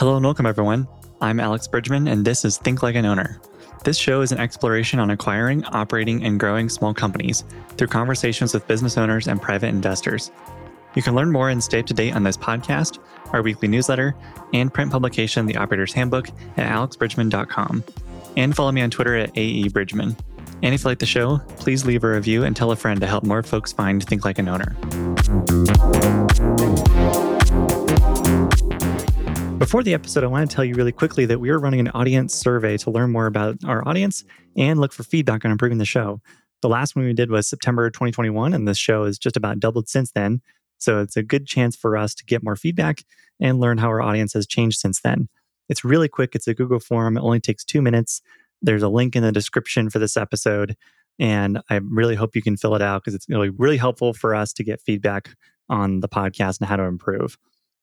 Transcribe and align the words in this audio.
Hello 0.00 0.16
and 0.16 0.24
welcome, 0.24 0.46
everyone. 0.46 0.88
I'm 1.20 1.40
Alex 1.40 1.68
Bridgman, 1.68 2.08
and 2.08 2.24
this 2.24 2.42
is 2.46 2.56
Think 2.56 2.82
Like 2.82 2.94
an 2.94 3.04
Owner. 3.04 3.38
This 3.84 3.98
show 3.98 4.22
is 4.22 4.32
an 4.32 4.38
exploration 4.38 4.98
on 4.98 5.10
acquiring, 5.10 5.62
operating, 5.66 6.24
and 6.24 6.40
growing 6.40 6.70
small 6.70 6.94
companies 6.94 7.44
through 7.76 7.88
conversations 7.88 8.54
with 8.54 8.66
business 8.66 8.96
owners 8.96 9.28
and 9.28 9.42
private 9.42 9.66
investors. 9.66 10.30
You 10.94 11.02
can 11.02 11.14
learn 11.14 11.30
more 11.30 11.50
and 11.50 11.62
stay 11.62 11.80
up 11.80 11.86
to 11.86 11.92
date 11.92 12.16
on 12.16 12.22
this 12.22 12.38
podcast, 12.38 12.98
our 13.34 13.42
weekly 13.42 13.68
newsletter, 13.68 14.16
and 14.54 14.72
print 14.72 14.90
publication, 14.90 15.44
The 15.44 15.58
Operator's 15.58 15.92
Handbook, 15.92 16.30
at 16.56 16.66
alexbridgman.com. 16.66 17.84
And 18.38 18.56
follow 18.56 18.72
me 18.72 18.80
on 18.80 18.88
Twitter 18.88 19.16
at 19.16 19.34
AEBridgman. 19.34 20.18
And 20.62 20.74
if 20.74 20.82
you 20.82 20.88
like 20.88 21.00
the 21.00 21.04
show, 21.04 21.42
please 21.58 21.84
leave 21.84 22.04
a 22.04 22.10
review 22.10 22.44
and 22.44 22.56
tell 22.56 22.70
a 22.70 22.76
friend 22.76 23.02
to 23.02 23.06
help 23.06 23.24
more 23.24 23.42
folks 23.42 23.70
find 23.70 24.02
Think 24.02 24.24
Like 24.24 24.38
an 24.38 24.48
Owner. 24.48 24.74
Before 29.60 29.82
the 29.82 29.92
episode, 29.92 30.24
I 30.24 30.26
want 30.26 30.48
to 30.48 30.56
tell 30.56 30.64
you 30.64 30.74
really 30.74 30.90
quickly 30.90 31.26
that 31.26 31.38
we 31.38 31.50
are 31.50 31.58
running 31.58 31.80
an 31.80 31.88
audience 31.88 32.34
survey 32.34 32.78
to 32.78 32.90
learn 32.90 33.12
more 33.12 33.26
about 33.26 33.58
our 33.66 33.86
audience 33.86 34.24
and 34.56 34.80
look 34.80 34.90
for 34.90 35.02
feedback 35.02 35.44
on 35.44 35.50
improving 35.50 35.76
the 35.76 35.84
show. 35.84 36.22
The 36.62 36.70
last 36.70 36.96
one 36.96 37.04
we 37.04 37.12
did 37.12 37.30
was 37.30 37.46
September 37.46 37.90
2021, 37.90 38.54
and 38.54 38.66
this 38.66 38.78
show 38.78 39.04
has 39.04 39.18
just 39.18 39.36
about 39.36 39.60
doubled 39.60 39.86
since 39.86 40.12
then. 40.12 40.40
So 40.78 41.00
it's 41.00 41.14
a 41.14 41.22
good 41.22 41.46
chance 41.46 41.76
for 41.76 41.98
us 41.98 42.14
to 42.14 42.24
get 42.24 42.42
more 42.42 42.56
feedback 42.56 43.02
and 43.38 43.60
learn 43.60 43.76
how 43.76 43.88
our 43.88 44.00
audience 44.00 44.32
has 44.32 44.46
changed 44.46 44.78
since 44.78 45.02
then. 45.02 45.28
It's 45.68 45.84
really 45.84 46.08
quick. 46.08 46.34
It's 46.34 46.48
a 46.48 46.54
Google 46.54 46.80
form. 46.80 47.18
It 47.18 47.22
only 47.22 47.38
takes 47.38 47.62
two 47.62 47.82
minutes. 47.82 48.22
There's 48.62 48.82
a 48.82 48.88
link 48.88 49.14
in 49.14 49.22
the 49.22 49.30
description 49.30 49.90
for 49.90 49.98
this 49.98 50.16
episode. 50.16 50.74
And 51.18 51.60
I 51.68 51.80
really 51.84 52.14
hope 52.14 52.34
you 52.34 52.40
can 52.40 52.56
fill 52.56 52.76
it 52.76 52.82
out 52.82 53.02
because 53.02 53.14
it's 53.14 53.28
really, 53.28 53.50
really 53.50 53.76
helpful 53.76 54.14
for 54.14 54.34
us 54.34 54.54
to 54.54 54.64
get 54.64 54.80
feedback 54.80 55.28
on 55.68 56.00
the 56.00 56.08
podcast 56.08 56.60
and 56.60 56.66
how 56.66 56.76
to 56.76 56.84
improve. 56.84 57.36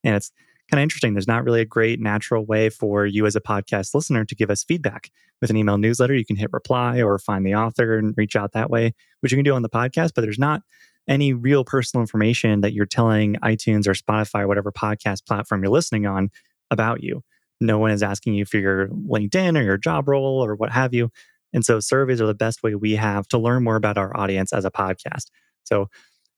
And 0.03 0.16
it's 0.16 0.31
kind 0.70 0.80
of 0.80 0.84
interesting. 0.84 1.13
There's 1.13 1.27
not 1.27 1.44
really 1.44 1.62
a 1.62 1.66
great 1.66 1.99
natural 1.99 2.45
way 2.45 2.70
for 2.70 3.05
you 3.05 3.25
as 3.25 3.35
a 3.35 3.41
podcast 3.41 3.94
listener 3.94 4.25
to 4.25 4.35
give 4.35 4.49
us 4.49 4.63
feedback. 4.63 5.11
With 5.39 5.50
an 5.50 5.58
email 5.58 5.78
newsletter, 5.78 6.16
you 6.16 6.25
can 6.25 6.36
hit 6.36 6.52
reply 6.52 7.02
or 7.02 7.19
find 7.19 7.45
the 7.45 7.55
author 7.55 7.97
and 7.97 8.14
reach 8.17 8.36
out 8.36 8.53
that 8.53 8.69
way, 8.69 8.94
which 9.22 9.31
you 9.31 9.38
can 9.38 9.45
do 9.45 9.53
on 9.53 9.61
the 9.61 9.69
podcast, 9.69 10.11
but 10.16 10.22
there's 10.22 10.39
not 10.39 10.61
any 11.08 11.33
real 11.33 11.64
personal 11.64 12.02
information 12.02 12.61
that 12.61 12.73
you're 12.73 12.86
telling 12.86 13.36
iTunes 13.36 13.88
or 13.88 13.94
Spotify, 13.94 14.41
or 14.41 14.47
whatever 14.47 14.72
podcast 14.72 15.25
platform 15.25 15.64
you're 15.64 15.72
listening 15.72 16.06
on 16.06 16.30
about 16.69 17.02
you. 17.02 17.23
No 17.61 17.78
one 17.78 17.91
is 17.91 18.03
asking 18.03 18.34
you 18.34 18.45
for 18.45 18.58
your 18.58 18.88
LinkedIn 18.89 19.58
or 19.58 19.63
your 19.63 19.78
job 19.78 20.08
role 20.08 20.44
or 20.44 20.56
what 20.56 20.72
have 20.72 20.94
you. 20.94 21.09
And 21.53 21.66
so 21.66 21.80
surveys 21.80 22.22
are 22.22 22.28
the 22.28 22.34
best 22.34 22.61
way 22.61 22.75
we 22.75 22.95
have 22.95 23.28
to 23.30 23.38
learn 23.38 23.63
more 23.63 23.78
about 23.78 23.97
our 23.97 24.16
audience 24.17 24.52
as 24.52 24.66
a 24.66 24.72
podcast. 24.72 25.25
So, 25.63 25.88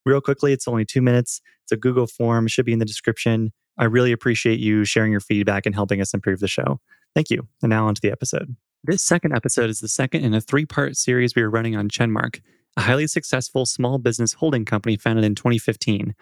real 0.06 0.22
quickly, 0.22 0.54
it's 0.54 0.68
only 0.68 0.86
two 0.86 1.02
minutes. 1.02 1.42
It's 1.64 1.72
a 1.72 1.78
Google 1.78 2.08
form, 2.08 2.48
should 2.48 2.66
be 2.66 2.74
in 2.74 2.80
the 2.80 2.86
description. 2.86 3.52
I 3.80 3.86
really 3.86 4.12
appreciate 4.12 4.60
you 4.60 4.84
sharing 4.84 5.12
your 5.12 5.22
feedback 5.22 5.66
and 5.66 5.74
helping 5.74 6.02
us 6.02 6.14
improve 6.14 6.42
the 6.42 6.48
show. 6.48 6.82
Thank 7.16 7.30
you. 7.30 7.48
And 7.64 7.70
now 7.70 7.88
on 7.88 7.96
to 7.96 8.02
the 8.02 8.12
episode. 8.12 8.56
This 8.84 9.02
second 9.02 9.34
episode 9.34 9.70
is 9.70 9.80
the 9.80 9.88
second 9.88 10.24
in 10.24 10.34
a 10.34 10.42
three 10.42 10.66
part 10.66 10.98
series 10.98 11.36
we 11.36 11.42
are 11.42 11.50
running 11.50 11.76
on 11.76 11.90
Chenmark, 11.90 12.42
a 12.78 12.82
highly 12.82 13.08
successful 13.08 13.66
small 13.66 13.98
business 13.98 14.34
holding 14.34 14.66
company 14.66 14.98
founded 14.98 15.26
in 15.26 15.34
2015. 15.34 16.14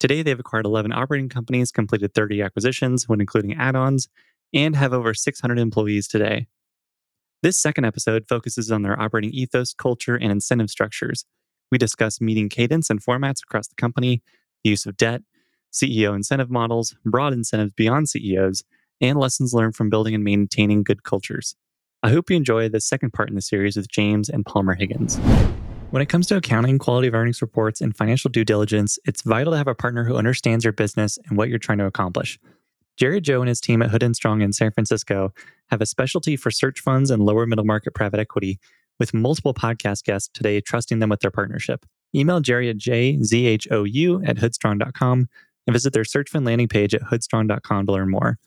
Today, 0.00 0.22
they've 0.22 0.38
acquired 0.38 0.66
11 0.66 0.92
operating 0.92 1.28
companies, 1.28 1.70
completed 1.70 2.14
30 2.14 2.42
acquisitions 2.42 3.08
when 3.08 3.20
including 3.20 3.54
add 3.54 3.76
ons, 3.76 4.08
and 4.52 4.74
have 4.76 4.92
over 4.92 5.14
600 5.14 5.58
employees 5.58 6.08
today. 6.08 6.48
This 7.42 7.60
second 7.60 7.84
episode 7.84 8.26
focuses 8.28 8.72
on 8.72 8.82
their 8.82 9.00
operating 9.00 9.32
ethos, 9.32 9.72
culture, 9.72 10.16
and 10.16 10.32
incentive 10.32 10.70
structures. 10.70 11.26
We 11.70 11.78
discuss 11.78 12.20
meeting 12.20 12.48
cadence 12.48 12.90
and 12.90 13.02
formats 13.02 13.42
across 13.42 13.68
the 13.68 13.74
company, 13.76 14.22
the 14.62 14.70
use 14.70 14.86
of 14.86 14.96
debt, 14.96 15.22
CEO 15.74 16.14
incentive 16.14 16.50
models, 16.50 16.94
broad 17.04 17.32
incentives 17.32 17.72
beyond 17.72 18.08
CEOs, 18.08 18.62
and 19.00 19.18
lessons 19.18 19.52
learned 19.52 19.74
from 19.74 19.90
building 19.90 20.14
and 20.14 20.22
maintaining 20.22 20.84
good 20.84 21.02
cultures. 21.02 21.56
I 22.02 22.10
hope 22.10 22.30
you 22.30 22.36
enjoy 22.36 22.68
the 22.68 22.80
second 22.80 23.12
part 23.12 23.28
in 23.28 23.34
the 23.34 23.42
series 23.42 23.76
with 23.76 23.88
James 23.88 24.28
and 24.28 24.46
Palmer 24.46 24.74
Higgins. 24.74 25.16
When 25.90 26.02
it 26.02 26.08
comes 26.08 26.26
to 26.28 26.36
accounting, 26.36 26.78
quality 26.78 27.08
of 27.08 27.14
earnings 27.14 27.42
reports, 27.42 27.80
and 27.80 27.96
financial 27.96 28.30
due 28.30 28.44
diligence, 28.44 28.98
it's 29.04 29.22
vital 29.22 29.52
to 29.52 29.56
have 29.56 29.68
a 29.68 29.74
partner 29.74 30.04
who 30.04 30.16
understands 30.16 30.64
your 30.64 30.72
business 30.72 31.18
and 31.26 31.36
what 31.36 31.48
you're 31.48 31.58
trying 31.58 31.78
to 31.78 31.86
accomplish. 31.86 32.38
Jerry 32.96 33.20
Zhou 33.20 33.40
and 33.40 33.48
his 33.48 33.60
team 33.60 33.82
at 33.82 33.90
Hood 33.90 34.02
and 34.02 34.14
Strong 34.14 34.42
in 34.42 34.52
San 34.52 34.70
Francisco 34.70 35.32
have 35.70 35.80
a 35.80 35.86
specialty 35.86 36.36
for 36.36 36.50
search 36.50 36.80
funds 36.80 37.10
and 37.10 37.24
lower 37.24 37.46
middle 37.46 37.64
market 37.64 37.94
private 37.94 38.20
equity, 38.20 38.60
with 39.00 39.12
multiple 39.12 39.54
podcast 39.54 40.04
guests 40.04 40.30
today 40.32 40.60
trusting 40.60 41.00
them 41.00 41.10
with 41.10 41.20
their 41.20 41.30
partnership. 41.30 41.84
Email 42.14 42.40
Jerry 42.40 42.70
at 42.70 42.76
jzhou 42.76 44.28
at 44.28 44.36
hoodstrong.com 44.36 45.28
and 45.66 45.74
visit 45.74 45.92
their 45.92 46.04
search 46.04 46.30
fund 46.30 46.44
landing 46.44 46.68
page 46.68 46.94
at 46.94 47.02
hoodstrong.com 47.02 47.86
to 47.86 47.92
learn 47.92 48.10
more. 48.10 48.38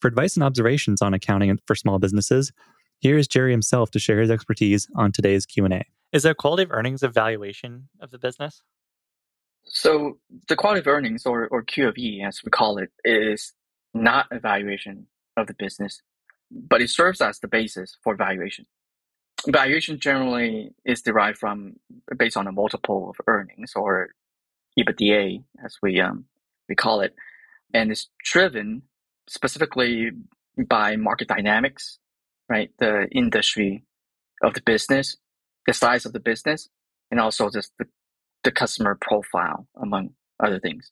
For 0.00 0.08
advice 0.08 0.36
and 0.36 0.44
observations 0.44 1.00
on 1.00 1.14
accounting 1.14 1.58
for 1.66 1.74
small 1.74 1.98
businesses, 1.98 2.52
here 2.98 3.18
is 3.18 3.26
Jerry 3.26 3.50
himself 3.50 3.90
to 3.92 3.98
share 3.98 4.20
his 4.20 4.30
expertise 4.30 4.88
on 4.94 5.12
today's 5.12 5.46
Q&A. 5.46 5.84
Is 6.12 6.22
there 6.22 6.34
quality 6.34 6.62
of 6.62 6.72
earnings 6.72 7.02
evaluation 7.02 7.88
of 8.00 8.10
the 8.10 8.18
business? 8.18 8.62
So 9.64 10.18
the 10.48 10.56
quality 10.56 10.80
of 10.80 10.86
earnings 10.86 11.26
or, 11.26 11.48
or 11.48 11.64
QOE 11.64 12.26
as 12.26 12.40
we 12.44 12.50
call 12.50 12.78
it 12.78 12.90
is 13.04 13.52
not 13.92 14.26
evaluation 14.30 15.06
of 15.36 15.46
the 15.46 15.54
business, 15.54 16.02
but 16.50 16.80
it 16.80 16.90
serves 16.90 17.20
as 17.20 17.40
the 17.40 17.48
basis 17.48 17.96
for 18.02 18.14
valuation. 18.14 18.66
Valuation 19.48 19.98
generally 19.98 20.70
is 20.84 21.02
derived 21.02 21.38
from 21.38 21.74
based 22.16 22.36
on 22.36 22.46
a 22.46 22.52
multiple 22.52 23.10
of 23.10 23.16
earnings 23.26 23.72
or 23.74 24.10
EBITDA 24.78 25.42
as 25.64 25.76
we 25.82 26.00
um, 26.00 26.26
we 26.68 26.74
call 26.74 27.00
it, 27.00 27.14
and 27.72 27.90
it's 27.90 28.08
driven 28.24 28.82
specifically 29.28 30.10
by 30.68 30.96
market 30.96 31.28
dynamics, 31.28 31.98
right? 32.48 32.70
The 32.78 33.08
industry 33.12 33.84
of 34.42 34.54
the 34.54 34.62
business, 34.62 35.16
the 35.66 35.72
size 35.72 36.06
of 36.06 36.12
the 36.12 36.20
business, 36.20 36.68
and 37.10 37.20
also 37.20 37.50
just 37.50 37.72
the, 37.78 37.86
the 38.44 38.50
customer 38.50 38.96
profile, 39.00 39.66
among 39.80 40.10
other 40.42 40.60
things. 40.60 40.90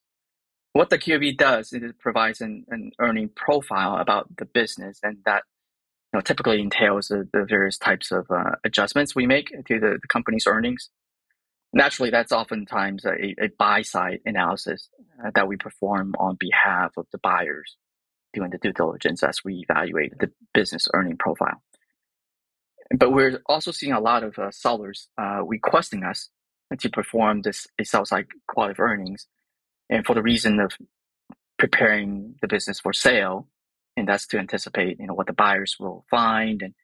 What 0.72 0.90
the 0.90 0.98
QOE 0.98 1.36
does 1.36 1.72
is 1.72 1.82
it 1.82 1.98
provides 1.98 2.40
an, 2.40 2.64
an 2.68 2.90
earning 2.98 3.30
profile 3.34 3.96
about 3.98 4.36
the 4.36 4.44
business, 4.44 4.98
and 5.02 5.18
that 5.24 5.44
you 6.12 6.18
know, 6.18 6.20
typically 6.20 6.60
entails 6.60 7.08
the, 7.08 7.28
the 7.32 7.44
various 7.44 7.78
types 7.78 8.10
of 8.10 8.26
uh, 8.30 8.56
adjustments 8.64 9.14
we 9.14 9.26
make 9.26 9.50
to 9.50 9.80
the, 9.80 9.98
the 10.00 10.08
company's 10.08 10.46
earnings 10.46 10.90
naturally, 11.74 12.10
that's 12.10 12.32
oftentimes 12.32 13.04
a, 13.06 13.34
a 13.42 13.48
buy 13.58 13.82
side 13.82 14.20
analysis 14.26 14.90
uh, 15.24 15.30
that 15.34 15.48
we 15.48 15.56
perform 15.56 16.14
on 16.18 16.36
behalf 16.40 16.92
of 16.98 17.06
the 17.12 17.18
buyers 17.18 17.76
doing 18.34 18.50
the 18.50 18.58
due 18.58 18.72
diligence 18.72 19.22
as 19.22 19.44
we 19.44 19.66
evaluate 19.68 20.18
the 20.18 20.30
business 20.54 20.88
earning 20.94 21.16
profile. 21.18 21.62
But 22.96 23.12
we're 23.12 23.40
also 23.46 23.72
seeing 23.72 23.92
a 23.92 24.00
lot 24.00 24.24
of 24.24 24.38
uh, 24.38 24.50
sellers 24.50 25.08
uh, 25.20 25.42
requesting 25.44 26.04
us 26.04 26.30
to 26.78 26.90
perform 26.90 27.42
this 27.42 27.66
a 27.80 27.84
sell 27.84 28.04
side 28.04 28.26
quality 28.48 28.72
of 28.72 28.80
earnings, 28.80 29.28
and 29.90 30.06
for 30.06 30.14
the 30.14 30.22
reason 30.22 30.60
of 30.60 30.72
preparing 31.58 32.36
the 32.42 32.48
business 32.48 32.80
for 32.80 32.92
sale, 32.92 33.48
and 33.96 34.08
that's 34.08 34.26
to 34.28 34.38
anticipate 34.38 34.98
you 35.00 35.06
know 35.06 35.14
what 35.14 35.26
the 35.28 35.32
buyers 35.32 35.76
will 35.80 36.04
find 36.10 36.62
and 36.62 36.74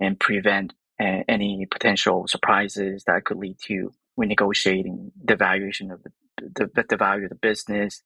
and 0.00 0.20
prevent 0.20 0.74
uh, 1.00 1.22
any 1.28 1.66
potential 1.70 2.26
surprises 2.28 3.04
that 3.06 3.24
could 3.24 3.38
lead 3.38 3.58
to 3.60 3.92
renegotiating 4.18 5.10
the 5.24 5.36
valuation 5.36 5.90
of 5.90 6.02
the, 6.02 6.70
the, 6.74 6.84
the 6.88 6.96
value 6.96 7.24
of 7.24 7.30
the 7.30 7.36
business 7.36 8.02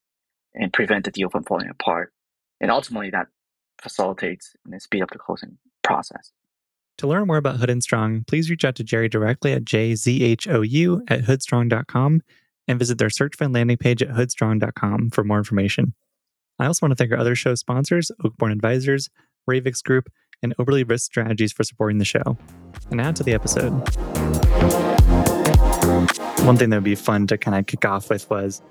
and 0.55 0.73
prevent 0.73 1.05
the 1.05 1.11
deal 1.11 1.29
from 1.29 1.45
falling 1.45 1.69
apart. 1.69 2.13
And 2.61 2.71
ultimately, 2.71 3.11
that 3.11 3.27
facilitates 3.81 4.55
and 4.65 4.81
speed 4.81 5.03
up 5.03 5.11
the 5.11 5.19
closing 5.19 5.59
process. 5.83 6.33
To 6.99 7.07
learn 7.07 7.27
more 7.27 7.37
about 7.37 7.57
Hood 7.57 7.69
and 7.69 7.83
Strong, 7.83 8.25
please 8.27 8.49
reach 8.49 8.65
out 8.65 8.75
to 8.77 8.85
Jerry 8.85 9.09
directly 9.09 9.53
at 9.53 9.65
jzhou 9.65 11.01
at 11.09 11.25
hoodstrong.com 11.25 12.23
and 12.69 12.79
visit 12.79 12.99
their 12.99 13.11
search 13.11 13.37
fund 13.37 13.53
landing 13.53 13.77
page 13.77 14.03
at 14.03 14.09
hoodstrong.com 14.09 15.11
for 15.11 15.23
more 15.23 15.39
information. 15.39 15.95
I 16.59 16.67
also 16.67 16.87
want 16.87 16.93
to 16.93 16.97
thank 16.97 17.13
our 17.13 17.19
other 17.19 17.35
show 17.35 17.55
sponsors, 17.55 18.11
Oakborn 18.25 18.53
Advisors, 18.53 19.11
Ravix 19.49 19.83
Group, 19.83 20.09
and 20.43 20.55
Oberly 20.59 20.85
Risk 20.85 21.05
Strategies 21.05 21.53
for 21.53 21.65
supporting 21.65 21.99
the 21.99 22.05
show. 22.05 22.39
And 22.89 22.97
now 22.97 23.13
to 23.13 23.23
the 23.23 23.35
episode. 23.35 23.73
One 26.47 26.57
thing 26.57 26.71
that 26.71 26.77
would 26.77 26.85
be 26.85 26.95
fun 26.95 27.27
to 27.27 27.37
kind 27.37 27.59
of 27.59 27.67
kick 27.67 27.85
off 27.85 28.09
with 28.09 28.31
was 28.31 28.63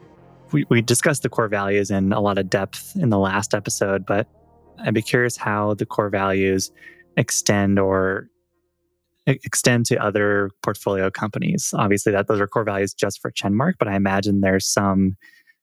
we, 0.54 0.66
we 0.70 0.82
discussed 0.82 1.24
the 1.24 1.30
core 1.30 1.50
values 1.50 1.92
in 1.92 2.14
a 2.14 2.22
lot 2.22 2.38
of 2.38 2.50
depth 2.50 2.96
in 2.96 3.10
the 3.10 3.20
last 3.20 3.54
episode, 3.54 4.06
but 4.06 4.30
I'd 4.80 4.94
be 4.94 5.02
curious 5.02 5.36
how 5.36 5.74
the 5.74 5.86
core 5.86 6.10
values 6.10 6.72
extend 7.18 7.78
or 7.78 8.30
extend 9.28 9.88
to 9.88 9.98
other 9.98 10.52
portfolio 10.64 11.12
companies. 11.12 11.74
Obviously, 11.74 12.14
that 12.14 12.28
those 12.28 12.40
are 12.40 12.48
core 12.48 12.64
values 12.64 12.94
just 12.94 13.22
for 13.22 13.30
Chenmark, 13.30 13.74
but 13.78 13.90
I 13.90 13.96
imagine 13.98 14.40
there's 14.40 14.66
some 14.66 15.18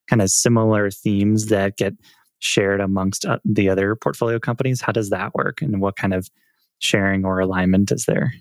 kind 0.07 0.21
of 0.21 0.29
similar 0.29 0.91
themes 0.91 1.47
that 1.47 1.77
get 1.77 1.95
shared 2.37 2.79
amongst 2.79 3.25
uh, 3.25 3.39
the 3.43 3.69
other 3.69 3.95
portfolio 3.95 4.37
companies. 4.37 4.81
How 4.81 4.91
does 4.91 5.09
that 5.09 5.33
work, 5.33 5.63
and 5.63 5.81
what 5.81 5.95
kind 5.95 6.13
of 6.13 6.29
sharing 6.77 7.25
or 7.25 7.39
alignment 7.39 7.91
is 7.91 8.05
there? 8.05 8.35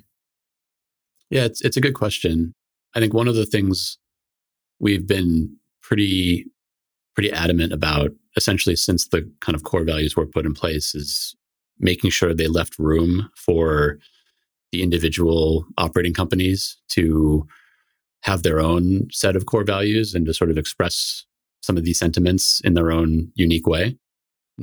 Yeah, 1.30 1.44
it's 1.44 1.62
it's 1.62 1.78
a 1.78 1.80
good 1.80 1.94
question. 1.94 2.52
I 2.94 3.00
think 3.00 3.14
one 3.14 3.28
of 3.28 3.34
the 3.34 3.46
things 3.46 3.98
we've 4.80 5.06
been 5.06 5.56
pretty 5.82 6.46
pretty 7.14 7.32
adamant 7.32 7.72
about 7.72 8.10
essentially 8.36 8.76
since 8.76 9.08
the 9.08 9.30
kind 9.40 9.54
of 9.54 9.64
core 9.64 9.84
values 9.84 10.16
were 10.16 10.26
put 10.26 10.46
in 10.46 10.54
place 10.54 10.94
is 10.94 11.36
making 11.78 12.10
sure 12.10 12.32
they 12.32 12.48
left 12.48 12.78
room 12.78 13.28
for 13.36 13.98
the 14.70 14.82
individual 14.82 15.66
operating 15.76 16.14
companies 16.14 16.78
to 16.88 17.46
have 18.22 18.42
their 18.42 18.60
own 18.60 19.08
set 19.10 19.36
of 19.36 19.46
core 19.46 19.64
values 19.64 20.14
and 20.14 20.24
to 20.26 20.32
sort 20.32 20.50
of 20.50 20.56
express 20.56 21.26
some 21.60 21.76
of 21.76 21.84
these 21.84 21.98
sentiments 21.98 22.60
in 22.64 22.74
their 22.74 22.90
own 22.90 23.30
unique 23.34 23.66
way. 23.66 23.96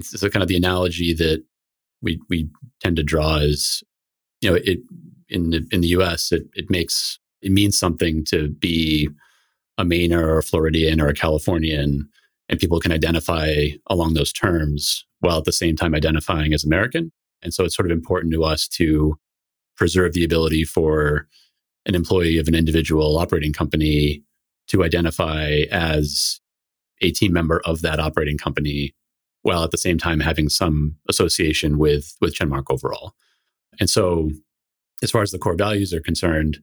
So 0.01 0.29
kind 0.29 0.41
of 0.41 0.49
the 0.49 0.57
analogy 0.57 1.13
that 1.13 1.43
we 2.01 2.19
we 2.29 2.49
tend 2.81 2.95
to 2.95 3.03
draw 3.03 3.37
is, 3.37 3.83
you 4.41 4.49
know, 4.49 4.55
it 4.63 4.79
in 5.27 5.51
the, 5.51 5.67
in 5.71 5.81
the 5.81 5.89
U.S. 5.89 6.31
it 6.31 6.43
it 6.53 6.69
makes 6.69 7.19
it 7.41 7.51
means 7.51 7.77
something 7.77 8.23
to 8.25 8.49
be 8.49 9.09
a 9.77 9.83
Mainer 9.83 10.21
or 10.21 10.39
a 10.39 10.43
Floridian 10.43 10.99
or 10.99 11.07
a 11.07 11.13
Californian, 11.13 12.09
and 12.49 12.59
people 12.59 12.79
can 12.79 12.91
identify 12.91 13.69
along 13.87 14.13
those 14.13 14.33
terms 14.33 15.05
while 15.19 15.37
at 15.37 15.45
the 15.45 15.51
same 15.51 15.75
time 15.75 15.95
identifying 15.95 16.53
as 16.53 16.63
American. 16.63 17.11
And 17.41 17.53
so 17.53 17.63
it's 17.63 17.75
sort 17.75 17.89
of 17.89 17.97
important 17.97 18.33
to 18.33 18.43
us 18.43 18.67
to 18.69 19.17
preserve 19.77 20.13
the 20.13 20.25
ability 20.25 20.65
for 20.65 21.27
an 21.85 21.95
employee 21.95 22.37
of 22.37 22.47
an 22.47 22.55
individual 22.55 23.17
operating 23.17 23.53
company 23.53 24.23
to 24.67 24.83
identify 24.83 25.63
as 25.71 26.41
a 27.01 27.11
team 27.11 27.31
member 27.31 27.61
of 27.65 27.81
that 27.81 27.99
operating 27.99 28.37
company 28.37 28.93
while 29.41 29.63
at 29.63 29.71
the 29.71 29.77
same 29.77 29.97
time 29.97 30.19
having 30.19 30.49
some 30.49 30.95
association 31.07 31.77
with 31.77 32.15
with 32.19 32.35
Chenmark 32.35 32.65
overall. 32.69 33.13
And 33.79 33.89
so 33.89 34.29
as 35.01 35.11
far 35.11 35.21
as 35.21 35.31
the 35.31 35.39
core 35.39 35.55
values 35.55 35.93
are 35.93 36.01
concerned, 36.01 36.59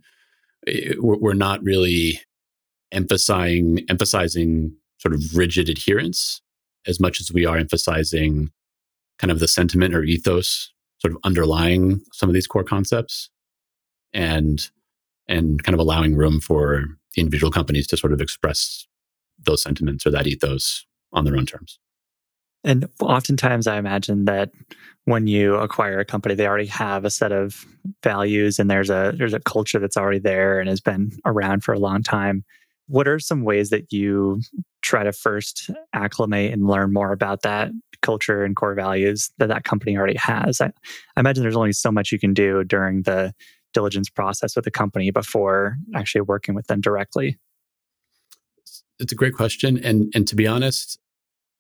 eh, 0.67 0.95
we're 0.99 1.35
not 1.35 1.63
really 1.63 2.21
emphasizing 2.93 3.81
emphasizing 3.89 4.73
sort 4.99 5.15
of 5.15 5.23
rigid 5.35 5.69
adherence 5.69 6.41
as 6.87 7.01
much 7.01 7.21
as 7.21 7.33
we 7.33 7.45
are 7.45 7.57
emphasizing 7.57 8.51
kind 9.19 9.31
of 9.31 9.41
the 9.41 9.49
sentiment 9.49 9.95
or 9.95 10.03
ethos 10.05 10.73
sort 10.99 11.13
of 11.13 11.19
underlying 11.25 12.01
some 12.13 12.29
of 12.29 12.35
these 12.35 12.47
core 12.47 12.65
concepts 12.65 13.31
and 14.13 14.71
and 15.29 15.63
kind 15.65 15.75
of 15.75 15.81
allowing 15.81 16.15
room 16.15 16.41
for 16.41 16.85
individual 17.17 17.51
companies 17.51 17.87
to 17.89 17.97
sort 17.97 18.13
of 18.13 18.21
express 18.21 18.87
those 19.45 19.63
sentiments 19.63 20.07
or 20.07 20.11
that 20.11 20.27
ethos 20.27 20.87
on 21.13 21.25
their 21.25 21.37
own 21.37 21.47
terms. 21.47 21.79
And 22.67 22.89
oftentimes, 23.01 23.69
I 23.69 23.79
imagine 23.79 24.25
that 24.25 24.51
when 25.05 25.29
you 25.29 25.55
acquire 25.55 26.01
a 26.01 26.05
company, 26.05 26.35
they 26.35 26.49
already 26.49 26.67
have 26.67 27.05
a 27.05 27.11
set 27.11 27.31
of 27.31 27.65
values, 28.03 28.59
and 28.59 28.69
there's 28.69 28.91
a 28.91 29.15
there's 29.17 29.33
a 29.33 29.41
culture 29.41 29.79
that's 29.79 29.97
already 29.97 30.19
there 30.19 30.59
and 30.59 30.69
has 30.69 30.81
been 30.81 31.13
around 31.25 31.63
for 31.63 31.73
a 31.73 31.79
long 31.79 32.03
time. 32.03 32.45
What 32.89 33.07
are 33.07 33.21
some 33.21 33.45
ways 33.45 33.71
that 33.71 33.93
you 33.93 34.43
try 34.83 35.05
to 35.05 35.13
first 35.13 35.71
acclimate 35.93 36.53
and 36.53 36.67
learn 36.67 36.93
more 36.93 37.13
about 37.13 37.43
that 37.43 37.71
culture 38.03 38.45
and 38.45 38.55
core 38.57 38.75
values 38.75 39.31
that 39.39 39.49
that 39.49 39.63
company 39.65 39.97
already 39.97 40.17
has? 40.17 40.61
I, 40.61 40.67
I 41.17 41.21
imagine 41.21 41.45
there's 41.45 41.57
only 41.57 41.73
so 41.73 41.93
much 41.93 42.11
you 42.11 42.19
can 42.19 42.35
do 42.35 42.65
during 42.65 43.03
the 43.03 43.33
diligence 43.75 44.11
process 44.11 44.57
with 44.57 44.67
a 44.67 44.73
company 44.73 45.13
before 45.13 45.77
actually 45.95 46.23
working 46.23 46.57
with 46.57 46.67
them 46.67 46.81
directly. 46.81 47.39
It's 48.99 49.13
a 49.13 49.17
great 49.17 49.35
question, 49.35 49.79
and 49.79 50.11
and 50.17 50.27
to 50.27 50.35
be 50.35 50.49
honest, 50.49 50.99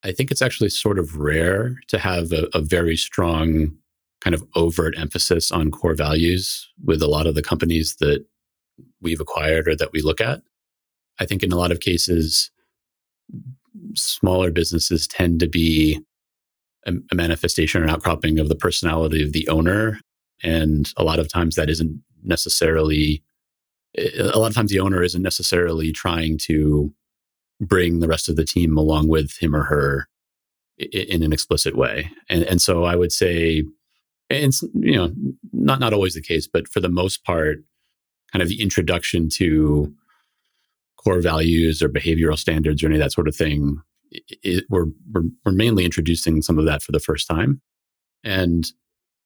I 0.06 0.12
think 0.12 0.30
it's 0.30 0.42
actually 0.42 0.68
sort 0.68 1.00
of 1.00 1.16
rare 1.16 1.80
to 1.88 1.98
have 1.98 2.30
a, 2.30 2.48
a 2.54 2.60
very 2.60 2.96
strong 2.96 3.72
kind 4.20 4.34
of 4.34 4.44
overt 4.54 4.96
emphasis 4.96 5.50
on 5.50 5.72
core 5.72 5.94
values 5.94 6.68
with 6.84 7.02
a 7.02 7.08
lot 7.08 7.26
of 7.26 7.34
the 7.34 7.42
companies 7.42 7.96
that 7.96 8.24
we've 9.00 9.20
acquired 9.20 9.66
or 9.66 9.74
that 9.74 9.92
we 9.92 10.00
look 10.00 10.20
at. 10.20 10.42
I 11.18 11.26
think 11.26 11.42
in 11.42 11.50
a 11.50 11.56
lot 11.56 11.72
of 11.72 11.80
cases, 11.80 12.52
smaller 13.94 14.52
businesses 14.52 15.08
tend 15.08 15.40
to 15.40 15.48
be 15.48 16.00
a, 16.86 16.92
a 17.10 17.14
manifestation 17.14 17.80
or 17.80 17.84
an 17.84 17.90
outcropping 17.90 18.38
of 18.38 18.48
the 18.48 18.54
personality 18.54 19.24
of 19.24 19.32
the 19.32 19.48
owner. 19.48 20.00
And 20.40 20.88
a 20.96 21.02
lot 21.02 21.18
of 21.18 21.28
times 21.28 21.56
that 21.56 21.68
isn't 21.68 22.00
necessarily, 22.22 23.24
a 23.98 24.38
lot 24.38 24.48
of 24.48 24.54
times 24.54 24.70
the 24.70 24.80
owner 24.80 25.02
isn't 25.02 25.22
necessarily 25.22 25.90
trying 25.90 26.38
to 26.38 26.94
bring 27.60 28.00
the 28.00 28.08
rest 28.08 28.28
of 28.28 28.36
the 28.36 28.44
team 28.44 28.76
along 28.76 29.08
with 29.08 29.36
him 29.38 29.54
or 29.54 29.62
her 29.64 30.08
in 30.78 31.22
an 31.22 31.32
explicit 31.32 31.74
way. 31.76 32.10
And, 32.28 32.42
and 32.42 32.60
so 32.60 32.84
I 32.84 32.96
would 32.96 33.12
say, 33.12 33.64
and 34.28 34.52
you 34.74 34.96
know, 34.96 35.12
not, 35.52 35.80
not 35.80 35.92
always 35.92 36.14
the 36.14 36.20
case, 36.20 36.46
but 36.46 36.68
for 36.68 36.80
the 36.80 36.88
most 36.88 37.24
part, 37.24 37.58
kind 38.32 38.42
of 38.42 38.48
the 38.48 38.60
introduction 38.60 39.28
to 39.30 39.94
core 41.02 41.20
values 41.20 41.80
or 41.80 41.88
behavioral 41.88 42.36
standards 42.36 42.82
or 42.82 42.86
any 42.86 42.96
of 42.96 43.00
that 43.00 43.12
sort 43.12 43.28
of 43.28 43.36
thing, 43.36 43.80
it, 44.10 44.38
it, 44.42 44.64
we're, 44.68 44.86
we're, 45.12 45.22
we're 45.44 45.52
mainly 45.52 45.84
introducing 45.84 46.42
some 46.42 46.58
of 46.58 46.66
that 46.66 46.82
for 46.82 46.92
the 46.92 47.00
first 47.00 47.26
time. 47.26 47.60
And 48.24 48.70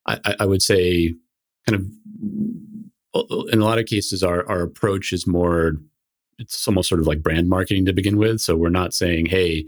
I, 0.06 0.36
I 0.40 0.46
would 0.46 0.62
say, 0.62 1.14
kind 1.66 1.80
of, 1.80 1.86
in 3.52 3.60
a 3.60 3.64
lot 3.64 3.78
of 3.78 3.86
cases, 3.86 4.22
our, 4.22 4.48
our 4.48 4.62
approach 4.62 5.12
is 5.12 5.26
more, 5.26 5.72
it's 6.40 6.66
almost 6.66 6.88
sort 6.88 7.00
of 7.00 7.06
like 7.06 7.22
brand 7.22 7.48
marketing 7.48 7.84
to 7.86 7.92
begin 7.92 8.16
with. 8.16 8.40
So 8.40 8.56
we're 8.56 8.70
not 8.70 8.94
saying, 8.94 9.26
hey, 9.26 9.64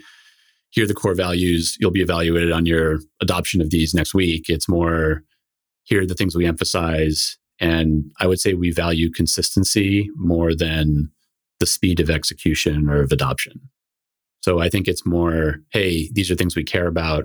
here 0.70 0.84
are 0.84 0.88
the 0.88 0.94
core 0.94 1.14
values. 1.14 1.76
You'll 1.78 1.90
be 1.90 2.02
evaluated 2.02 2.50
on 2.50 2.66
your 2.66 3.00
adoption 3.20 3.60
of 3.60 3.70
these 3.70 3.94
next 3.94 4.14
week. 4.14 4.46
It's 4.48 4.68
more, 4.68 5.22
here 5.84 6.02
are 6.02 6.06
the 6.06 6.14
things 6.14 6.34
we 6.34 6.46
emphasize. 6.46 7.36
And 7.60 8.10
I 8.18 8.26
would 8.26 8.40
say 8.40 8.54
we 8.54 8.70
value 8.72 9.10
consistency 9.10 10.08
more 10.16 10.54
than 10.54 11.10
the 11.60 11.66
speed 11.66 12.00
of 12.00 12.10
execution 12.10 12.88
or 12.88 13.02
of 13.02 13.12
adoption. 13.12 13.60
So 14.40 14.58
I 14.58 14.68
think 14.68 14.88
it's 14.88 15.06
more, 15.06 15.60
hey, 15.70 16.10
these 16.12 16.30
are 16.30 16.34
things 16.34 16.56
we 16.56 16.64
care 16.64 16.88
about. 16.88 17.24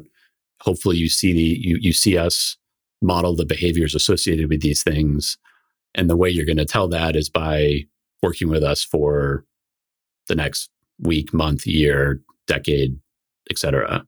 Hopefully 0.61 0.97
you 0.97 1.09
see 1.09 1.33
the 1.33 1.59
you 1.59 1.77
you 1.79 1.94
see 1.94 2.17
us 2.17 2.57
model 3.01 3.35
the 3.35 3.45
behaviors 3.45 3.95
associated 3.95 4.49
with 4.49 4.61
these 4.61 4.83
things. 4.83 5.38
And 5.95 6.09
the 6.09 6.17
way 6.17 6.29
you're 6.29 6.45
going 6.45 6.57
to 6.57 6.65
tell 6.65 6.88
that 6.89 7.15
is 7.15 7.29
by 7.29 7.85
working 8.22 8.50
with 8.50 8.64
us 8.64 8.84
for 8.84 9.46
the 10.28 10.36
next 10.36 10.69
week, 11.00 11.34
month, 11.34 11.66
year, 11.66 12.22
decade, 12.48 13.00
etc. 13.50 14.06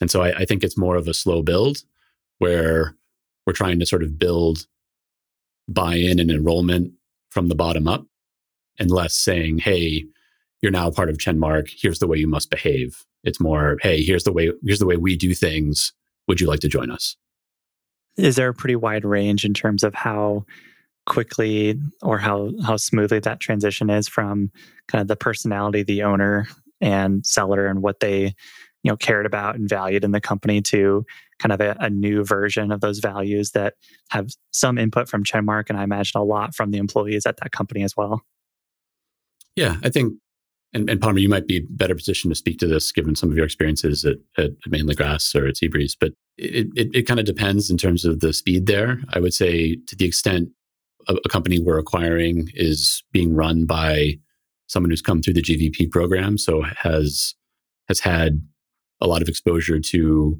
And 0.00 0.10
so 0.10 0.22
I, 0.22 0.38
I 0.38 0.44
think 0.44 0.64
it's 0.64 0.78
more 0.78 0.96
of 0.96 1.08
a 1.08 1.14
slow 1.14 1.42
build 1.42 1.78
where 2.38 2.96
we're 3.46 3.52
trying 3.52 3.78
to 3.80 3.86
sort 3.86 4.02
of 4.02 4.18
build 4.18 4.66
buy-in 5.68 6.18
and 6.18 6.30
enrollment 6.30 6.92
from 7.30 7.48
the 7.48 7.54
bottom 7.54 7.86
up 7.86 8.04
and 8.78 8.90
less 8.90 9.14
saying, 9.14 9.58
hey, 9.58 10.04
you're 10.62 10.72
now 10.72 10.90
part 10.90 11.08
of 11.08 11.18
Chenmark. 11.18 11.70
Here's 11.74 12.00
the 12.00 12.06
way 12.06 12.18
you 12.18 12.26
must 12.26 12.50
behave. 12.50 13.04
It's 13.24 13.40
more, 13.40 13.78
hey, 13.82 14.02
here's 14.02 14.24
the 14.24 14.32
way 14.32 14.50
here's 14.64 14.78
the 14.78 14.86
way 14.86 14.96
we 14.96 15.16
do 15.16 15.34
things. 15.34 15.92
Would 16.28 16.40
you 16.40 16.46
like 16.46 16.60
to 16.60 16.68
join 16.68 16.90
us? 16.90 17.16
Is 18.16 18.36
there 18.36 18.48
a 18.48 18.54
pretty 18.54 18.76
wide 18.76 19.04
range 19.04 19.44
in 19.44 19.54
terms 19.54 19.82
of 19.82 19.94
how 19.94 20.44
quickly 21.10 21.76
or 22.02 22.18
how 22.18 22.52
how 22.64 22.76
smoothly 22.76 23.18
that 23.18 23.40
transition 23.40 23.90
is 23.90 24.06
from 24.06 24.48
kind 24.86 25.02
of 25.02 25.08
the 25.08 25.16
personality 25.16 25.82
the 25.82 26.04
owner 26.04 26.46
and 26.80 27.26
seller 27.26 27.66
and 27.66 27.82
what 27.82 27.98
they 27.98 28.32
you 28.84 28.90
know 28.90 28.96
cared 28.96 29.26
about 29.26 29.56
and 29.56 29.68
valued 29.68 30.04
in 30.04 30.12
the 30.12 30.20
company 30.20 30.62
to 30.62 31.04
kind 31.40 31.52
of 31.52 31.60
a, 31.60 31.76
a, 31.80 31.90
new 31.90 32.22
version 32.24 32.70
of 32.70 32.80
those 32.80 33.00
values 33.00 33.50
that 33.50 33.74
have 34.10 34.28
some 34.52 34.78
input 34.78 35.08
from 35.08 35.24
Chenmark 35.24 35.68
and 35.68 35.76
I 35.76 35.82
imagine 35.82 36.20
a 36.20 36.22
lot 36.22 36.54
from 36.54 36.70
the 36.70 36.78
employees 36.78 37.26
at 37.26 37.38
that 37.38 37.50
company 37.50 37.82
as 37.82 37.96
well. 37.96 38.20
Yeah, 39.56 39.78
I 39.82 39.88
think, 39.88 40.12
and, 40.74 40.88
and 40.88 41.00
Palmer, 41.00 41.18
you 41.18 41.28
might 41.28 41.48
be 41.48 41.60
better 41.70 41.94
positioned 41.94 42.30
to 42.30 42.36
speak 42.36 42.58
to 42.58 42.68
this 42.68 42.92
given 42.92 43.16
some 43.16 43.30
of 43.30 43.36
your 43.36 43.46
experiences 43.46 44.04
at, 44.04 44.18
at 44.38 44.50
Mainely 44.68 44.94
Grass 44.94 45.34
or 45.34 45.46
at 45.46 45.56
Seabreeze, 45.56 45.96
but 45.98 46.12
it, 46.36 46.68
it, 46.76 46.88
it 46.94 47.02
kind 47.02 47.18
of 47.18 47.26
depends 47.26 47.70
in 47.70 47.78
terms 47.78 48.04
of 48.04 48.20
the 48.20 48.32
speed 48.32 48.66
there. 48.66 49.00
I 49.08 49.18
would 49.18 49.34
say 49.34 49.76
to 49.88 49.96
the 49.96 50.04
extent 50.04 50.50
a, 51.08 51.16
a 51.24 51.28
company 51.28 51.60
we're 51.60 51.78
acquiring 51.78 52.50
is 52.54 53.02
being 53.12 53.34
run 53.34 53.66
by 53.66 54.18
someone 54.66 54.90
who's 54.90 55.02
come 55.02 55.22
through 55.22 55.34
the 55.34 55.42
GVP 55.42 55.90
program, 55.90 56.38
so 56.38 56.62
has 56.62 57.34
has 57.88 58.00
had 58.00 58.40
a 59.00 59.06
lot 59.06 59.22
of 59.22 59.28
exposure 59.28 59.80
to 59.80 60.38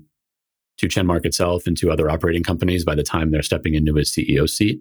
to 0.78 0.88
Chenmark 0.88 1.26
itself 1.26 1.66
and 1.66 1.76
to 1.76 1.90
other 1.90 2.10
operating 2.10 2.42
companies 2.42 2.84
by 2.84 2.94
the 2.94 3.02
time 3.02 3.30
they're 3.30 3.42
stepping 3.42 3.74
into 3.74 3.98
a 3.98 4.02
CEO 4.02 4.48
seat. 4.48 4.80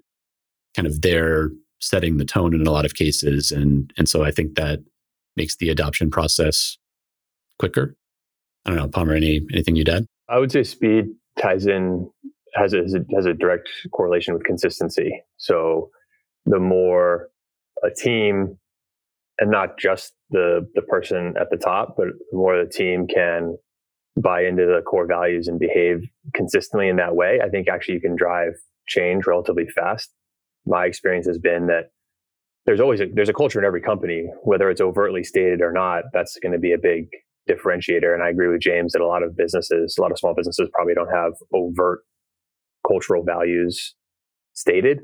Kind 0.75 0.87
of 0.87 1.01
their 1.01 1.49
setting 1.79 2.17
the 2.17 2.25
tone 2.25 2.53
in 2.53 2.65
a 2.65 2.71
lot 2.71 2.85
of 2.85 2.93
cases. 2.93 3.51
And, 3.51 3.91
and 3.97 4.07
so 4.07 4.23
I 4.23 4.31
think 4.31 4.55
that 4.55 4.79
makes 5.35 5.57
the 5.57 5.69
adoption 5.69 6.09
process 6.09 6.77
quicker. 7.57 7.95
I 8.65 8.69
don't 8.69 8.79
know, 8.79 8.87
Palmer, 8.87 9.13
any, 9.13 9.41
anything 9.51 9.75
you'd 9.75 9.89
add? 9.89 10.05
I 10.29 10.39
would 10.39 10.51
say 10.51 10.63
speed 10.63 11.07
ties 11.41 11.65
in, 11.65 12.09
has 12.59 12.73
a, 12.73 12.83
has 13.15 13.25
a 13.25 13.33
direct 13.33 13.69
correlation 13.91 14.33
with 14.33 14.43
consistency. 14.43 15.23
So 15.37 15.89
the 16.45 16.59
more 16.59 17.29
a 17.83 17.89
team, 17.89 18.57
and 19.39 19.49
not 19.49 19.79
just 19.79 20.13
the, 20.29 20.67
the 20.75 20.81
person 20.81 21.33
at 21.39 21.49
the 21.49 21.57
top, 21.57 21.95
but 21.97 22.07
the 22.31 22.37
more 22.37 22.61
the 22.61 22.69
team 22.69 23.07
can 23.07 23.57
buy 24.21 24.43
into 24.43 24.65
the 24.65 24.81
core 24.81 25.07
values 25.07 25.47
and 25.47 25.59
behave 25.59 26.01
consistently 26.35 26.89
in 26.89 26.97
that 26.97 27.15
way, 27.15 27.39
I 27.43 27.49
think 27.49 27.69
actually 27.69 27.95
you 27.95 28.01
can 28.01 28.15
drive 28.15 28.51
change 28.87 29.25
relatively 29.25 29.65
fast 29.73 30.11
my 30.65 30.85
experience 30.85 31.27
has 31.27 31.37
been 31.37 31.67
that 31.67 31.91
there's 32.65 32.79
always 32.79 33.01
a, 33.01 33.07
there's 33.11 33.29
a 33.29 33.33
culture 33.33 33.59
in 33.59 33.65
every 33.65 33.81
company, 33.81 34.25
whether 34.43 34.69
it's 34.69 34.81
overtly 34.81 35.23
stated 35.23 35.61
or 35.61 35.71
not. 35.71 36.03
That's 36.13 36.37
going 36.41 36.53
to 36.53 36.59
be 36.59 36.73
a 36.73 36.77
big 36.77 37.07
differentiator. 37.49 38.13
And 38.13 38.21
I 38.21 38.29
agree 38.29 38.47
with 38.47 38.61
James 38.61 38.93
that 38.93 39.01
a 39.01 39.07
lot 39.07 39.23
of 39.23 39.35
businesses, 39.35 39.95
a 39.97 40.01
lot 40.01 40.11
of 40.11 40.19
small 40.19 40.35
businesses 40.35 40.69
probably 40.73 40.93
don't 40.93 41.11
have 41.11 41.33
overt 41.53 42.01
cultural 42.89 43.23
values 43.23 43.95
stated. 44.53 44.99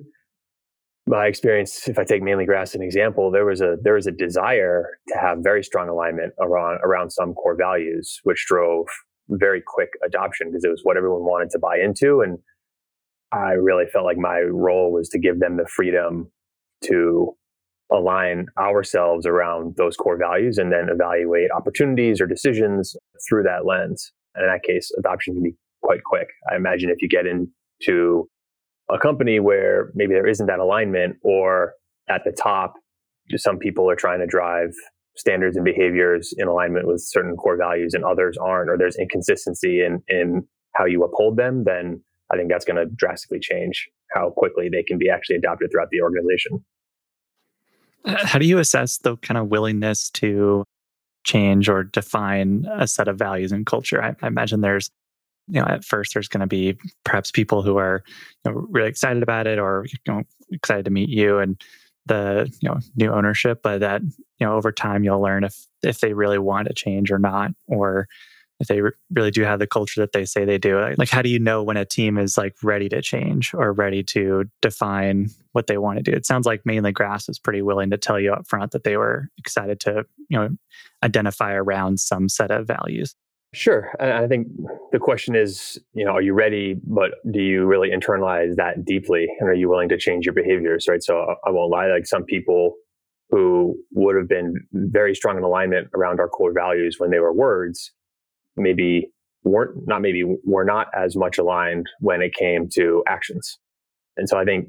My 1.07 1.27
experience, 1.27 1.87
if 1.87 1.99
I 1.99 2.03
take 2.03 2.23
Mainely 2.23 2.45
Grass 2.45 2.71
as 2.71 2.75
an 2.75 2.81
example, 2.81 3.29
there 3.29 3.45
was 3.45 3.61
a 3.61 3.75
there 3.83 3.93
was 3.93 4.07
a 4.07 4.11
desire 4.11 4.85
to 5.09 5.17
have 5.19 5.37
very 5.41 5.63
strong 5.63 5.87
alignment 5.87 6.33
around 6.41 6.79
around 6.83 7.11
some 7.11 7.33
core 7.33 7.55
values, 7.55 8.19
which 8.23 8.45
drove 8.47 8.87
very 9.29 9.61
quick 9.65 9.89
adoption 10.03 10.47
because 10.49 10.63
it 10.63 10.69
was 10.69 10.81
what 10.83 10.97
everyone 10.97 11.21
wanted 11.21 11.51
to 11.51 11.59
buy 11.59 11.77
into. 11.77 12.21
And 12.21 12.39
I 13.31 13.51
really 13.51 13.85
felt 13.85 14.05
like 14.05 14.17
my 14.17 14.39
role 14.39 14.91
was 14.91 15.09
to 15.09 15.19
give 15.19 15.39
them 15.39 15.57
the 15.57 15.67
freedom 15.67 16.31
to 16.85 17.35
align 17.91 18.47
ourselves 18.57 19.25
around 19.25 19.75
those 19.77 19.95
core 19.95 20.17
values 20.17 20.57
and 20.57 20.71
then 20.71 20.87
evaluate 20.89 21.51
opportunities 21.55 22.19
or 22.19 22.25
decisions 22.25 22.95
through 23.27 23.43
that 23.43 23.65
lens. 23.65 24.11
And 24.33 24.43
in 24.43 24.51
that 24.51 24.63
case, 24.63 24.91
adoption 24.97 25.35
can 25.35 25.43
be 25.43 25.55
quite 25.83 26.03
quick. 26.03 26.27
I 26.51 26.55
imagine 26.55 26.89
if 26.89 27.01
you 27.01 27.07
get 27.07 27.27
into 27.79 28.29
a 28.89 28.97
company 28.99 29.39
where 29.39 29.91
maybe 29.95 30.13
there 30.13 30.27
isn't 30.27 30.45
that 30.45 30.59
alignment 30.59 31.17
or 31.23 31.73
at 32.07 32.23
the 32.23 32.31
top, 32.31 32.73
some 33.35 33.57
people 33.57 33.89
are 33.89 33.95
trying 33.95 34.19
to 34.19 34.27
drive 34.27 34.69
standards 35.17 35.55
and 35.55 35.65
behaviors 35.65 36.33
in 36.37 36.47
alignment 36.47 36.87
with 36.87 37.01
certain 37.01 37.35
core 37.35 37.57
values 37.57 37.93
and 37.93 38.03
others 38.03 38.37
aren't, 38.37 38.69
or 38.69 38.77
there's 38.77 38.97
inconsistency 38.97 39.83
in, 39.83 40.03
in 40.07 40.45
how 40.75 40.85
you 40.85 41.03
uphold 41.03 41.37
them, 41.37 41.63
then 41.63 42.01
I 42.31 42.37
think 42.37 42.49
that's 42.49 42.65
going 42.65 42.77
to 42.77 42.85
drastically 42.95 43.39
change 43.39 43.89
how 44.11 44.29
quickly 44.29 44.69
they 44.69 44.83
can 44.83 44.97
be 44.97 45.09
actually 45.09 45.37
adopted 45.37 45.71
throughout 45.71 45.89
the 45.89 46.01
organization. 46.01 46.63
How 48.05 48.37
do 48.37 48.45
you 48.45 48.59
assess 48.59 48.97
the 48.97 49.17
kind 49.17 49.37
of 49.37 49.47
willingness 49.47 50.09
to 50.11 50.63
change 51.23 51.69
or 51.69 51.83
define 51.83 52.67
a 52.71 52.87
set 52.87 53.07
of 53.07 53.17
values 53.17 53.51
and 53.51 53.65
culture? 53.65 54.03
I, 54.03 54.15
I 54.21 54.27
imagine 54.27 54.61
there's, 54.61 54.91
you 55.47 55.61
know, 55.61 55.67
at 55.67 55.85
first 55.85 56.13
there's 56.13 56.27
going 56.27 56.41
to 56.41 56.47
be 56.47 56.77
perhaps 57.03 57.31
people 57.31 57.61
who 57.61 57.77
are 57.77 58.03
you 58.43 58.51
know, 58.51 58.65
really 58.69 58.89
excited 58.89 59.23
about 59.23 59.47
it 59.47 59.59
or 59.59 59.85
you 59.89 60.13
know 60.13 60.23
excited 60.51 60.85
to 60.85 60.91
meet 60.91 61.09
you 61.09 61.39
and 61.39 61.61
the 62.05 62.51
you 62.61 62.69
know 62.69 62.79
new 62.95 63.11
ownership, 63.11 63.61
but 63.63 63.79
that 63.79 64.01
you 64.01 64.45
know 64.45 64.55
over 64.55 64.71
time 64.71 65.03
you'll 65.03 65.21
learn 65.21 65.43
if 65.43 65.65
if 65.83 65.99
they 65.99 66.13
really 66.13 66.39
want 66.39 66.67
to 66.67 66.73
change 66.73 67.11
or 67.11 67.19
not, 67.19 67.51
or 67.67 68.07
if 68.59 68.67
they 68.67 68.81
re- 68.81 68.91
really 69.11 69.31
do 69.31 69.43
have 69.43 69.59
the 69.59 69.67
culture 69.67 70.01
that 70.01 70.13
they 70.13 70.25
say 70.25 70.45
they 70.45 70.57
do. 70.57 70.79
Like, 70.97 71.09
how 71.09 71.21
do 71.21 71.29
you 71.29 71.39
know 71.39 71.63
when 71.63 71.77
a 71.77 71.85
team 71.85 72.17
is 72.17 72.37
like 72.37 72.55
ready 72.63 72.87
to 72.89 73.01
change 73.01 73.53
or 73.53 73.73
ready 73.73 74.03
to 74.03 74.45
define 74.61 75.29
what 75.51 75.67
they 75.67 75.77
want 75.77 75.97
to 75.97 76.03
do? 76.03 76.15
It 76.15 76.25
sounds 76.25 76.45
like 76.45 76.65
Mainely 76.65 76.91
Grass 76.91 77.27
is 77.27 77.39
pretty 77.39 77.61
willing 77.61 77.89
to 77.89 77.97
tell 77.97 78.19
you 78.19 78.33
up 78.33 78.47
front 78.47 78.71
that 78.71 78.83
they 78.83 78.97
were 78.97 79.29
excited 79.37 79.79
to, 79.81 80.05
you 80.29 80.37
know, 80.37 80.49
identify 81.03 81.53
around 81.53 81.99
some 81.99 82.29
set 82.29 82.51
of 82.51 82.67
values. 82.67 83.15
Sure. 83.55 83.89
And 83.99 84.11
I 84.11 84.27
think 84.27 84.47
the 84.91 84.99
question 84.99 85.33
is, 85.33 85.79
you 85.93 86.03
know, 86.03 86.11
are 86.11 86.21
you 86.21 86.33
ready, 86.33 86.75
but 86.85 87.11
do 87.31 87.39
you 87.41 87.65
really 87.65 87.89
internalize 87.89 88.57
that 88.57 88.83
deeply? 88.83 89.27
And 89.39 89.47
are 89.47 89.53
you 89.53 89.69
willing 89.69 89.87
to 89.89 89.97
change 89.97 90.25
your 90.25 90.33
behaviors? 90.33 90.87
Right. 90.89 91.01
So 91.01 91.21
uh, 91.21 91.35
I 91.47 91.51
won't 91.51 91.71
lie, 91.71 91.87
like 91.87 92.05
some 92.05 92.25
people 92.25 92.73
who 93.29 93.77
would 93.93 94.17
have 94.17 94.27
been 94.27 94.55
very 94.73 95.15
strong 95.15 95.37
in 95.37 95.43
alignment 95.43 95.87
around 95.95 96.19
our 96.19 96.27
core 96.27 96.51
values 96.53 96.97
when 96.99 97.11
they 97.11 97.19
were 97.19 97.31
words 97.33 97.91
maybe 98.57 99.09
weren't 99.43 99.87
not 99.87 100.01
maybe 100.01 100.23
were 100.43 100.65
not 100.65 100.87
as 100.93 101.15
much 101.15 101.37
aligned 101.37 101.85
when 102.01 102.21
it 102.21 102.33
came 102.33 102.67
to 102.73 103.03
actions. 103.07 103.57
And 104.17 104.27
so 104.27 104.37
I 104.37 104.43
think 104.43 104.67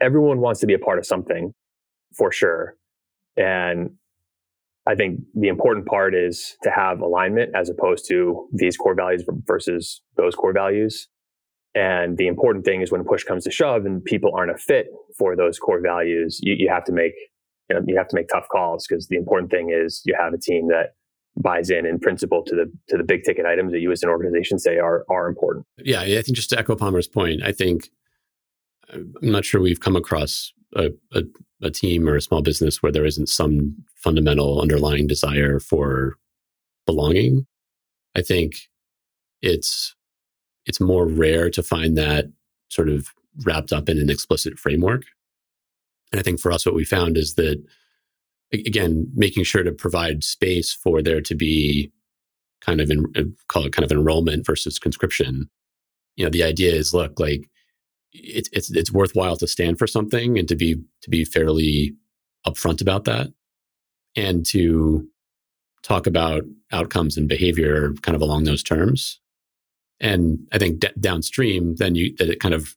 everyone 0.00 0.40
wants 0.40 0.60
to 0.60 0.66
be 0.66 0.74
a 0.74 0.78
part 0.78 0.98
of 0.98 1.04
something 1.04 1.52
for 2.16 2.32
sure. 2.32 2.76
And 3.36 3.90
I 4.86 4.94
think 4.94 5.20
the 5.34 5.48
important 5.48 5.86
part 5.86 6.14
is 6.14 6.56
to 6.64 6.70
have 6.70 7.00
alignment 7.00 7.54
as 7.54 7.70
opposed 7.70 8.06
to 8.08 8.48
these 8.52 8.76
core 8.76 8.94
values 8.94 9.24
versus 9.46 10.02
those 10.16 10.34
core 10.34 10.52
values. 10.52 11.08
And 11.74 12.18
the 12.18 12.26
important 12.26 12.64
thing 12.64 12.82
is 12.82 12.90
when 12.90 13.04
push 13.04 13.24
comes 13.24 13.44
to 13.44 13.50
shove 13.50 13.86
and 13.86 14.04
people 14.04 14.32
aren't 14.34 14.50
a 14.50 14.58
fit 14.58 14.88
for 15.16 15.36
those 15.36 15.58
core 15.58 15.80
values, 15.80 16.40
you, 16.42 16.54
you 16.58 16.68
have 16.68 16.84
to 16.84 16.92
make 16.92 17.14
you, 17.70 17.76
know, 17.76 17.82
you 17.86 17.96
have 17.96 18.08
to 18.08 18.16
make 18.16 18.28
tough 18.28 18.46
calls 18.50 18.86
because 18.86 19.08
the 19.08 19.16
important 19.16 19.50
thing 19.50 19.70
is 19.72 20.02
you 20.04 20.16
have 20.18 20.34
a 20.34 20.38
team 20.38 20.68
that 20.68 20.94
buys 21.36 21.70
in 21.70 21.86
in 21.86 21.98
principle 21.98 22.42
to 22.44 22.54
the 22.54 22.70
to 22.88 22.98
the 22.98 23.04
big 23.04 23.22
ticket 23.24 23.46
items 23.46 23.72
that 23.72 23.80
you 23.80 23.90
as 23.90 24.02
an 24.02 24.10
organization 24.10 24.58
say 24.58 24.78
are 24.78 25.04
are 25.08 25.28
important. 25.28 25.64
Yeah, 25.78 26.00
I 26.00 26.20
think 26.22 26.36
just 26.36 26.50
to 26.50 26.58
echo 26.58 26.76
Palmer's 26.76 27.08
point, 27.08 27.42
I 27.42 27.52
think 27.52 27.90
uh, 28.92 28.98
I'm 29.22 29.32
not 29.32 29.44
sure 29.44 29.60
we've 29.60 29.80
come 29.80 29.96
across 29.96 30.52
a, 30.74 30.90
a, 31.12 31.22
a 31.62 31.70
team 31.70 32.08
or 32.08 32.16
a 32.16 32.20
small 32.20 32.42
business 32.42 32.82
where 32.82 32.92
there 32.92 33.06
isn't 33.06 33.28
some 33.28 33.76
fundamental 34.02 34.60
underlying 34.60 35.06
desire 35.06 35.60
for 35.60 36.16
belonging. 36.86 37.46
I 38.16 38.22
think 38.22 38.68
it's 39.40 39.94
it's 40.66 40.80
more 40.80 41.06
rare 41.06 41.50
to 41.50 41.62
find 41.62 41.96
that 41.96 42.26
sort 42.68 42.88
of 42.88 43.08
wrapped 43.44 43.72
up 43.72 43.88
in 43.88 43.98
an 43.98 44.10
explicit 44.10 44.58
framework. 44.58 45.02
And 46.12 46.20
I 46.20 46.22
think 46.22 46.40
for 46.40 46.52
us, 46.52 46.64
what 46.64 46.74
we 46.74 46.84
found 46.84 47.16
is 47.16 47.34
that 47.34 47.62
again, 48.52 49.10
making 49.14 49.44
sure 49.44 49.62
to 49.62 49.72
provide 49.72 50.24
space 50.24 50.72
for 50.72 51.02
there 51.02 51.20
to 51.22 51.34
be 51.34 51.90
kind 52.60 52.80
of 52.80 52.90
in, 52.90 53.06
uh, 53.16 53.22
call 53.48 53.66
it 53.66 53.72
kind 53.72 53.84
of 53.84 53.92
enrollment 53.92 54.46
versus 54.46 54.78
conscription. 54.78 55.48
You 56.16 56.24
know, 56.24 56.30
the 56.30 56.42
idea 56.42 56.72
is, 56.72 56.92
look, 56.92 57.18
like 57.18 57.48
it's 58.12 58.48
it's 58.52 58.70
it's 58.70 58.92
worthwhile 58.92 59.36
to 59.38 59.46
stand 59.46 59.78
for 59.78 59.86
something 59.86 60.38
and 60.38 60.46
to 60.48 60.54
be 60.54 60.76
to 61.00 61.10
be 61.10 61.24
fairly 61.24 61.94
upfront 62.46 62.82
about 62.82 63.04
that, 63.04 63.28
and 64.16 64.44
to 64.46 65.06
talk 65.82 66.06
about 66.06 66.42
outcomes 66.70 67.16
and 67.16 67.28
behavior 67.28 67.92
kind 68.02 68.14
of 68.14 68.22
along 68.22 68.44
those 68.44 68.62
terms. 68.62 69.20
And 70.00 70.38
I 70.52 70.58
think 70.58 70.80
d- 70.80 70.88
downstream, 71.00 71.76
then 71.76 71.94
you 71.94 72.14
that 72.16 72.28
it 72.28 72.40
kind 72.40 72.54
of 72.54 72.76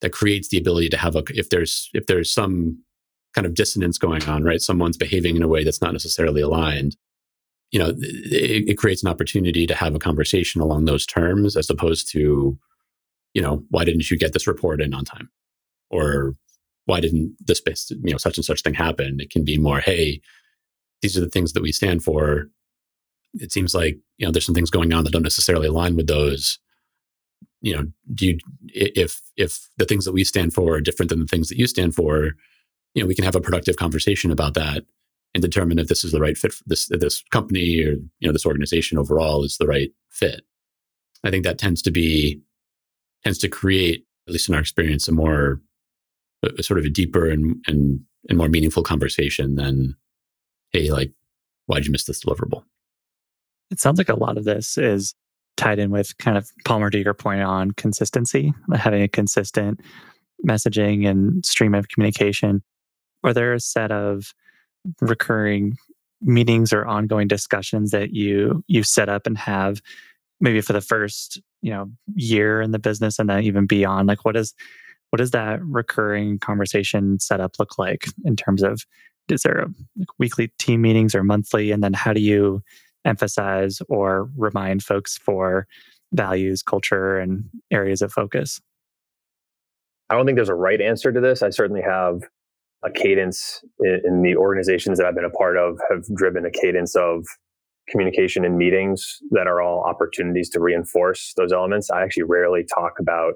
that 0.00 0.12
creates 0.12 0.48
the 0.48 0.58
ability 0.58 0.88
to 0.90 0.96
have 0.96 1.16
a 1.16 1.22
if 1.30 1.50
there's 1.50 1.90
if 1.94 2.06
there's 2.06 2.30
some 2.30 2.82
kind 3.34 3.46
of 3.46 3.54
dissonance 3.54 3.98
going 3.98 4.24
on, 4.24 4.44
right? 4.44 4.60
Someone's 4.60 4.96
behaving 4.96 5.36
in 5.36 5.42
a 5.42 5.48
way 5.48 5.62
that's 5.62 5.82
not 5.82 5.92
necessarily 5.92 6.40
aligned. 6.40 6.96
You 7.70 7.78
know, 7.78 7.88
it, 7.98 8.70
it 8.70 8.78
creates 8.78 9.02
an 9.02 9.10
opportunity 9.10 9.66
to 9.66 9.74
have 9.74 9.94
a 9.94 9.98
conversation 9.98 10.60
along 10.60 10.86
those 10.86 11.04
terms 11.04 11.56
as 11.56 11.68
opposed 11.68 12.10
to, 12.12 12.58
you 13.34 13.42
know, 13.42 13.62
why 13.68 13.84
didn't 13.84 14.10
you 14.10 14.16
get 14.16 14.32
this 14.32 14.46
report 14.46 14.80
in 14.80 14.94
on 14.94 15.04
time? 15.04 15.28
Or 15.90 16.34
why 16.86 17.00
didn't 17.00 17.36
this, 17.44 17.60
you 17.90 18.12
know, 18.12 18.16
such 18.16 18.38
and 18.38 18.44
such 18.44 18.62
thing 18.62 18.74
happen? 18.74 19.20
It 19.20 19.30
can 19.30 19.44
be 19.44 19.58
more, 19.58 19.80
hey, 19.80 20.20
these 21.06 21.16
are 21.16 21.20
the 21.20 21.30
things 21.30 21.52
that 21.52 21.62
we 21.62 21.70
stand 21.70 22.02
for. 22.02 22.48
It 23.34 23.52
seems 23.52 23.74
like, 23.74 23.96
you 24.18 24.26
know, 24.26 24.32
there's 24.32 24.46
some 24.46 24.54
things 24.54 24.70
going 24.70 24.92
on 24.92 25.04
that 25.04 25.12
don't 25.12 25.22
necessarily 25.22 25.68
align 25.68 25.94
with 25.94 26.08
those 26.08 26.58
you 27.62 27.74
know 27.74 27.86
do 28.14 28.26
you 28.26 28.38
if 28.68 29.22
if 29.36 29.68
the 29.76 29.84
things 29.84 30.04
that 30.04 30.12
we 30.12 30.24
stand 30.24 30.52
for 30.52 30.74
are 30.74 30.80
different 30.80 31.08
than 31.08 31.20
the 31.20 31.26
things 31.26 31.48
that 31.48 31.58
you 31.58 31.66
stand 31.66 31.94
for 31.94 32.32
you 32.94 33.02
know 33.02 33.06
we 33.06 33.14
can 33.14 33.24
have 33.24 33.34
a 33.34 33.40
productive 33.40 33.76
conversation 33.76 34.30
about 34.30 34.54
that 34.54 34.84
and 35.34 35.42
determine 35.42 35.78
if 35.78 35.88
this 35.88 36.04
is 36.04 36.12
the 36.12 36.20
right 36.20 36.36
fit 36.36 36.52
for 36.52 36.62
this 36.66 36.88
this 36.90 37.22
company 37.30 37.82
or 37.82 37.92
you 38.20 38.26
know 38.26 38.32
this 38.32 38.46
organization 38.46 38.98
overall 38.98 39.42
is 39.42 39.56
the 39.56 39.66
right 39.66 39.90
fit 40.10 40.42
i 41.24 41.30
think 41.30 41.44
that 41.44 41.58
tends 41.58 41.80
to 41.80 41.90
be 41.90 42.40
tends 43.24 43.38
to 43.38 43.48
create 43.48 44.04
at 44.26 44.32
least 44.32 44.48
in 44.48 44.54
our 44.54 44.60
experience 44.60 45.08
a 45.08 45.12
more 45.12 45.60
a, 46.58 46.62
sort 46.62 46.78
of 46.78 46.84
a 46.84 46.90
deeper 46.90 47.28
and, 47.28 47.56
and 47.66 48.00
and 48.28 48.38
more 48.38 48.48
meaningful 48.48 48.82
conversation 48.82 49.54
than 49.56 49.96
hey 50.72 50.90
like 50.90 51.12
why'd 51.66 51.84
you 51.84 51.92
miss 51.92 52.04
this 52.04 52.24
deliverable? 52.24 52.62
It 53.70 53.80
sounds 53.80 53.98
like 53.98 54.08
a 54.08 54.18
lot 54.18 54.38
of 54.38 54.44
this 54.44 54.78
is 54.78 55.14
tied 55.56 55.78
in 55.78 55.90
with 55.90 56.16
kind 56.18 56.36
of 56.36 56.50
palmer 56.64 56.90
to 56.90 57.02
your 57.02 57.14
point 57.14 57.42
on 57.42 57.70
consistency 57.72 58.52
having 58.74 59.02
a 59.02 59.08
consistent 59.08 59.80
messaging 60.46 61.08
and 61.08 61.44
stream 61.44 61.74
of 61.74 61.88
communication. 61.88 62.62
Are 63.24 63.32
there 63.32 63.54
a 63.54 63.60
set 63.60 63.90
of 63.90 64.34
recurring 65.00 65.76
meetings 66.22 66.72
or 66.72 66.86
ongoing 66.86 67.28
discussions 67.28 67.90
that 67.90 68.12
you 68.12 68.62
you 68.68 68.82
set 68.82 69.08
up 69.08 69.26
and 69.26 69.36
have 69.36 69.80
maybe 70.40 70.60
for 70.60 70.72
the 70.72 70.80
first 70.80 71.40
you 71.62 71.70
know 71.70 71.90
year 72.14 72.60
in 72.60 72.70
the 72.70 72.78
business 72.78 73.18
and 73.18 73.28
then 73.28 73.42
even 73.42 73.66
beyond? 73.66 74.08
Like 74.08 74.24
what 74.24 74.36
is 74.36 74.54
what 75.10 75.18
does 75.18 75.30
that 75.30 75.64
recurring 75.64 76.38
conversation 76.38 77.18
setup 77.18 77.58
look 77.58 77.78
like 77.78 78.06
in 78.24 78.36
terms 78.36 78.62
of 78.62 78.84
is 79.28 79.42
there 79.42 79.58
a, 79.58 79.68
like 79.98 80.08
weekly 80.18 80.52
team 80.58 80.82
meetings 80.82 81.14
or 81.14 81.22
monthly? 81.22 81.70
And 81.70 81.82
then 81.82 81.92
how 81.92 82.12
do 82.12 82.20
you 82.20 82.62
emphasize 83.04 83.80
or 83.88 84.28
remind 84.36 84.82
folks 84.82 85.16
for 85.16 85.66
values 86.12 86.62
culture 86.62 87.18
and 87.18 87.44
areas 87.70 88.02
of 88.02 88.12
focus? 88.12 88.60
I 90.08 90.14
don't 90.14 90.26
think 90.26 90.36
there's 90.36 90.48
a 90.48 90.54
right 90.54 90.80
answer 90.80 91.12
to 91.12 91.20
this. 91.20 91.42
I 91.42 91.50
certainly 91.50 91.82
have 91.82 92.22
a 92.84 92.90
cadence 92.90 93.64
in, 93.80 94.00
in, 94.04 94.22
the 94.22 94.36
organizations 94.36 94.98
that 94.98 95.06
I've 95.06 95.14
been 95.14 95.24
a 95.24 95.30
part 95.30 95.56
of 95.56 95.78
have 95.90 96.04
driven 96.14 96.44
a 96.44 96.50
cadence 96.50 96.94
of 96.94 97.24
communication 97.88 98.44
and 98.44 98.56
meetings 98.56 99.18
that 99.30 99.46
are 99.46 99.60
all 99.60 99.82
opportunities 99.82 100.50
to 100.50 100.60
reinforce 100.60 101.32
those 101.36 101.52
elements. 101.52 101.90
I 101.90 102.02
actually 102.02 102.24
rarely 102.24 102.64
talk 102.64 102.94
about 103.00 103.34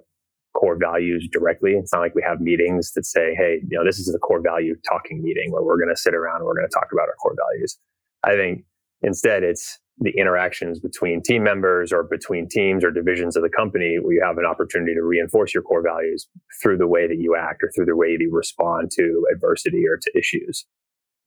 core 0.55 0.77
values 0.79 1.29
directly. 1.33 1.73
It's 1.73 1.93
not 1.93 2.01
like 2.01 2.15
we 2.15 2.25
have 2.27 2.41
meetings 2.41 2.93
that 2.93 3.07
say, 3.07 3.35
hey, 3.37 3.61
you 3.69 3.79
know, 3.79 3.85
this 3.85 3.99
is 3.99 4.07
the 4.07 4.19
core 4.19 4.43
value 4.43 4.75
talking 4.89 5.23
meeting 5.23 5.53
where 5.53 5.63
we're 5.63 5.79
going 5.79 5.95
to 5.95 6.01
sit 6.01 6.15
around 6.15 6.37
and 6.37 6.45
we're 6.47 6.57
going 6.57 6.69
to 6.69 6.75
talk 6.75 6.89
about 6.93 7.09
our 7.09 7.15
core 7.23 7.37
values. 7.37 7.79
I 8.25 8.35
think 8.35 8.65
Instead, 9.03 9.43
it's 9.43 9.79
the 9.99 10.13
interactions 10.17 10.81
between 10.81 11.23
team 11.23 11.43
members 11.43 11.93
or 11.93 12.03
between 12.03 12.49
teams 12.49 12.85
or 12.85 12.91
divisions 12.91 13.37
of 13.37 13.43
the 13.43 13.51
company 13.51 13.99
where 14.01 14.15
you 14.15 14.23
have 14.25 14.39
an 14.39 14.47
opportunity 14.47 14.95
to 14.95 15.03
reinforce 15.03 15.53
your 15.53 15.63
core 15.63 15.83
values 15.83 16.27
through 16.63 16.79
the 16.79 16.87
way 16.87 17.07
that 17.07 17.19
you 17.19 17.37
act 17.37 17.63
or 17.63 17.71
through 17.75 17.85
the 17.85 17.97
way 17.97 18.17
that 18.17 18.23
you 18.23 18.31
respond 18.33 18.91
to 18.93 19.27
adversity 19.35 19.83
or 19.87 19.99
to 19.99 20.19
issues. 20.19 20.65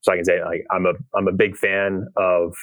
So 0.00 0.12
I 0.12 0.16
can 0.16 0.24
say 0.24 0.42
like 0.44 0.64
I'm 0.70 0.86
a 0.86 0.94
I'm 1.16 1.28
a 1.28 1.32
big 1.32 1.56
fan 1.56 2.06
of 2.16 2.54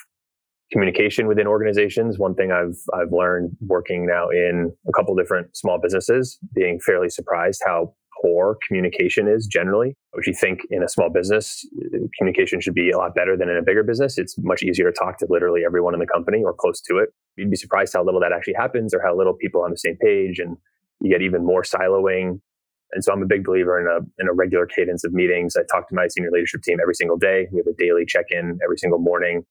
communication 0.72 1.28
within 1.28 1.48
organizations. 1.48 2.18
One 2.18 2.36
thing 2.36 2.52
I've 2.52 2.78
I've 2.94 3.12
learned 3.12 3.56
working 3.62 4.06
now 4.08 4.30
in 4.30 4.72
a 4.88 4.92
couple 4.94 5.16
different 5.16 5.56
small 5.56 5.80
businesses, 5.80 6.40
being 6.54 6.80
fairly 6.80 7.10
surprised 7.10 7.62
how 7.66 7.94
poor 8.22 8.58
communication 8.68 9.28
is 9.28 9.48
generally. 9.48 9.96
Which 10.12 10.28
you 10.28 10.34
think 10.34 10.62
in 10.70 10.84
a 10.84 10.88
small 10.88 11.10
business, 11.10 11.66
communication 12.18 12.62
should 12.62 12.74
be 12.74 12.92
a 12.92 12.98
lot 12.98 13.16
better 13.16 13.36
than 13.36 13.50
in 13.50 13.58
a 13.58 13.62
bigger 13.62 13.84
business. 13.84 14.18
It's 14.18 14.36
much 14.40 14.64
easier 14.64 14.92
to 14.92 14.98
talk 14.98 15.18
to 15.20 15.28
literally 15.30 15.62
everyone 15.66 15.94
in 15.94 16.00
the 16.00 16.08
company 16.08 16.42
or 16.44 16.54
close 16.54 16.82
to 16.82 16.98
it. 16.98 17.10
You'd 17.38 17.50
be 17.50 17.56
surprised 17.56 17.94
how 17.94 18.04
little 18.04 18.20
that 18.22 18.32
actually 18.32 18.56
happens 18.56 18.94
or 18.94 19.02
how 19.02 19.16
little 19.16 19.34
people 19.34 19.62
are 19.62 19.66
on 19.66 19.72
the 19.72 19.78
same 19.78 19.98
page 19.98 20.40
and 20.40 20.58
you 21.00 21.12
get 21.12 21.22
even 21.22 21.46
more 21.46 21.64
siloing. 21.64 22.40
And 22.94 23.04
so 23.04 23.14
I'm 23.14 23.24
a 23.24 23.26
big 23.26 23.46
believer 23.46 23.80
in 23.80 23.88
a 23.88 24.22
in 24.22 24.28
a 24.28 24.34
regular 24.34 24.66
cadence 24.66 25.04
of 25.04 25.14
meetings. 25.14 25.56
I 25.56 25.62
talk 25.72 25.88
to 25.90 25.96
my 25.96 26.08
senior 26.08 26.30
leadership 26.32 26.62
team 26.62 26.78
every 26.82 26.94
single 26.94 27.18
day. 27.18 27.48
We 27.52 27.60
have 27.60 27.68
a 27.68 27.78
daily 27.78 28.06
check-in 28.06 28.60
every 28.64 28.78
single 28.78 29.00
morning. 29.00 29.44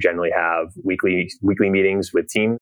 Generally 0.00 0.30
have 0.34 0.68
weekly 0.82 1.30
weekly 1.42 1.70
meetings 1.70 2.12
with 2.12 2.28
team, 2.28 2.58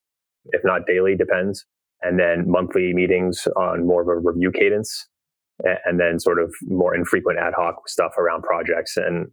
if 0.47 0.63
not 0.65 0.87
daily, 0.87 1.17
depends. 1.17 1.65
And 2.03 2.19
then 2.19 2.45
monthly 2.47 2.93
meetings 2.93 3.47
on 3.57 3.87
more 3.87 4.03
of 4.03 4.09
a 4.09 4.19
review 4.19 4.51
cadence 4.51 5.09
and 5.85 6.01
then 6.01 6.19
sort 6.19 6.41
of 6.41 6.53
more 6.63 6.95
infrequent 6.95 7.39
ad 7.39 7.55
hoc 7.57 7.89
stuff 7.89 8.13
around 8.19 8.43
projects. 8.43 8.97
And 8.97 9.29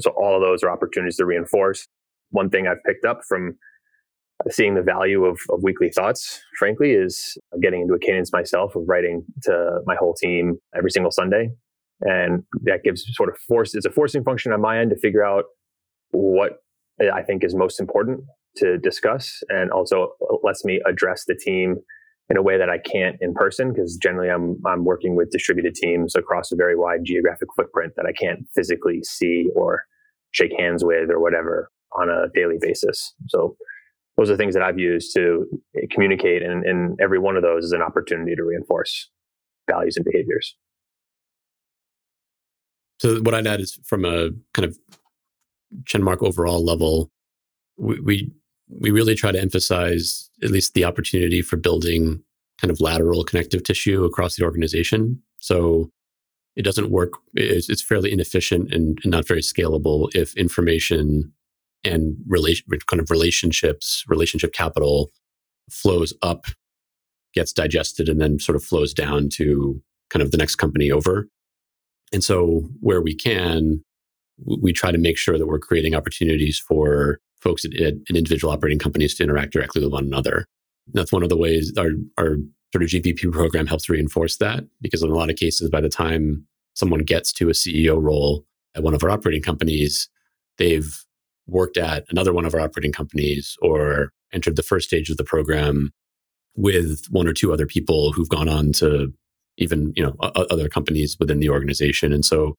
so 0.00 0.10
all 0.16 0.34
of 0.34 0.42
those 0.42 0.62
are 0.62 0.70
opportunities 0.70 1.16
to 1.16 1.26
reinforce. 1.26 1.86
One 2.30 2.50
thing 2.50 2.66
I've 2.66 2.82
picked 2.84 3.04
up 3.04 3.20
from 3.28 3.56
seeing 4.50 4.74
the 4.74 4.82
value 4.82 5.24
of, 5.24 5.38
of 5.50 5.62
weekly 5.62 5.90
thoughts, 5.90 6.40
frankly, 6.58 6.92
is 6.92 7.36
getting 7.62 7.82
into 7.82 7.94
a 7.94 7.98
cadence 7.98 8.32
myself 8.32 8.76
of 8.76 8.82
writing 8.86 9.24
to 9.42 9.80
my 9.86 9.96
whole 9.96 10.14
team 10.14 10.58
every 10.76 10.90
single 10.90 11.10
Sunday. 11.10 11.50
And 12.02 12.42
that 12.64 12.82
gives 12.84 13.04
sort 13.14 13.30
of 13.30 13.38
force, 13.38 13.74
it's 13.74 13.86
a 13.86 13.90
forcing 13.90 14.22
function 14.22 14.52
on 14.52 14.60
my 14.60 14.78
end 14.78 14.90
to 14.90 14.96
figure 14.96 15.24
out 15.24 15.44
what 16.10 16.58
I 17.00 17.22
think 17.22 17.44
is 17.44 17.54
most 17.54 17.80
important 17.80 18.20
to 18.56 18.78
discuss 18.78 19.42
and 19.48 19.70
also 19.70 20.12
lets 20.42 20.64
me 20.64 20.80
address 20.86 21.24
the 21.26 21.34
team 21.34 21.76
in 22.28 22.36
a 22.36 22.42
way 22.42 22.58
that 22.58 22.68
I 22.70 22.78
can't 22.78 23.16
in 23.20 23.34
person 23.34 23.72
because 23.72 23.96
generally 23.96 24.30
I'm 24.30 24.60
I'm 24.66 24.84
working 24.84 25.14
with 25.14 25.30
distributed 25.30 25.74
teams 25.74 26.16
across 26.16 26.50
a 26.50 26.56
very 26.56 26.76
wide 26.76 27.00
geographic 27.04 27.48
footprint 27.54 27.92
that 27.96 28.06
I 28.06 28.12
can't 28.12 28.40
physically 28.54 29.02
see 29.04 29.46
or 29.54 29.84
shake 30.32 30.52
hands 30.58 30.84
with 30.84 31.10
or 31.10 31.20
whatever 31.20 31.70
on 31.92 32.08
a 32.08 32.26
daily 32.34 32.56
basis. 32.60 33.14
So 33.28 33.56
those 34.16 34.30
are 34.30 34.36
things 34.36 34.54
that 34.54 34.62
I've 34.62 34.78
used 34.78 35.14
to 35.14 35.44
communicate 35.90 36.42
and, 36.42 36.64
and 36.64 36.98
every 37.00 37.18
one 37.18 37.36
of 37.36 37.42
those 37.42 37.64
is 37.64 37.72
an 37.72 37.82
opportunity 37.82 38.34
to 38.34 38.42
reinforce 38.42 39.10
values 39.70 39.96
and 39.96 40.04
behaviors. 40.04 40.56
So 42.98 43.20
what 43.20 43.34
I'd 43.34 43.46
add 43.46 43.60
is 43.60 43.78
from 43.84 44.04
a 44.04 44.30
kind 44.54 44.64
of 44.64 44.78
Chenmark 45.84 46.22
overall 46.22 46.64
level, 46.64 47.10
we, 47.76 48.00
we 48.00 48.32
we 48.68 48.90
really 48.90 49.14
try 49.14 49.30
to 49.30 49.40
emphasize 49.40 50.28
at 50.42 50.50
least 50.50 50.74
the 50.74 50.84
opportunity 50.84 51.40
for 51.40 51.56
building 51.56 52.22
kind 52.60 52.70
of 52.70 52.80
lateral 52.80 53.24
connective 53.24 53.62
tissue 53.62 54.04
across 54.04 54.36
the 54.36 54.44
organization. 54.44 55.22
So 55.40 55.90
it 56.56 56.62
doesn't 56.62 56.90
work. 56.90 57.12
It's, 57.34 57.68
it's 57.68 57.82
fairly 57.82 58.12
inefficient 58.12 58.72
and, 58.72 58.98
and, 59.04 59.10
not 59.10 59.28
very 59.28 59.42
scalable 59.42 60.08
if 60.14 60.34
information 60.36 61.32
and 61.84 62.16
relation, 62.26 62.66
kind 62.86 63.00
of 63.00 63.10
relationships, 63.10 64.02
relationship 64.08 64.52
capital 64.52 65.10
flows 65.70 66.14
up, 66.22 66.46
gets 67.34 67.52
digested, 67.52 68.08
and 68.08 68.20
then 68.20 68.38
sort 68.38 68.56
of 68.56 68.64
flows 68.64 68.94
down 68.94 69.28
to 69.34 69.80
kind 70.10 70.22
of 70.22 70.30
the 70.30 70.38
next 70.38 70.56
company 70.56 70.90
over. 70.90 71.28
And 72.12 72.24
so 72.24 72.68
where 72.80 73.02
we 73.02 73.14
can, 73.14 73.84
we 74.44 74.72
try 74.72 74.90
to 74.90 74.98
make 74.98 75.16
sure 75.16 75.38
that 75.38 75.46
we're 75.46 75.58
creating 75.58 75.94
opportunities 75.94 76.58
for 76.58 77.18
folks 77.40 77.64
at, 77.64 77.74
at, 77.74 77.94
individual 78.08 78.52
operating 78.52 78.78
companies 78.78 79.14
to 79.14 79.22
interact 79.22 79.52
directly 79.52 79.82
with 79.82 79.92
one 79.92 80.04
another. 80.04 80.46
That's 80.92 81.12
one 81.12 81.22
of 81.22 81.28
the 81.28 81.36
ways 81.36 81.72
our, 81.78 81.90
our 82.18 82.36
sort 82.72 82.82
of 82.82 82.88
GVP 82.88 83.32
program 83.32 83.66
helps 83.66 83.88
reinforce 83.88 84.36
that 84.38 84.64
because 84.80 85.02
in 85.02 85.10
a 85.10 85.14
lot 85.14 85.30
of 85.30 85.36
cases, 85.36 85.70
by 85.70 85.80
the 85.80 85.88
time 85.88 86.46
someone 86.74 87.00
gets 87.00 87.32
to 87.34 87.48
a 87.48 87.52
CEO 87.52 88.00
role 88.00 88.44
at 88.74 88.82
one 88.82 88.94
of 88.94 89.02
our 89.02 89.10
operating 89.10 89.42
companies, 89.42 90.08
they've 90.58 91.04
worked 91.46 91.76
at 91.76 92.04
another 92.10 92.32
one 92.32 92.44
of 92.44 92.54
our 92.54 92.60
operating 92.60 92.92
companies 92.92 93.56
or 93.62 94.10
entered 94.32 94.56
the 94.56 94.62
first 94.62 94.88
stage 94.88 95.08
of 95.10 95.16
the 95.16 95.24
program 95.24 95.92
with 96.56 97.06
one 97.10 97.26
or 97.26 97.32
two 97.32 97.52
other 97.52 97.66
people 97.66 98.12
who've 98.12 98.28
gone 98.28 98.48
on 98.48 98.72
to 98.72 99.12
even 99.58 99.92
you 99.96 100.02
know 100.02 100.14
other 100.20 100.68
companies 100.68 101.16
within 101.18 101.40
the 101.40 101.48
organization 101.48 102.12
and 102.12 102.24
so 102.24 102.54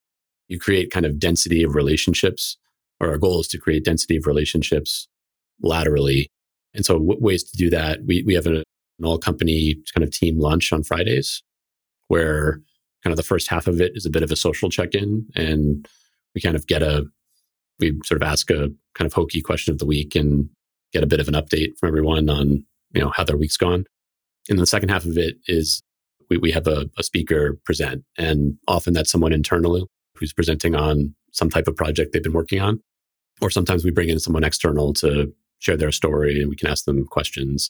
you 0.47 0.59
create 0.59 0.91
kind 0.91 1.05
of 1.05 1.19
density 1.19 1.63
of 1.63 1.75
relationships 1.75 2.57
or 2.99 3.09
our 3.09 3.17
goal 3.17 3.41
is 3.41 3.47
to 3.49 3.57
create 3.57 3.83
density 3.85 4.17
of 4.17 4.25
relationships 4.25 5.07
laterally. 5.61 6.27
And 6.73 6.85
so 6.85 6.95
w- 6.95 7.19
ways 7.19 7.43
to 7.43 7.57
do 7.57 7.69
that, 7.69 8.05
we, 8.05 8.23
we 8.23 8.33
have 8.33 8.45
an, 8.45 8.63
all 9.03 9.17
company 9.17 9.75
kind 9.93 10.03
of 10.03 10.11
team 10.11 10.39
lunch 10.39 10.73
on 10.73 10.83
Fridays 10.83 11.43
where 12.07 12.61
kind 13.03 13.11
of 13.11 13.17
the 13.17 13.23
first 13.23 13.47
half 13.47 13.67
of 13.67 13.79
it 13.79 13.91
is 13.95 14.05
a 14.05 14.09
bit 14.09 14.23
of 14.23 14.31
a 14.31 14.35
social 14.35 14.69
check-in 14.69 15.25
and 15.35 15.87
we 16.33 16.41
kind 16.41 16.55
of 16.55 16.65
get 16.67 16.81
a, 16.81 17.05
we 17.79 17.97
sort 18.05 18.21
of 18.21 18.27
ask 18.27 18.49
a 18.49 18.71
kind 18.95 19.05
of 19.05 19.13
hokey 19.13 19.41
question 19.41 19.71
of 19.71 19.77
the 19.77 19.85
week 19.85 20.15
and 20.15 20.49
get 20.93 21.03
a 21.03 21.07
bit 21.07 21.19
of 21.19 21.27
an 21.27 21.35
update 21.35 21.77
from 21.77 21.89
everyone 21.89 22.29
on, 22.29 22.65
you 22.93 23.01
know, 23.01 23.11
how 23.15 23.23
their 23.23 23.37
week's 23.37 23.57
gone. 23.57 23.85
And 24.49 24.57
the 24.57 24.65
second 24.65 24.89
half 24.89 25.05
of 25.05 25.17
it 25.17 25.35
is 25.47 25.83
we, 26.29 26.37
we 26.37 26.51
have 26.51 26.67
a, 26.67 26.89
a 26.97 27.03
speaker 27.03 27.59
present 27.65 28.03
and 28.17 28.57
often 28.67 28.93
that's 28.93 29.11
someone 29.11 29.33
internally 29.33 29.85
who's 30.19 30.33
presenting 30.33 30.75
on 30.75 31.15
some 31.31 31.49
type 31.49 31.67
of 31.67 31.75
project 31.75 32.13
they've 32.13 32.23
been 32.23 32.33
working 32.33 32.59
on. 32.59 32.81
Or 33.41 33.49
sometimes 33.49 33.83
we 33.83 33.91
bring 33.91 34.09
in 34.09 34.19
someone 34.19 34.43
external 34.43 34.93
to 34.93 35.31
share 35.59 35.77
their 35.77 35.91
story 35.91 36.41
and 36.41 36.49
we 36.49 36.55
can 36.55 36.69
ask 36.69 36.85
them 36.85 37.05
questions. 37.05 37.69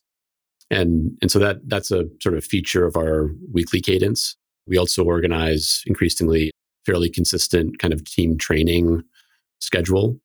And, 0.70 1.18
and 1.22 1.32
so 1.32 1.40
that, 1.40 1.58
that's 1.68 1.92
a 1.92 2.06
sort 2.22 2.36
of 2.36 2.44
feature 2.44 2.86
of 2.86 2.96
our 2.96 3.32
weekly 3.52 3.82
cadence. 3.82 4.36
We 4.68 4.78
also 4.78 5.04
organize 5.04 5.84
increasingly 5.86 6.52
fairly 6.86 7.10
consistent 7.10 7.80
kind 7.80 7.94
of 7.94 8.04
team 8.06 8.38
training 8.38 9.04
schedule. 9.60 10.20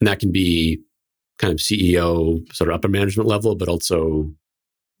And 0.00 0.08
that 0.08 0.18
can 0.18 0.32
be 0.32 0.80
kind 1.38 1.52
of 1.52 1.58
CEO, 1.58 2.52
sort 2.54 2.70
of 2.70 2.74
upper 2.74 2.88
management 2.88 3.28
level, 3.28 3.54
but 3.54 3.68
also 3.68 4.30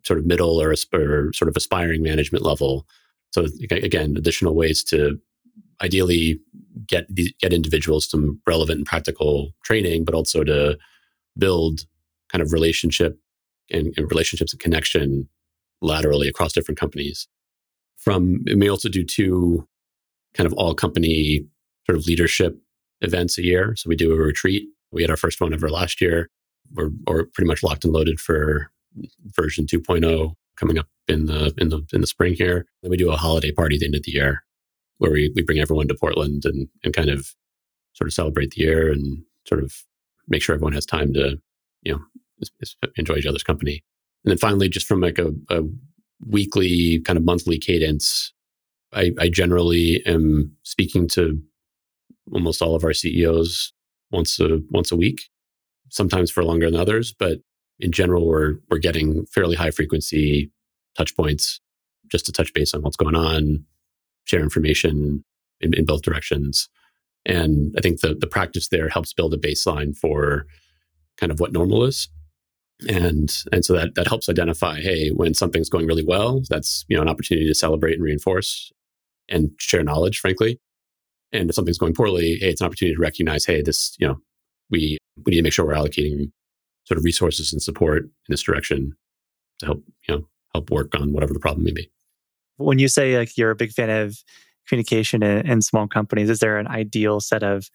sort 0.04 0.18
of 0.18 0.26
middle 0.26 0.60
or, 0.60 0.74
or 0.92 1.32
sort 1.32 1.48
of 1.48 1.56
aspiring 1.56 2.02
management 2.02 2.44
level. 2.44 2.86
So 3.32 3.46
again, 3.70 4.16
additional 4.16 4.54
ways 4.54 4.84
to 4.84 5.18
ideally 5.82 6.40
get 6.86 7.06
get 7.40 7.52
individuals 7.52 8.08
some 8.10 8.40
relevant 8.46 8.78
and 8.78 8.86
practical 8.86 9.52
training, 9.64 10.04
but 10.04 10.14
also 10.14 10.44
to 10.44 10.78
build 11.36 11.80
kind 12.30 12.42
of 12.42 12.52
relationship 12.52 13.18
and, 13.70 13.92
and 13.96 14.10
relationships 14.10 14.52
and 14.52 14.60
connection 14.60 15.28
laterally 15.82 16.28
across 16.28 16.52
different 16.52 16.78
companies. 16.78 17.28
From 17.96 18.42
we 18.46 18.54
may 18.54 18.68
also 18.68 18.88
do 18.88 19.04
two 19.04 19.66
kind 20.34 20.46
of 20.46 20.52
all 20.54 20.74
company 20.74 21.46
sort 21.86 21.98
of 21.98 22.06
leadership 22.06 22.58
events 23.00 23.38
a 23.38 23.44
year. 23.44 23.74
So 23.76 23.88
we 23.88 23.96
do 23.96 24.12
a 24.12 24.16
retreat. 24.16 24.66
We 24.90 25.02
had 25.02 25.10
our 25.10 25.16
first 25.16 25.40
one 25.40 25.52
ever 25.52 25.68
last 25.68 26.00
year. 26.00 26.30
We're, 26.72 26.90
we're 27.06 27.24
pretty 27.26 27.46
much 27.46 27.62
locked 27.62 27.84
and 27.84 27.92
loaded 27.92 28.18
for 28.18 28.70
version 29.36 29.66
2.0 29.66 30.34
coming 30.56 30.78
up 30.78 30.86
in 31.08 31.26
the 31.26 31.52
in 31.58 31.68
the 31.68 31.84
in 31.92 32.00
the 32.00 32.06
spring 32.06 32.34
here. 32.34 32.66
Then 32.82 32.90
we 32.90 32.96
do 32.96 33.10
a 33.10 33.16
holiday 33.16 33.52
party 33.52 33.76
at 33.76 33.80
the 33.80 33.86
end 33.86 33.94
of 33.96 34.02
the 34.02 34.12
year 34.12 34.44
where 35.04 35.12
we, 35.12 35.30
we 35.36 35.42
bring 35.42 35.58
everyone 35.58 35.86
to 35.86 35.94
Portland 35.94 36.46
and, 36.46 36.66
and 36.82 36.94
kind 36.94 37.10
of 37.10 37.34
sort 37.92 38.08
of 38.08 38.14
celebrate 38.14 38.52
the 38.52 38.62
year 38.62 38.90
and 38.90 39.22
sort 39.46 39.62
of 39.62 39.74
make 40.28 40.40
sure 40.40 40.54
everyone 40.54 40.72
has 40.72 40.86
time 40.86 41.12
to, 41.12 41.36
you 41.82 41.92
know, 41.92 42.00
enjoy 42.96 43.16
each 43.16 43.26
other's 43.26 43.42
company. 43.42 43.84
And 44.24 44.30
then 44.30 44.38
finally, 44.38 44.70
just 44.70 44.86
from 44.86 45.02
like 45.02 45.18
a, 45.18 45.30
a 45.50 45.60
weekly 46.26 47.00
kind 47.00 47.18
of 47.18 47.24
monthly 47.24 47.58
cadence, 47.58 48.32
I, 48.94 49.12
I 49.20 49.28
generally 49.28 50.02
am 50.06 50.56
speaking 50.62 51.06
to 51.08 51.38
almost 52.32 52.62
all 52.62 52.74
of 52.74 52.82
our 52.82 52.94
CEOs 52.94 53.74
once 54.10 54.40
a 54.40 54.60
once 54.70 54.90
a 54.90 54.96
week, 54.96 55.20
sometimes 55.90 56.30
for 56.30 56.44
longer 56.44 56.70
than 56.70 56.80
others, 56.80 57.12
but 57.12 57.40
in 57.78 57.92
general, 57.92 58.26
we're 58.26 58.54
we're 58.70 58.78
getting 58.78 59.26
fairly 59.26 59.56
high 59.56 59.70
frequency 59.70 60.50
touch 60.96 61.14
points 61.14 61.60
just 62.10 62.24
to 62.24 62.32
touch 62.32 62.54
base 62.54 62.72
on 62.72 62.80
what's 62.80 62.96
going 62.96 63.16
on, 63.16 63.64
share 64.24 64.40
information 64.40 65.24
in, 65.60 65.74
in 65.74 65.84
both 65.84 66.02
directions. 66.02 66.68
And 67.26 67.74
I 67.76 67.80
think 67.80 68.00
the, 68.00 68.14
the 68.14 68.26
practice 68.26 68.68
there 68.68 68.88
helps 68.88 69.12
build 69.12 69.32
a 69.34 69.38
baseline 69.38 69.96
for 69.96 70.46
kind 71.16 71.32
of 71.32 71.40
what 71.40 71.52
normal 71.52 71.84
is. 71.84 72.08
And, 72.88 73.32
and 73.52 73.64
so 73.64 73.72
that, 73.74 73.94
that 73.94 74.08
helps 74.08 74.28
identify, 74.28 74.80
hey, 74.80 75.10
when 75.10 75.32
something's 75.32 75.70
going 75.70 75.86
really 75.86 76.04
well, 76.04 76.42
that's, 76.50 76.84
you 76.88 76.96
know, 76.96 77.02
an 77.02 77.08
opportunity 77.08 77.46
to 77.46 77.54
celebrate 77.54 77.94
and 77.94 78.02
reinforce 78.02 78.72
and 79.28 79.50
share 79.58 79.82
knowledge, 79.82 80.18
frankly. 80.18 80.60
And 81.32 81.48
if 81.48 81.54
something's 81.54 81.78
going 81.78 81.94
poorly, 81.94 82.36
hey, 82.40 82.50
it's 82.50 82.60
an 82.60 82.66
opportunity 82.66 82.94
to 82.94 83.00
recognize, 83.00 83.44
hey, 83.44 83.62
this, 83.62 83.96
you 83.98 84.06
know, 84.06 84.18
we 84.70 84.98
we 85.24 85.30
need 85.30 85.36
to 85.36 85.42
make 85.42 85.52
sure 85.52 85.64
we're 85.64 85.74
allocating 85.74 86.32
sort 86.84 86.98
of 86.98 87.04
resources 87.04 87.52
and 87.52 87.62
support 87.62 88.02
in 88.02 88.10
this 88.28 88.42
direction 88.42 88.94
to 89.60 89.66
help, 89.66 89.84
you 90.08 90.14
know, 90.14 90.28
help 90.52 90.70
work 90.70 90.94
on 90.94 91.12
whatever 91.12 91.32
the 91.32 91.40
problem 91.40 91.64
may 91.64 91.72
be. 91.72 91.90
When 92.56 92.78
you 92.78 92.88
say 92.88 93.18
like 93.18 93.36
you're 93.36 93.50
a 93.50 93.56
big 93.56 93.72
fan 93.72 93.90
of 93.90 94.16
communication 94.68 95.22
in, 95.22 95.46
in 95.46 95.62
small 95.62 95.86
companies, 95.86 96.30
is 96.30 96.40
there 96.40 96.58
an 96.58 96.68
ideal 96.68 97.20
set 97.20 97.42
of 97.42 97.68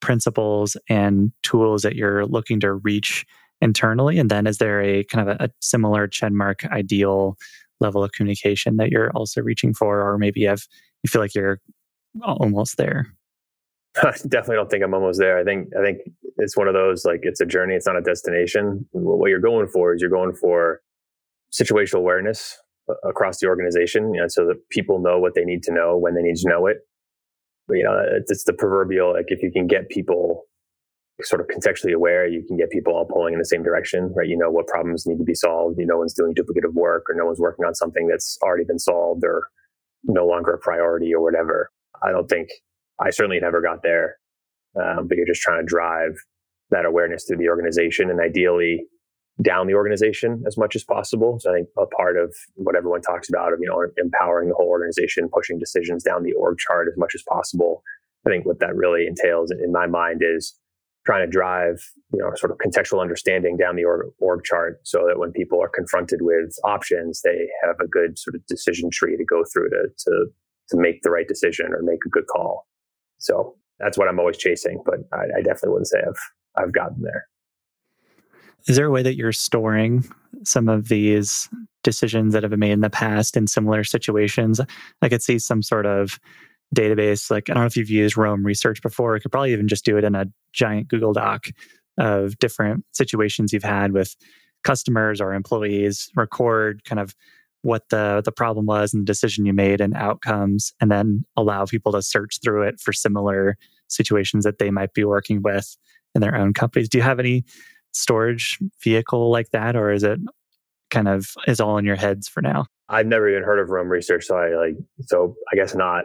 principles 0.00 0.76
and 0.88 1.32
tools 1.42 1.82
that 1.82 1.96
you're 1.96 2.26
looking 2.26 2.60
to 2.60 2.74
reach 2.74 3.24
internally? 3.60 4.18
And 4.18 4.30
then 4.30 4.46
is 4.46 4.58
there 4.58 4.82
a 4.82 5.04
kind 5.04 5.28
of 5.28 5.40
a, 5.40 5.44
a 5.44 5.50
similar 5.60 6.06
Chenmark 6.06 6.70
ideal 6.70 7.36
level 7.80 8.02
of 8.02 8.12
communication 8.12 8.76
that 8.76 8.90
you're 8.90 9.10
also 9.12 9.42
reaching 9.42 9.74
for, 9.74 10.00
or 10.00 10.18
maybe 10.18 10.40
you 10.40 10.48
have 10.48 10.62
you 11.02 11.08
feel 11.08 11.22
like 11.22 11.34
you're 11.34 11.60
almost 12.22 12.76
there? 12.76 13.06
I 14.02 14.10
definitely 14.28 14.56
don't 14.56 14.70
think 14.70 14.84
I'm 14.84 14.94
almost 14.94 15.18
there. 15.18 15.38
I 15.38 15.44
think 15.44 15.68
I 15.78 15.84
think 15.84 15.98
it's 16.38 16.56
one 16.56 16.68
of 16.68 16.74
those 16.74 17.04
like 17.04 17.20
it's 17.22 17.40
a 17.40 17.46
journey, 17.46 17.74
it's 17.74 17.86
not 17.86 17.96
a 17.96 18.02
destination. 18.02 18.86
What 18.92 19.30
you're 19.30 19.40
going 19.40 19.68
for 19.68 19.94
is 19.94 20.00
you're 20.00 20.10
going 20.10 20.34
for 20.34 20.80
situational 21.52 22.00
awareness 22.00 22.58
across 23.08 23.38
the 23.38 23.46
organization, 23.46 24.14
you 24.14 24.20
know, 24.20 24.28
so 24.28 24.46
that 24.46 24.56
people 24.70 25.00
know 25.00 25.18
what 25.18 25.34
they 25.34 25.44
need 25.44 25.62
to 25.64 25.72
know 25.72 25.96
when 25.96 26.14
they 26.14 26.22
need 26.22 26.36
to 26.36 26.48
know 26.48 26.66
it. 26.66 26.78
But, 27.68 27.78
you 27.78 27.84
know, 27.84 27.98
it's, 28.16 28.44
the 28.44 28.52
proverbial 28.52 29.14
like 29.14 29.26
if 29.28 29.42
you 29.42 29.50
can 29.50 29.66
get 29.66 29.88
people 29.88 30.44
sort 31.22 31.40
of 31.40 31.48
contextually 31.48 31.94
aware, 31.94 32.28
you 32.28 32.44
can 32.46 32.56
get 32.56 32.70
people 32.70 32.92
all 32.92 33.06
pulling 33.06 33.32
in 33.32 33.38
the 33.38 33.44
same 33.44 33.62
direction, 33.62 34.12
right? 34.14 34.28
You 34.28 34.36
know 34.36 34.50
what 34.50 34.66
problems 34.66 35.06
need 35.06 35.18
to 35.18 35.24
be 35.24 35.34
solved. 35.34 35.78
You 35.78 35.86
know, 35.86 35.94
no 35.94 35.98
one's 35.98 36.14
doing 36.14 36.34
duplicative 36.34 36.74
work 36.74 37.06
or 37.08 37.14
no 37.14 37.24
one's 37.24 37.40
working 37.40 37.64
on 37.64 37.74
something 37.74 38.06
that's 38.06 38.38
already 38.42 38.64
been 38.64 38.78
solved 38.78 39.24
or 39.24 39.48
no 40.04 40.26
longer 40.26 40.52
a 40.52 40.58
priority 40.58 41.12
or 41.14 41.22
whatever. 41.22 41.70
I 42.02 42.12
don't 42.12 42.28
think 42.28 42.48
I 43.00 43.10
certainly 43.10 43.40
never 43.40 43.60
got 43.60 43.82
there, 43.82 44.16
um, 44.80 45.08
but 45.08 45.16
you're 45.16 45.26
just 45.26 45.40
trying 45.40 45.60
to 45.60 45.66
drive 45.66 46.12
that 46.70 46.84
awareness 46.84 47.24
through 47.24 47.38
the 47.38 47.48
organization 47.48 48.10
and 48.10 48.20
ideally 48.20 48.84
down 49.42 49.66
the 49.66 49.74
organization 49.74 50.42
as 50.46 50.56
much 50.56 50.74
as 50.74 50.82
possible. 50.82 51.38
So 51.40 51.50
I 51.50 51.56
think 51.56 51.68
a 51.78 51.86
part 51.86 52.16
of 52.16 52.34
what 52.54 52.74
everyone 52.74 53.02
talks 53.02 53.28
about 53.28 53.52
of, 53.52 53.58
you 53.60 53.68
know, 53.68 53.86
empowering 53.98 54.48
the 54.48 54.54
whole 54.54 54.68
organization, 54.68 55.28
pushing 55.32 55.58
decisions 55.58 56.02
down 56.02 56.22
the 56.22 56.32
org 56.32 56.58
chart 56.58 56.88
as 56.90 56.96
much 56.96 57.14
as 57.14 57.22
possible. 57.28 57.82
I 58.26 58.30
think 58.30 58.46
what 58.46 58.60
that 58.60 58.74
really 58.74 59.06
entails 59.06 59.50
in 59.50 59.72
my 59.72 59.86
mind 59.86 60.22
is 60.22 60.58
trying 61.04 61.24
to 61.24 61.30
drive, 61.30 61.80
you 62.12 62.18
know, 62.18 62.30
sort 62.34 62.50
of 62.50 62.58
contextual 62.58 63.00
understanding 63.00 63.56
down 63.56 63.76
the 63.76 63.84
org, 63.84 64.06
org 64.18 64.42
chart 64.44 64.80
so 64.84 65.04
that 65.06 65.18
when 65.18 65.32
people 65.32 65.62
are 65.62 65.68
confronted 65.68 66.20
with 66.22 66.56
options, 66.64 67.20
they 67.22 67.46
have 67.62 67.76
a 67.80 67.86
good 67.86 68.18
sort 68.18 68.34
of 68.34 68.44
decision 68.46 68.90
tree 68.90 69.16
to 69.16 69.24
go 69.24 69.44
through 69.52 69.68
to, 69.70 69.84
to, 69.98 70.26
to 70.70 70.76
make 70.76 71.02
the 71.02 71.10
right 71.10 71.28
decision 71.28 71.66
or 71.72 71.82
make 71.82 72.00
a 72.04 72.10
good 72.10 72.26
call. 72.26 72.66
So 73.18 73.54
that's 73.78 73.98
what 73.98 74.08
I'm 74.08 74.18
always 74.18 74.38
chasing, 74.38 74.82
but 74.84 74.96
I, 75.12 75.38
I 75.38 75.42
definitely 75.42 75.70
wouldn't 75.70 75.88
say 75.88 75.98
I've, 76.00 76.64
I've 76.64 76.72
gotten 76.72 77.02
there. 77.02 77.26
Is 78.68 78.76
there 78.76 78.86
a 78.86 78.90
way 78.90 79.02
that 79.02 79.16
you're 79.16 79.32
storing 79.32 80.04
some 80.44 80.68
of 80.68 80.88
these 80.88 81.48
decisions 81.84 82.32
that 82.32 82.42
have 82.42 82.50
been 82.50 82.60
made 82.60 82.72
in 82.72 82.80
the 82.80 82.90
past 82.90 83.36
in 83.36 83.46
similar 83.46 83.84
situations? 83.84 84.60
I 85.02 85.08
could 85.08 85.22
see 85.22 85.38
some 85.38 85.62
sort 85.62 85.86
of 85.86 86.18
database. 86.74 87.30
Like, 87.30 87.48
I 87.48 87.54
don't 87.54 87.62
know 87.62 87.66
if 87.66 87.76
you've 87.76 87.90
used 87.90 88.16
Roam 88.16 88.44
Research 88.44 88.82
before. 88.82 89.14
You 89.14 89.20
could 89.20 89.30
probably 89.30 89.52
even 89.52 89.68
just 89.68 89.84
do 89.84 89.96
it 89.96 90.04
in 90.04 90.14
a 90.14 90.26
giant 90.52 90.88
Google 90.88 91.12
Doc 91.12 91.46
of 91.98 92.38
different 92.38 92.84
situations 92.92 93.52
you've 93.52 93.62
had 93.62 93.92
with 93.92 94.16
customers 94.64 95.20
or 95.20 95.32
employees, 95.32 96.10
record 96.16 96.84
kind 96.84 96.98
of 96.98 97.14
what 97.62 97.88
the 97.90 98.22
the 98.24 98.32
problem 98.32 98.66
was 98.66 98.94
and 98.94 99.02
the 99.02 99.06
decision 99.06 99.44
you 99.44 99.52
made 99.52 99.80
and 99.80 99.94
outcomes 99.94 100.72
and 100.80 100.90
then 100.90 101.24
allow 101.36 101.64
people 101.64 101.90
to 101.92 102.02
search 102.02 102.38
through 102.42 102.62
it 102.62 102.78
for 102.78 102.92
similar 102.92 103.56
situations 103.88 104.44
that 104.44 104.58
they 104.58 104.70
might 104.70 104.94
be 104.94 105.04
working 105.04 105.42
with 105.42 105.76
in 106.14 106.20
their 106.20 106.36
own 106.36 106.54
companies 106.54 106.88
do 106.88 106.98
you 106.98 107.02
have 107.02 107.18
any 107.18 107.44
storage 107.96 108.58
vehicle 108.82 109.30
like 109.30 109.50
that, 109.50 109.74
or 109.76 109.90
is 109.90 110.02
it 110.02 110.20
kind 110.90 111.08
of 111.08 111.34
is 111.46 111.60
all 111.60 111.78
in 111.78 111.84
your 111.84 111.96
heads 111.96 112.28
for 112.28 112.42
now? 112.42 112.66
I've 112.88 113.06
never 113.06 113.28
even 113.28 113.42
heard 113.42 113.58
of 113.58 113.70
Roam 113.70 113.88
Research, 113.88 114.26
so 114.26 114.36
I 114.36 114.54
like 114.54 114.76
so 115.00 115.34
I 115.52 115.56
guess 115.56 115.74
not. 115.74 116.04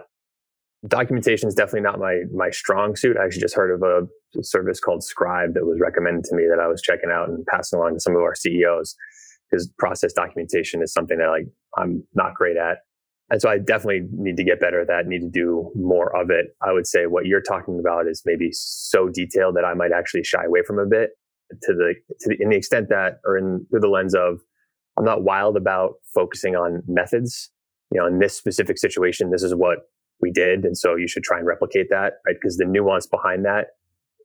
Documentation 0.88 1.48
is 1.48 1.54
definitely 1.54 1.82
not 1.82 2.00
my 2.00 2.22
my 2.34 2.50
strong 2.50 2.96
suit. 2.96 3.18
I 3.18 3.26
actually 3.26 3.42
just 3.42 3.56
heard 3.56 3.72
of 3.72 3.84
a 3.84 4.44
service 4.44 4.80
called 4.80 5.04
Scribe 5.04 5.54
that 5.54 5.66
was 5.66 5.80
recommended 5.80 6.24
to 6.26 6.36
me 6.36 6.44
that 6.50 6.60
I 6.62 6.68
was 6.68 6.82
checking 6.82 7.12
out 7.12 7.30
and 7.30 7.46
passing 7.46 7.78
along 7.78 7.94
to 7.96 8.00
some 8.00 8.16
of 8.16 8.22
our 8.22 8.34
CEOs 8.34 8.96
because 9.50 9.68
process 9.78 10.14
documentation 10.14 10.82
is 10.82 10.94
something 10.94 11.18
that 11.18 11.28
like 11.28 11.48
I'm 11.78 12.04
not 12.16 12.34
great 12.34 12.58
at. 12.58 12.80
And 13.30 13.42
so 13.42 13.50
I 13.50 13.60
definitely 13.60 14.08
need 14.12 14.36
to 14.38 14.44
get 14.44 14.60
better 14.60 14.82
at 14.82 14.88
that, 14.88 15.08
need 15.08 15.22
to 15.22 15.30
do 15.30 15.72
more 15.74 16.14
of 16.16 16.30
it. 16.30 16.48
I 16.62 16.74
would 16.74 16.86
say 16.86 17.06
what 17.06 17.28
you're 17.28 17.42
talking 17.42 17.80
about 17.80 18.08
is 18.08 18.24
maybe 18.26 18.50
so 18.52 19.08
detailed 19.08 19.56
that 19.56 19.64
I 19.64 19.74
might 19.74 19.92
actually 19.94 20.24
shy 20.24 20.44
away 20.44 20.64
from 20.64 20.80
a 20.80 20.86
bit 20.86 21.12
to 21.64 21.74
the 21.74 21.94
to 22.20 22.30
the 22.30 22.38
in 22.40 22.50
the 22.50 22.56
extent 22.56 22.90
that 22.90 23.20
or 23.26 23.38
in 23.38 23.66
through 23.70 23.82
the 23.82 23.88
lens 23.88 24.14
of 24.16 24.40
I'm 24.98 25.06
not 25.06 25.24
wild 25.24 25.58
about 25.58 25.96
focusing 26.14 26.56
on 26.56 26.84
methods. 26.88 27.50
You 27.92 28.00
know, 28.00 28.08
in 28.08 28.20
this 28.20 28.36
specific 28.36 28.78
situation, 28.78 29.32
this 29.32 29.44
is 29.44 29.54
what 29.54 29.80
we 30.22 30.32
did, 30.32 30.66
and 30.66 30.78
so 30.78 30.96
you 30.96 31.08
should 31.08 31.24
try 31.24 31.38
and 31.38 31.48
replicate 31.48 31.88
that, 31.90 32.14
right? 32.26 32.36
Because 32.40 32.58
the 32.58 32.66
nuance 32.66 33.08
behind 33.08 33.46
that 33.46 33.68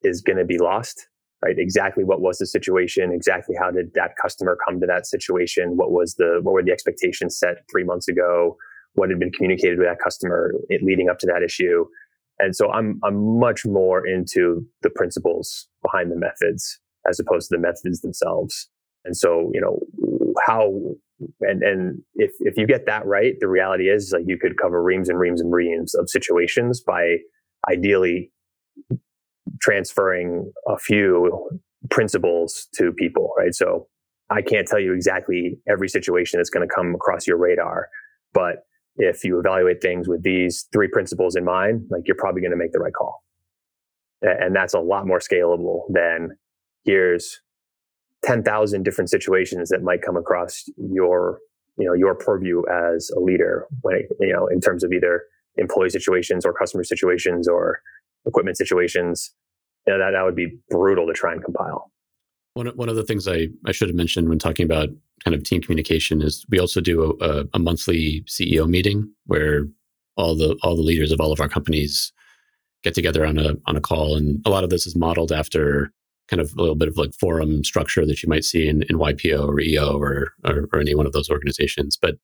is 0.03 0.21
going 0.21 0.37
to 0.37 0.45
be 0.45 0.59
lost, 0.59 1.09
right? 1.43 1.57
Exactly 1.59 2.05
what 2.05 2.21
was 2.21 2.39
the 2.39 2.47
situation? 2.47 3.13
Exactly 3.13 3.57
how 3.59 3.71
did 3.71 3.93
that 3.95 4.13
customer 4.21 4.57
come 4.67 4.81
to 4.81 4.87
that 4.87 5.07
situation? 5.07 5.77
What 5.77 5.91
was 5.91 6.15
the 6.15 6.41
what 6.43 6.53
were 6.53 6.63
the 6.63 6.73
expectations 6.73 7.39
set 7.39 7.57
three 7.71 7.85
months 7.85 8.09
ago? 8.09 8.57
What 8.95 9.11
had 9.11 9.19
been 9.19 9.33
communicated 9.33 9.79
with 9.79 9.87
that 9.89 9.99
customer 10.03 10.55
leading 10.83 11.09
up 11.09 11.19
to 11.21 11.27
that 11.27 11.43
issue? 11.43 11.87
And 12.39 12.55
so 12.55 12.71
I'm 12.71 13.01
I'm 13.03 13.39
much 13.39 13.65
more 13.65 14.07
into 14.07 14.67
the 14.83 14.91
principles 14.91 15.69
behind 15.83 16.13
the 16.13 16.17
methods 16.17 16.79
as 17.09 17.21
opposed 17.21 17.49
to 17.49 17.57
the 17.57 17.61
methods 17.61 18.01
themselves. 18.01 18.69
And 19.05 19.17
so, 19.17 19.51
you 19.55 19.61
know, 19.61 19.79
how 20.47 20.73
and 21.41 21.63
and 21.63 22.03
if 22.15 22.33
if 22.41 22.57
you 22.57 22.67
get 22.67 22.87
that 22.87 23.07
right, 23.07 23.35
the 23.41 23.49
reality 23.49 23.89
is 23.89 24.13
like 24.13 24.25
you 24.27 24.39
could 24.39 24.59
cover 24.61 24.83
reams 24.83 25.09
and 25.09 25.19
reams 25.19 25.41
and 25.41 25.53
reams 25.53 25.95
of 25.95 26.11
situations 26.11 26.81
by 26.81 27.17
ideally 27.71 28.33
transferring 29.61 30.53
a 30.69 30.79
few 30.79 31.49
principles 31.91 32.69
to 32.75 32.93
people, 32.93 33.33
right? 33.39 33.55
So 33.55 33.87
I 34.29 34.43
can't 34.43 34.67
tell 34.67 34.81
you 34.81 34.93
exactly 34.93 35.59
every 35.69 35.89
situation 35.89 36.39
that's 36.39 36.51
going 36.51 36.67
to 36.69 36.75
come 36.75 36.95
across 36.95 37.27
your 37.27 37.39
radar, 37.39 37.89
but 38.35 38.67
if 38.97 39.25
you 39.25 39.39
evaluate 39.39 39.81
things 39.81 40.09
with 40.09 40.23
these 40.23 40.67
three 40.73 40.89
principles 40.89 41.37
in 41.37 41.45
mind, 41.45 41.87
like 41.91 42.03
you're 42.07 42.17
probably 42.17 42.41
going 42.41 42.51
to 42.51 42.57
make 42.57 42.73
the 42.73 42.79
right 42.79 42.93
call. 42.93 43.23
And 44.23 44.57
that's 44.57 44.75
a 44.75 44.81
lot 44.81 45.07
more 45.07 45.19
scalable 45.19 45.83
than 45.91 46.31
here's 46.87 47.41
10,000 48.25 48.83
different 48.83 49.11
situations 49.11 49.69
that 49.69 49.83
might 49.83 50.01
come 50.03 50.17
across 50.17 50.65
your, 50.79 51.41
you 51.77 51.87
know, 51.87 51.93
your 51.93 52.15
purview 52.15 52.63
as 52.71 53.11
a 53.17 53.21
leader 53.21 53.67
when, 53.83 54.03
you 54.21 54.33
know, 54.33 54.47
in 54.47 54.61
terms 54.61 54.83
of 54.83 54.93
either 54.93 55.25
employee 55.57 55.91
situations 55.91 56.47
or 56.47 56.53
customer 56.53 56.85
situations 56.85 57.47
or 57.47 57.81
equipment 58.27 58.57
situations. 58.57 59.33
You 59.87 59.93
know, 59.93 59.99
that, 59.99 60.13
that 60.13 60.25
would 60.25 60.35
be 60.35 60.57
brutal 60.71 61.07
to 61.07 61.13
try 61.13 61.33
and 61.33 61.45
compile. 61.45 61.93
One, 62.55 62.69
one 62.69 62.89
of 62.89 62.97
the 62.97 63.05
things 63.05 63.29
I, 63.29 63.49
I 63.67 63.73
should 63.73 63.89
have 63.89 63.97
mentioned 63.97 64.29
when 64.29 64.39
talking 64.39 64.65
about 64.65 64.89
kind 65.25 65.35
of 65.35 65.45
team 65.45 65.61
communication 65.61 66.23
is 66.23 66.45
we 66.49 66.59
also 66.59 66.81
do 66.81 67.17
a, 67.21 67.45
a 67.53 67.59
monthly 67.59 68.25
CEO 68.27 68.69
meeting 68.69 69.13
where 69.27 69.67
all 70.17 70.35
the 70.35 70.57
all 70.63 70.75
the 70.75 70.83
leaders 70.83 71.13
of 71.13 71.21
all 71.21 71.33
of 71.33 71.41
our 71.41 71.49
companies 71.49 72.13
get 72.83 72.95
together 72.95 73.27
on 73.27 73.39
a 73.39 73.55
on 73.67 73.77
a 73.77 73.81
call, 73.81 74.17
and 74.17 74.41
a 74.47 74.51
lot 74.51 74.65
of 74.65 74.71
this 74.71 74.87
is 74.87 74.97
modeled 74.97 75.33
after 75.33 75.93
kind 76.29 76.41
of 76.41 76.53
a 76.57 76.61
little 76.61 76.75
bit 76.75 76.89
of 76.89 76.97
like 76.97 77.15
forum 77.15 77.63
structure 77.65 78.05
that 78.05 78.23
you 78.23 78.29
might 78.29 78.45
see 78.45 78.69
in, 78.69 78.83
in 78.89 78.99
YPO 78.99 79.49
or 79.49 79.61
EO 79.61 79.99
or, 79.99 80.33
or, 80.45 80.69
or 80.73 80.81
any 80.81 80.95
one 80.95 81.07
of 81.07 81.13
those 81.13 81.31
organizations. 81.31 81.97
But 82.01 82.17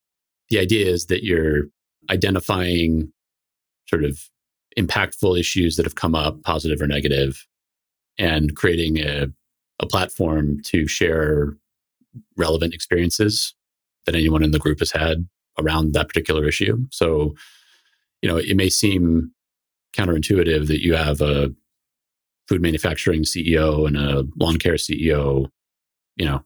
the 0.48 0.58
idea 0.58 0.86
is 0.86 1.06
that 1.06 1.24
you're 1.24 1.64
identifying 2.10 3.12
sort 3.86 4.04
of 4.04 4.20
impactful 4.78 5.38
issues 5.38 5.76
that 5.76 5.86
have 5.86 5.94
come 5.94 6.14
up, 6.14 6.42
positive 6.42 6.80
or 6.80 6.86
negative, 6.86 7.46
and 8.18 8.56
creating 8.56 8.98
a, 8.98 9.28
a 9.80 9.86
platform 9.86 10.60
to 10.64 10.86
share 10.86 11.56
relevant 12.36 12.74
experiences 12.74 13.54
that 14.06 14.14
anyone 14.14 14.42
in 14.42 14.50
the 14.50 14.58
group 14.58 14.80
has 14.80 14.90
had 14.90 15.28
around 15.58 15.92
that 15.92 16.08
particular 16.08 16.46
issue. 16.46 16.78
So, 16.90 17.34
you 18.20 18.28
know, 18.28 18.36
it 18.36 18.56
may 18.56 18.68
seem 18.68 19.32
counterintuitive 19.94 20.66
that 20.68 20.82
you 20.82 20.94
have 20.94 21.20
a 21.20 21.52
food 22.52 22.60
manufacturing 22.60 23.22
CEO 23.22 23.86
and 23.86 23.96
a 23.96 24.24
lawn 24.36 24.58
care 24.58 24.74
CEO, 24.74 25.48
you 26.16 26.26
know, 26.26 26.42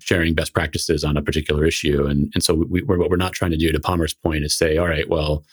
sharing 0.00 0.34
best 0.34 0.52
practices 0.52 1.04
on 1.04 1.16
a 1.16 1.22
particular 1.22 1.64
issue. 1.64 2.04
And, 2.04 2.32
and 2.34 2.42
so 2.42 2.54
we, 2.68 2.82
we're, 2.82 2.98
what 2.98 3.10
we're 3.10 3.16
not 3.16 3.32
trying 3.32 3.52
to 3.52 3.56
do 3.56 3.70
to 3.70 3.78
Palmer's 3.78 4.12
point 4.12 4.42
is 4.42 4.58
say, 4.58 4.76
all 4.76 4.88
right, 4.88 5.08
well, 5.08 5.44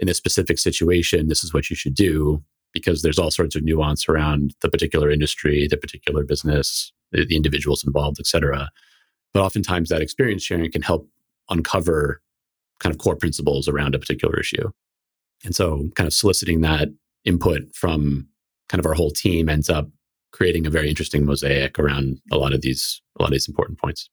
in 0.00 0.08
this 0.08 0.16
specific 0.16 0.58
situation, 0.58 1.28
this 1.28 1.44
is 1.44 1.54
what 1.54 1.70
you 1.70 1.76
should 1.76 1.94
do 1.94 2.42
because 2.72 3.02
there's 3.02 3.20
all 3.20 3.30
sorts 3.30 3.54
of 3.54 3.62
nuance 3.62 4.08
around 4.08 4.52
the 4.62 4.68
particular 4.68 5.12
industry, 5.12 5.68
the 5.70 5.76
particular 5.76 6.24
business, 6.24 6.92
the, 7.12 7.24
the 7.24 7.36
individuals 7.36 7.84
involved, 7.84 8.16
et 8.18 8.26
cetera. 8.26 8.68
But 9.32 9.44
oftentimes 9.44 9.90
that 9.90 10.02
experience 10.02 10.42
sharing 10.42 10.72
can 10.72 10.82
help 10.82 11.08
uncover 11.50 12.20
kind 12.80 12.92
of 12.92 12.98
core 12.98 13.14
principles 13.14 13.68
around 13.68 13.94
a 13.94 14.00
particular 14.00 14.40
issue. 14.40 14.72
And 15.44 15.54
so 15.54 15.88
kind 15.94 16.08
of 16.08 16.12
soliciting 16.12 16.62
that 16.62 16.88
input 17.24 17.72
from 17.72 18.26
kind 18.68 18.78
of 18.78 18.86
our 18.86 18.94
whole 18.94 19.10
team 19.10 19.48
ends 19.48 19.70
up 19.70 19.88
creating 20.32 20.66
a 20.66 20.70
very 20.70 20.88
interesting 20.88 21.24
mosaic 21.24 21.78
around 21.78 22.20
a 22.30 22.36
lot 22.36 22.52
of 22.52 22.60
these 22.60 23.00
a 23.18 23.22
lot 23.22 23.28
of 23.28 23.32
these 23.32 23.48
important 23.48 23.78
points. 23.78 24.10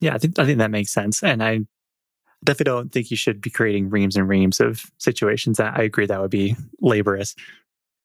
Yeah, 0.00 0.14
I 0.14 0.18
think 0.18 0.38
I 0.38 0.44
think 0.44 0.58
that 0.58 0.70
makes 0.70 0.92
sense, 0.92 1.22
and 1.22 1.42
I 1.42 1.60
definitely 2.44 2.72
don't 2.72 2.92
think 2.92 3.10
you 3.10 3.16
should 3.16 3.40
be 3.40 3.50
creating 3.50 3.90
reams 3.90 4.16
and 4.16 4.28
reams 4.28 4.60
of 4.60 4.84
situations. 4.98 5.58
That 5.58 5.78
I 5.78 5.82
agree 5.82 6.06
that 6.06 6.20
would 6.20 6.30
be 6.30 6.56
laborious. 6.80 7.34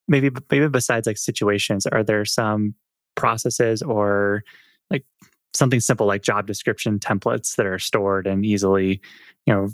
Maybe 0.07 0.29
maybe 0.49 0.67
besides 0.69 1.07
like 1.07 1.17
situations, 1.17 1.85
are 1.85 2.03
there 2.03 2.25
some 2.25 2.75
processes 3.15 3.81
or 3.81 4.43
like 4.89 5.05
something 5.53 5.79
simple 5.79 6.07
like 6.07 6.21
job 6.21 6.47
description 6.47 6.99
templates 6.99 7.55
that 7.55 7.65
are 7.65 7.79
stored 7.79 8.27
and 8.27 8.45
easily, 8.45 9.01
you 9.45 9.53
know, 9.53 9.69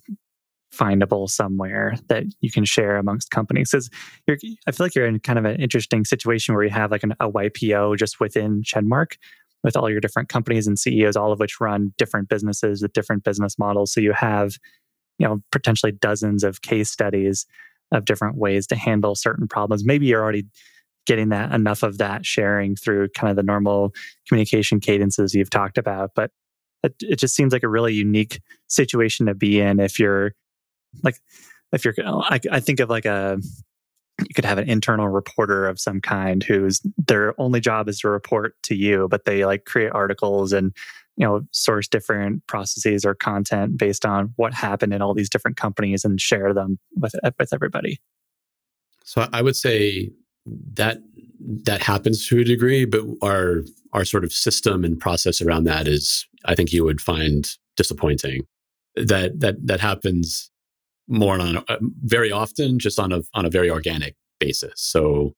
findable 0.74 1.30
somewhere 1.30 1.96
that 2.08 2.24
you 2.42 2.52
can 2.52 2.66
share 2.66 2.98
amongst 2.98 3.32
companies 3.32 3.72
because 3.72 3.90
I 4.28 4.72
feel 4.72 4.86
like 4.86 4.96
you're 4.96 5.06
in 5.06 5.20
kind 5.20 5.40
of 5.40 5.46
an 5.46 5.62
interesting 5.62 6.06
situation 6.06 6.56
where 6.56 6.64
you 6.64 6.70
have 6.72 6.92
like 6.92 7.04
an, 7.04 7.14
a 7.20 7.30
YPO 7.30 7.98
just 7.98 8.20
within 8.20 8.64
Chenmark 8.64 9.14
with 9.64 9.78
all 9.78 9.90
your 9.90 10.02
different 10.02 10.30
companies 10.30 10.68
and 10.68 10.78
CEOs, 10.78 11.16
all 11.16 11.32
of 11.32 11.40
which 11.40 11.62
run 11.62 11.94
different 11.98 12.28
businesses 12.28 12.82
with 12.82 12.94
different 12.94 13.24
business 13.24 13.58
models. 13.58 13.94
So 13.94 14.02
you 14.02 14.14
have, 14.14 14.58
you 15.20 15.28
know, 15.28 15.40
potentially 15.52 15.92
dozens 15.92 16.44
of 16.44 16.62
case 16.62 16.92
studies 16.92 17.46
of 17.92 18.06
different 18.06 18.38
ways 18.38 18.68
to 18.68 18.76
handle 18.76 19.16
certain 19.16 19.48
problems. 19.48 19.86
Maybe 19.86 20.08
you're 20.08 20.22
already 20.22 20.46
getting 21.06 21.30
that 21.30 21.54
enough 21.54 21.84
of 21.84 21.98
that 21.98 22.26
sharing 22.26 22.76
through 22.76 23.10
kind 23.10 23.30
of 23.30 23.36
the 23.36 23.44
normal 23.44 23.94
communication 24.28 24.80
cadences 24.80 25.34
you've 25.34 25.50
talked 25.50 25.78
about, 25.78 26.12
but 26.16 26.32
it, 26.84 26.96
it 27.02 27.20
just 27.20 27.36
seems 27.36 27.54
like 27.54 27.64
a 27.64 27.70
really 27.70 27.94
unique 27.94 28.42
situation 28.68 29.26
to 29.26 29.34
be 29.34 29.60
in 29.60 29.80
if 29.80 30.00
you're 30.00 30.34
like 31.04 31.16
if 31.72 31.84
you're 31.84 31.94
oh, 32.06 32.22
I, 32.22 32.40
I 32.52 32.60
think 32.60 32.80
of 32.80 32.90
like 32.90 33.06
a 33.06 33.40
you 34.20 34.34
could 34.36 34.46
have 34.46 34.60
an 34.60 34.70
internal 34.70 35.10
reporter 35.10 35.68
of 35.68 35.80
some 35.80 36.00
kind 36.00 36.44
whose 36.44 36.82
their 36.98 37.40
only 37.42 37.60
job 37.60 37.90
is 37.90 38.00
to 38.00 38.10
report 38.10 38.56
to 38.64 38.76
you 38.76 39.08
but 39.10 39.26
they 39.26 39.46
like 39.46 39.66
create 39.66 39.92
articles 39.92 40.54
and 40.54 40.76
you 41.18 41.26
know 41.26 41.42
source 41.52 41.88
different 41.88 42.46
processes 42.48 43.06
or 43.06 43.16
content 43.16 43.78
based 43.78 44.06
on 44.06 44.32
what 44.36 44.54
happened 44.54 44.94
in 44.94 45.02
all 45.02 45.14
these 45.14 45.30
different 45.30 45.58
companies 45.58 46.06
and 46.06 46.22
share 46.22 46.54
them 46.54 46.78
with 46.96 47.16
with 47.40 47.54
everybody. 47.54 48.00
So 49.04 49.28
i 49.34 49.42
would 49.42 49.56
say 49.56 50.12
that 50.74 51.00
that 51.66 51.82
happens 51.82 52.28
to 52.28 52.40
a 52.40 52.44
degree 52.44 52.86
but 52.86 53.02
our 53.22 53.64
our 53.94 54.06
sort 54.06 54.24
of 54.24 54.32
system 54.32 54.84
and 54.84 55.00
process 55.00 55.42
around 55.42 55.66
that 55.66 55.88
is 55.88 56.26
i 56.46 56.56
think 56.56 56.72
you 56.72 56.84
would 56.84 57.02
find 57.02 57.58
disappointing. 57.76 58.46
That 58.96 59.40
that 59.40 59.56
that 59.66 59.80
happens 59.80 60.52
more 61.08 61.40
on 61.40 61.58
a, 61.58 61.64
uh, 61.68 61.78
very 62.04 62.32
often 62.32 62.80
just 62.80 63.00
on 63.00 63.12
a 63.12 63.22
on 63.34 63.46
a 63.46 63.50
very 63.50 63.70
organic 63.70 64.16
basis. 64.40 64.74
So 64.76 65.34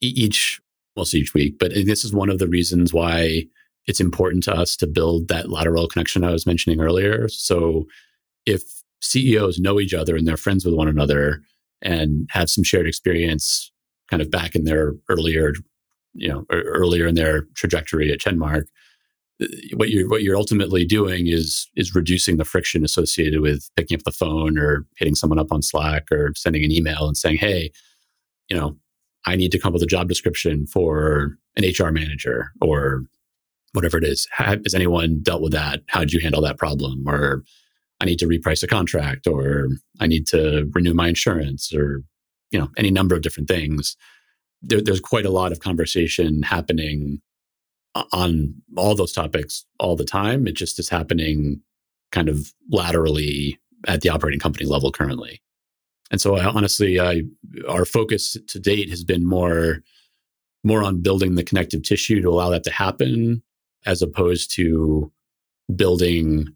each 0.00 0.60
almost 0.96 1.14
each 1.14 1.34
week, 1.34 1.58
but 1.58 1.72
this 1.72 2.04
is 2.04 2.12
one 2.12 2.30
of 2.30 2.38
the 2.38 2.48
reasons 2.48 2.92
why 2.92 3.44
it's 3.86 4.00
important 4.00 4.44
to 4.44 4.54
us 4.54 4.76
to 4.76 4.86
build 4.86 5.28
that 5.28 5.50
lateral 5.50 5.88
connection 5.88 6.24
I 6.24 6.30
was 6.30 6.46
mentioning 6.46 6.80
earlier. 6.80 7.28
So 7.28 7.86
if 8.46 8.62
CEOs 9.00 9.58
know 9.58 9.80
each 9.80 9.92
other 9.92 10.16
and 10.16 10.26
they're 10.26 10.36
friends 10.36 10.64
with 10.64 10.74
one 10.74 10.88
another 10.88 11.42
and 11.82 12.28
have 12.30 12.48
some 12.48 12.64
shared 12.64 12.86
experience 12.86 13.70
kind 14.08 14.22
of 14.22 14.30
back 14.30 14.54
in 14.54 14.64
their 14.64 14.94
earlier 15.08 15.52
you 16.14 16.28
know 16.28 16.46
earlier 16.50 17.06
in 17.06 17.14
their 17.14 17.42
trajectory 17.54 18.12
at 18.12 18.20
Chenmark, 18.20 18.64
what 19.74 19.90
you're 19.90 20.08
what 20.08 20.22
you're 20.22 20.36
ultimately 20.36 20.84
doing 20.84 21.26
is 21.26 21.68
is 21.76 21.94
reducing 21.94 22.36
the 22.36 22.44
friction 22.44 22.84
associated 22.84 23.40
with 23.40 23.68
picking 23.76 23.96
up 23.96 24.04
the 24.04 24.12
phone 24.12 24.58
or 24.58 24.86
hitting 24.96 25.14
someone 25.14 25.38
up 25.38 25.50
on 25.50 25.62
Slack 25.62 26.10
or 26.12 26.32
sending 26.36 26.64
an 26.64 26.70
email 26.70 27.06
and 27.06 27.16
saying, 27.16 27.38
"Hey, 27.38 27.72
you 28.48 28.56
know, 28.56 28.76
I 29.26 29.36
need 29.36 29.50
to 29.52 29.58
come 29.58 29.70
up 29.70 29.74
with 29.74 29.82
a 29.82 29.86
job 29.86 30.08
description 30.08 30.66
for 30.66 31.36
an 31.56 31.64
HR 31.64 31.90
manager 31.90 32.52
or 32.60 33.04
whatever 33.72 33.98
it 33.98 34.04
is. 34.04 34.28
Has 34.30 34.74
anyone 34.74 35.20
dealt 35.22 35.42
with 35.42 35.52
that? 35.52 35.82
How 35.88 36.00
did 36.00 36.12
you 36.12 36.20
handle 36.20 36.42
that 36.42 36.58
problem? 36.58 37.08
Or 37.08 37.42
I 38.00 38.04
need 38.04 38.20
to 38.20 38.26
reprice 38.26 38.62
a 38.62 38.68
contract, 38.68 39.26
or 39.26 39.68
I 40.00 40.06
need 40.06 40.26
to 40.28 40.70
renew 40.74 40.94
my 40.94 41.08
insurance, 41.08 41.74
or 41.74 42.04
you 42.52 42.58
know, 42.58 42.70
any 42.76 42.90
number 42.90 43.14
of 43.16 43.22
different 43.22 43.48
things." 43.48 43.96
There, 44.62 44.80
there's 44.80 45.00
quite 45.00 45.26
a 45.26 45.30
lot 45.30 45.52
of 45.52 45.60
conversation 45.60 46.42
happening 46.42 47.20
on 48.12 48.54
all 48.76 48.94
those 48.94 49.12
topics 49.12 49.64
all 49.78 49.96
the 49.96 50.04
time. 50.04 50.46
It 50.46 50.54
just 50.54 50.78
is 50.78 50.88
happening 50.88 51.60
kind 52.12 52.28
of 52.28 52.52
laterally 52.70 53.58
at 53.86 54.00
the 54.00 54.08
operating 54.08 54.40
company 54.40 54.66
level 54.66 54.90
currently. 54.90 55.40
And 56.10 56.20
so, 56.20 56.36
I, 56.36 56.44
honestly, 56.44 57.00
I, 57.00 57.22
our 57.68 57.84
focus 57.84 58.36
to 58.46 58.58
date 58.58 58.90
has 58.90 59.04
been 59.04 59.26
more 59.26 59.82
more 60.66 60.82
on 60.82 61.02
building 61.02 61.34
the 61.34 61.44
connective 61.44 61.82
tissue 61.82 62.22
to 62.22 62.30
allow 62.30 62.48
that 62.48 62.64
to 62.64 62.70
happen, 62.70 63.42
as 63.84 64.00
opposed 64.00 64.50
to 64.54 65.12
building 65.76 66.48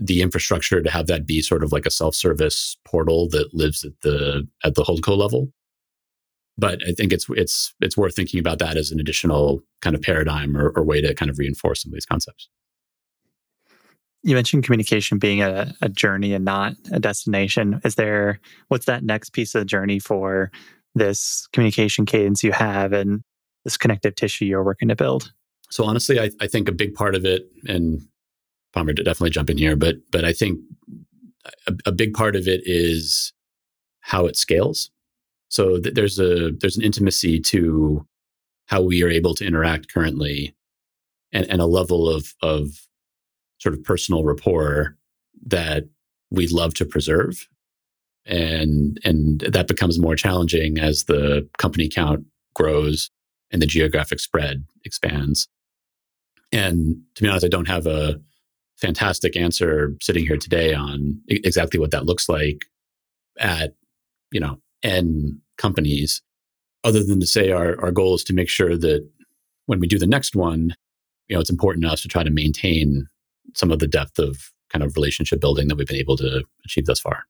the 0.00 0.22
infrastructure 0.22 0.80
to 0.80 0.90
have 0.90 1.08
that 1.08 1.26
be 1.26 1.42
sort 1.42 1.64
of 1.64 1.72
like 1.72 1.84
a 1.84 1.90
self-service 1.90 2.76
portal 2.84 3.28
that 3.30 3.52
lives 3.52 3.84
at 3.84 3.92
the 4.02 4.46
at 4.64 4.74
the 4.74 4.84
holdco 4.84 5.16
level 5.16 5.52
but 6.58 6.82
I 6.86 6.92
think 6.92 7.12
it's 7.12 7.26
it's 7.30 7.72
it's 7.80 7.96
worth 7.96 8.16
thinking 8.16 8.40
about 8.40 8.58
that 8.58 8.76
as 8.76 8.90
an 8.90 9.00
additional 9.00 9.62
kind 9.80 9.94
of 9.94 10.02
paradigm 10.02 10.56
or, 10.56 10.70
or 10.70 10.82
way 10.82 11.00
to 11.00 11.14
kind 11.14 11.30
of 11.30 11.38
reinforce 11.38 11.82
some 11.82 11.90
of 11.90 11.94
these 11.94 12.06
concepts. 12.06 12.48
You 14.24 14.34
mentioned 14.34 14.64
communication 14.64 15.18
being 15.18 15.40
a, 15.42 15.72
a 15.80 15.88
journey 15.88 16.34
and 16.34 16.44
not 16.44 16.74
a 16.90 16.98
destination. 16.98 17.80
Is 17.84 17.94
there 17.94 18.40
what's 18.66 18.86
that 18.86 19.04
next 19.04 19.30
piece 19.30 19.54
of 19.54 19.60
the 19.60 19.64
journey 19.64 20.00
for 20.00 20.50
this 20.96 21.48
communication 21.52 22.04
cadence 22.04 22.42
you 22.42 22.50
have 22.50 22.92
and 22.92 23.22
this 23.64 23.76
connective 23.76 24.16
tissue 24.16 24.44
you're 24.44 24.64
working 24.64 24.88
to 24.88 24.96
build? 24.96 25.32
So 25.70 25.84
honestly, 25.84 26.18
I, 26.18 26.30
I 26.40 26.48
think 26.48 26.68
a 26.68 26.72
big 26.72 26.94
part 26.94 27.14
of 27.14 27.24
it, 27.24 27.48
and 27.66 28.00
Palmer 28.72 28.94
to 28.94 29.04
definitely 29.04 29.30
jump 29.30 29.50
in 29.50 29.58
here, 29.58 29.76
but 29.76 29.96
but 30.10 30.24
I 30.24 30.32
think 30.32 30.58
a, 31.68 31.74
a 31.86 31.92
big 31.92 32.14
part 32.14 32.34
of 32.34 32.48
it 32.48 32.62
is 32.64 33.32
how 34.00 34.26
it 34.26 34.36
scales. 34.36 34.90
So 35.48 35.80
th- 35.80 35.94
there's 35.94 36.18
a 36.18 36.52
there's 36.52 36.76
an 36.76 36.84
intimacy 36.84 37.40
to 37.40 38.06
how 38.66 38.82
we 38.82 39.02
are 39.02 39.08
able 39.08 39.34
to 39.34 39.46
interact 39.46 39.92
currently, 39.92 40.54
and, 41.32 41.46
and 41.50 41.60
a 41.60 41.66
level 41.66 42.08
of 42.08 42.34
of 42.42 42.86
sort 43.58 43.74
of 43.74 43.82
personal 43.82 44.24
rapport 44.24 44.96
that 45.46 45.84
we'd 46.30 46.52
love 46.52 46.74
to 46.74 46.84
preserve, 46.84 47.48
and 48.26 48.98
and 49.04 49.40
that 49.40 49.68
becomes 49.68 49.98
more 49.98 50.16
challenging 50.16 50.78
as 50.78 51.04
the 51.04 51.48
company 51.58 51.88
count 51.88 52.24
grows 52.54 53.10
and 53.50 53.62
the 53.62 53.66
geographic 53.66 54.20
spread 54.20 54.64
expands. 54.84 55.48
And 56.52 57.02
to 57.14 57.22
be 57.22 57.28
honest, 57.28 57.44
I 57.44 57.48
don't 57.48 57.68
have 57.68 57.86
a 57.86 58.20
fantastic 58.76 59.36
answer 59.36 59.94
sitting 60.00 60.26
here 60.26 60.36
today 60.36 60.72
on 60.72 61.20
exactly 61.28 61.80
what 61.80 61.90
that 61.90 62.06
looks 62.06 62.28
like 62.28 62.64
at 63.38 63.74
you 64.30 64.40
know 64.40 64.58
N 64.82 65.40
companies, 65.56 66.22
other 66.84 67.02
than 67.02 67.20
to 67.20 67.26
say 67.26 67.50
our, 67.50 67.80
our 67.80 67.90
goal 67.90 68.14
is 68.14 68.24
to 68.24 68.32
make 68.32 68.48
sure 68.48 68.76
that 68.76 69.08
when 69.66 69.80
we 69.80 69.86
do 69.86 69.98
the 69.98 70.06
next 70.06 70.34
one, 70.36 70.74
you 71.28 71.34
know, 71.36 71.40
it's 71.40 71.50
important 71.50 71.84
to 71.84 71.90
us 71.90 72.02
to 72.02 72.08
try 72.08 72.22
to 72.22 72.30
maintain 72.30 73.06
some 73.54 73.70
of 73.70 73.78
the 73.78 73.86
depth 73.86 74.18
of 74.18 74.50
kind 74.70 74.82
of 74.82 74.96
relationship 74.96 75.40
building 75.40 75.68
that 75.68 75.76
we've 75.76 75.86
been 75.86 75.96
able 75.96 76.16
to 76.16 76.42
achieve 76.64 76.86
thus 76.86 77.00
far. 77.00 77.24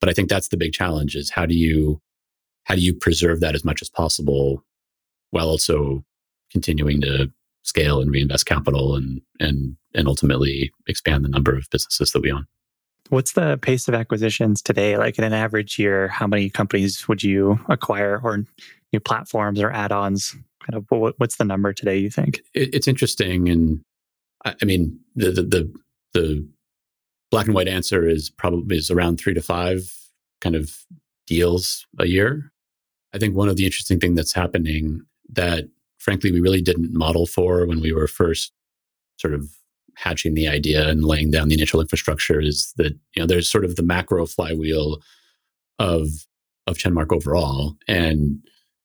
But 0.00 0.10
I 0.10 0.12
think 0.12 0.28
that's 0.28 0.48
the 0.48 0.56
big 0.56 0.72
challenge 0.72 1.16
is 1.16 1.30
how 1.30 1.46
do 1.46 1.54
you 1.54 2.00
how 2.64 2.74
do 2.74 2.80
you 2.80 2.94
preserve 2.94 3.40
that 3.40 3.54
as 3.54 3.64
much 3.64 3.80
as 3.80 3.88
possible 3.88 4.64
while 5.30 5.48
also 5.48 6.04
continuing 6.50 7.00
to 7.00 7.30
scale 7.62 8.00
and 8.00 8.10
reinvest 8.10 8.46
capital 8.46 8.94
and 8.94 9.20
and 9.40 9.76
and 9.94 10.06
ultimately 10.06 10.72
expand 10.86 11.24
the 11.24 11.28
number 11.28 11.56
of 11.56 11.68
businesses 11.70 12.12
that 12.12 12.22
we 12.22 12.32
own. 12.32 12.46
What's 13.08 13.32
the 13.32 13.58
pace 13.58 13.88
of 13.88 13.94
acquisitions 13.94 14.62
today? 14.62 14.96
Like 14.96 15.18
in 15.18 15.24
an 15.24 15.32
average 15.32 15.78
year, 15.78 16.08
how 16.08 16.26
many 16.26 16.50
companies 16.50 17.06
would 17.08 17.22
you 17.22 17.60
acquire 17.68 18.20
or 18.22 18.44
new 18.92 19.00
platforms 19.00 19.60
or 19.60 19.70
add-ons? 19.70 20.32
Kind 20.68 20.74
of 20.74 20.86
what, 20.88 21.14
what's 21.18 21.36
the 21.36 21.44
number 21.44 21.72
today? 21.72 21.98
You 21.98 22.10
think 22.10 22.40
it, 22.54 22.74
it's 22.74 22.88
interesting, 22.88 23.48
and 23.48 23.80
I, 24.44 24.54
I 24.60 24.64
mean 24.64 24.98
the, 25.14 25.30
the, 25.30 25.42
the 25.42 25.74
the 26.12 26.48
black 27.30 27.46
and 27.46 27.54
white 27.54 27.68
answer 27.68 28.08
is 28.08 28.30
probably 28.30 28.76
is 28.76 28.90
around 28.90 29.18
three 29.18 29.34
to 29.34 29.42
five 29.42 29.92
kind 30.40 30.56
of 30.56 30.76
deals 31.26 31.86
a 31.98 32.06
year. 32.06 32.50
I 33.12 33.18
think 33.18 33.36
one 33.36 33.48
of 33.48 33.56
the 33.56 33.64
interesting 33.64 34.00
thing 34.00 34.14
that's 34.14 34.32
happening 34.32 35.02
that 35.30 35.68
frankly 35.98 36.32
we 36.32 36.40
really 36.40 36.62
didn't 36.62 36.92
model 36.92 37.26
for 37.26 37.66
when 37.66 37.80
we 37.80 37.92
were 37.92 38.06
first 38.06 38.52
sort 39.18 39.34
of 39.34 39.50
hatching 39.96 40.34
the 40.34 40.46
idea 40.46 40.88
and 40.88 41.04
laying 41.04 41.30
down 41.30 41.48
the 41.48 41.54
initial 41.54 41.80
infrastructure 41.80 42.40
is 42.40 42.72
that 42.76 42.92
you 43.14 43.22
know 43.22 43.26
there's 43.26 43.50
sort 43.50 43.64
of 43.64 43.76
the 43.76 43.82
macro 43.82 44.26
flywheel 44.26 44.98
of 45.78 46.08
of 46.66 46.76
Chenmark 46.76 47.12
overall, 47.12 47.76
and 47.88 48.38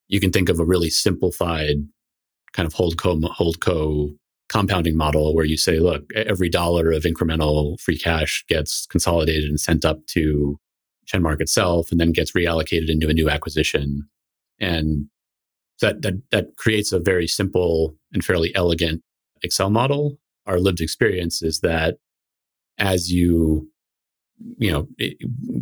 you 0.08 0.20
can 0.20 0.30
think 0.30 0.48
of 0.48 0.60
a 0.60 0.64
really 0.64 0.90
simplified 0.90 1.76
kind 2.52 2.66
of 2.66 2.72
hold 2.72 2.98
co 2.98 3.20
hold 3.22 3.60
co 3.60 4.10
compounding 4.48 4.96
model 4.96 5.34
where 5.34 5.46
you 5.46 5.56
say, 5.56 5.78
look, 5.78 6.04
every 6.14 6.48
dollar 6.48 6.92
of 6.92 7.04
incremental 7.04 7.80
free 7.80 7.96
cash 7.96 8.44
gets 8.48 8.84
consolidated 8.86 9.48
and 9.48 9.58
sent 9.58 9.84
up 9.84 10.04
to 10.06 10.58
Chenmark 11.06 11.40
itself, 11.40 11.90
and 11.90 12.00
then 12.00 12.12
gets 12.12 12.32
reallocated 12.32 12.88
into 12.90 13.08
a 13.08 13.14
new 13.14 13.28
acquisition. 13.28 14.08
And 14.60 15.06
that 15.80 16.02
that 16.02 16.14
that 16.30 16.56
creates 16.56 16.92
a 16.92 17.00
very 17.00 17.26
simple 17.26 17.96
and 18.12 18.24
fairly 18.24 18.54
elegant 18.54 19.02
Excel 19.42 19.70
model. 19.70 20.18
Our 20.46 20.58
lived 20.58 20.80
experience 20.80 21.42
is 21.42 21.60
that 21.60 21.96
as 22.78 23.12
you 23.12 23.68
you 24.58 24.70
know 24.72 24.88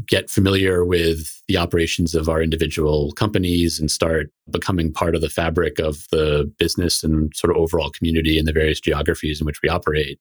get 0.07 0.31
familiar 0.31 0.85
with 0.85 1.43
the 1.49 1.57
operations 1.57 2.15
of 2.15 2.29
our 2.29 2.43
individual 2.43 3.13
companies 3.13 3.79
and 3.79 3.91
start 3.91 4.31
becoming 4.51 4.93
part 4.93 5.15
of 5.15 5.21
the 5.21 5.29
fabric 5.29 5.79
of 5.79 6.07
the 6.13 6.51
business 6.59 7.05
and 7.05 7.33
sort 7.35 7.51
of 7.51 7.57
overall 7.57 7.91
community 7.91 8.39
in 8.39 8.47
the 8.47 8.53
various 8.53 8.81
geographies 8.81 9.41
in 9.41 9.45
which 9.45 9.61
we 9.63 9.69
operate 9.69 10.19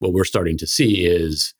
what 0.00 0.12
we're 0.12 0.24
starting 0.24 0.58
to 0.58 0.66
see 0.66 1.06
is 1.06 1.54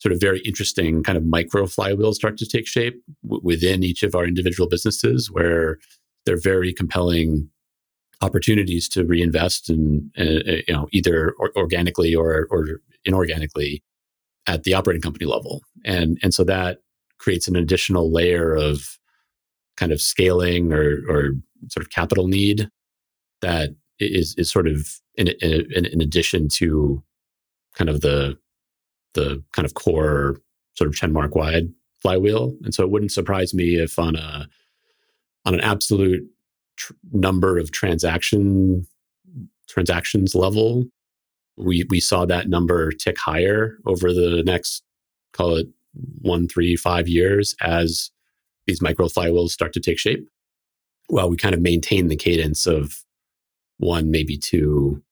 sort 0.00 0.12
of 0.12 0.20
very 0.20 0.40
interesting 0.40 1.02
kind 1.02 1.16
of 1.16 1.24
micro 1.24 1.64
flywheels 1.64 2.14
start 2.14 2.36
to 2.36 2.46
take 2.46 2.66
shape 2.66 3.00
w- 3.22 3.40
within 3.44 3.82
each 3.84 4.02
of 4.02 4.14
our 4.14 4.24
individual 4.24 4.68
businesses 4.68 5.30
where 5.30 5.78
they're 6.26 6.40
very 6.40 6.72
compelling 6.72 7.48
opportunities 8.20 8.88
to 8.88 9.04
reinvest 9.04 9.68
in, 9.70 10.10
uh, 10.18 10.22
uh 10.22 10.56
you 10.66 10.74
know 10.74 10.88
either 10.92 11.34
or- 11.38 11.52
organically 11.56 12.14
or, 12.14 12.46
or 12.50 12.80
inorganically 13.06 13.82
at 14.46 14.64
the 14.64 14.74
operating 14.74 15.02
company 15.02 15.26
level 15.26 15.62
and 15.84 16.18
and 16.22 16.34
so 16.34 16.44
that 16.44 16.78
creates 17.18 17.48
an 17.48 17.56
additional 17.56 18.12
layer 18.12 18.54
of 18.54 18.98
kind 19.76 19.92
of 19.92 20.00
scaling 20.00 20.72
or 20.72 21.02
or 21.08 21.32
sort 21.68 21.84
of 21.84 21.90
capital 21.90 22.28
need 22.28 22.68
that 23.40 23.70
is 24.00 24.34
is 24.36 24.50
sort 24.50 24.66
of 24.66 25.00
in, 25.16 25.28
in, 25.40 25.86
in 25.86 26.00
addition 26.00 26.48
to 26.48 27.02
kind 27.74 27.88
of 27.88 28.00
the 28.00 28.36
the 29.14 29.42
kind 29.52 29.66
of 29.66 29.74
core 29.74 30.40
sort 30.74 30.88
of 30.88 30.94
Chenmark 30.94 31.36
wide 31.36 31.72
flywheel. 32.02 32.54
And 32.64 32.74
so 32.74 32.82
it 32.82 32.90
wouldn't 32.90 33.12
surprise 33.12 33.54
me 33.54 33.76
if 33.76 33.98
on 33.98 34.16
a 34.16 34.48
on 35.44 35.54
an 35.54 35.60
absolute 35.60 36.22
tr- 36.76 36.92
number 37.12 37.58
of 37.58 37.70
transaction 37.70 38.86
transactions 39.68 40.34
level, 40.34 40.84
we 41.56 41.84
we 41.90 42.00
saw 42.00 42.24
that 42.26 42.48
number 42.48 42.90
tick 42.92 43.18
higher 43.18 43.78
over 43.86 44.12
the 44.12 44.42
next 44.44 44.82
call 45.32 45.56
it 45.56 45.68
one, 46.20 46.48
three, 46.48 46.76
five 46.76 47.08
years 47.08 47.54
as 47.60 48.10
these 48.66 48.82
micro 48.82 49.06
flywheels 49.06 49.50
start 49.50 49.72
to 49.74 49.80
take 49.80 49.98
shape. 49.98 50.26
Well, 51.08 51.28
we 51.28 51.36
kind 51.36 51.54
of 51.54 51.60
maintain 51.60 52.08
the 52.08 52.16
cadence 52.16 52.66
of 52.66 53.04
one, 53.78 54.10
maybe 54.10 54.36
two 54.36 55.02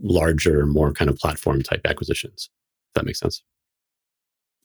larger, 0.00 0.66
more 0.66 0.92
kind 0.92 1.10
of 1.10 1.18
platform 1.18 1.62
type 1.62 1.80
acquisitions. 1.84 2.50
If 2.90 2.94
that 2.94 3.04
makes 3.04 3.18
sense. 3.18 3.42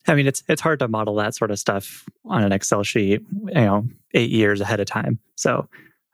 I 0.06 0.14
mean, 0.14 0.26
it's 0.26 0.42
it's 0.48 0.60
hard 0.60 0.78
to 0.78 0.88
model 0.88 1.16
that 1.16 1.34
sort 1.34 1.50
of 1.50 1.58
stuff 1.58 2.04
on 2.24 2.42
an 2.42 2.52
Excel 2.52 2.82
sheet, 2.82 3.20
you 3.46 3.54
know, 3.54 3.86
eight 4.14 4.30
years 4.30 4.60
ahead 4.60 4.80
of 4.80 4.86
time. 4.86 5.18
So 5.34 5.68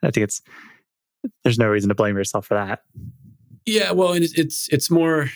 I 0.04 0.10
think 0.10 0.24
it's 0.24 0.42
there's 1.42 1.58
no 1.58 1.68
reason 1.68 1.88
to 1.88 1.94
blame 1.94 2.16
yourself 2.16 2.46
for 2.46 2.54
that. 2.54 2.80
Yeah, 3.66 3.92
well, 3.92 4.12
and 4.12 4.24
it's 4.24 4.68
it's, 4.70 4.90
more. 4.90 5.30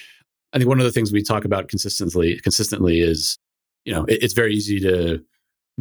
I 0.53 0.59
think 0.59 0.69
one 0.69 0.79
of 0.79 0.85
the 0.85 0.93
things 0.93 1.13
we 1.13 1.23
talk 1.23 1.45
about 1.45 1.69
consistently 1.69 2.39
consistently 2.41 3.01
is, 3.01 3.39
you 3.85 3.93
know, 3.93 4.05
it, 4.05 4.23
it's 4.23 4.35
very 4.35 4.55
easy 4.55 4.81
to 4.81 5.23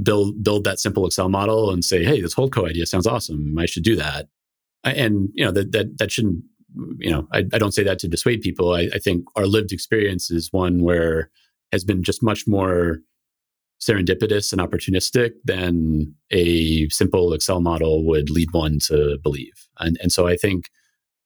build 0.02 0.44
build 0.44 0.64
that 0.64 0.80
simple 0.80 1.06
Excel 1.06 1.30
model 1.30 1.72
and 1.72 1.84
say, 1.84 2.04
hey, 2.04 2.22
this 2.22 2.36
Holdco 2.36 2.70
idea 2.70 2.86
sounds 2.86 3.08
awesome. 3.08 3.58
I 3.58 3.66
should 3.66 3.84
do 3.84 3.96
that. 3.98 4.28
And 4.84 5.30
you 5.34 5.44
know 5.44 5.52
that 5.52 5.74
that 5.74 5.98
that 5.98 6.12
shouldn't 6.12 6.44
you 6.98 7.12
know, 7.12 7.28
I, 7.32 7.40
I 7.54 7.58
don't 7.58 7.74
say 7.74 7.84
that 7.84 8.00
to 8.00 8.08
dissuade 8.08 8.42
people. 8.42 8.74
I, 8.74 8.90
I 8.94 9.00
think 9.00 9.26
our 9.36 9.46
lived 9.46 9.72
experience 9.72 10.30
is 10.30 10.52
one 10.52 10.82
where 10.82 11.30
has 11.72 11.84
been 11.84 12.04
just 12.04 12.24
much 12.24 12.48
more 12.48 13.00
serendipitous 13.80 14.52
and 14.52 14.62
opportunistic 14.62 15.34
than 15.46 16.14
a 16.32 16.90
simple 16.90 17.34
Excel 17.34 17.62
model 17.62 18.06
would 18.06 18.30
lead 18.30 18.50
one 18.52 18.80
to 18.80 19.18
believe. 19.22 19.54
And 19.80 19.98
and 20.02 20.12
so 20.12 20.28
I 20.28 20.36
think 20.36 20.70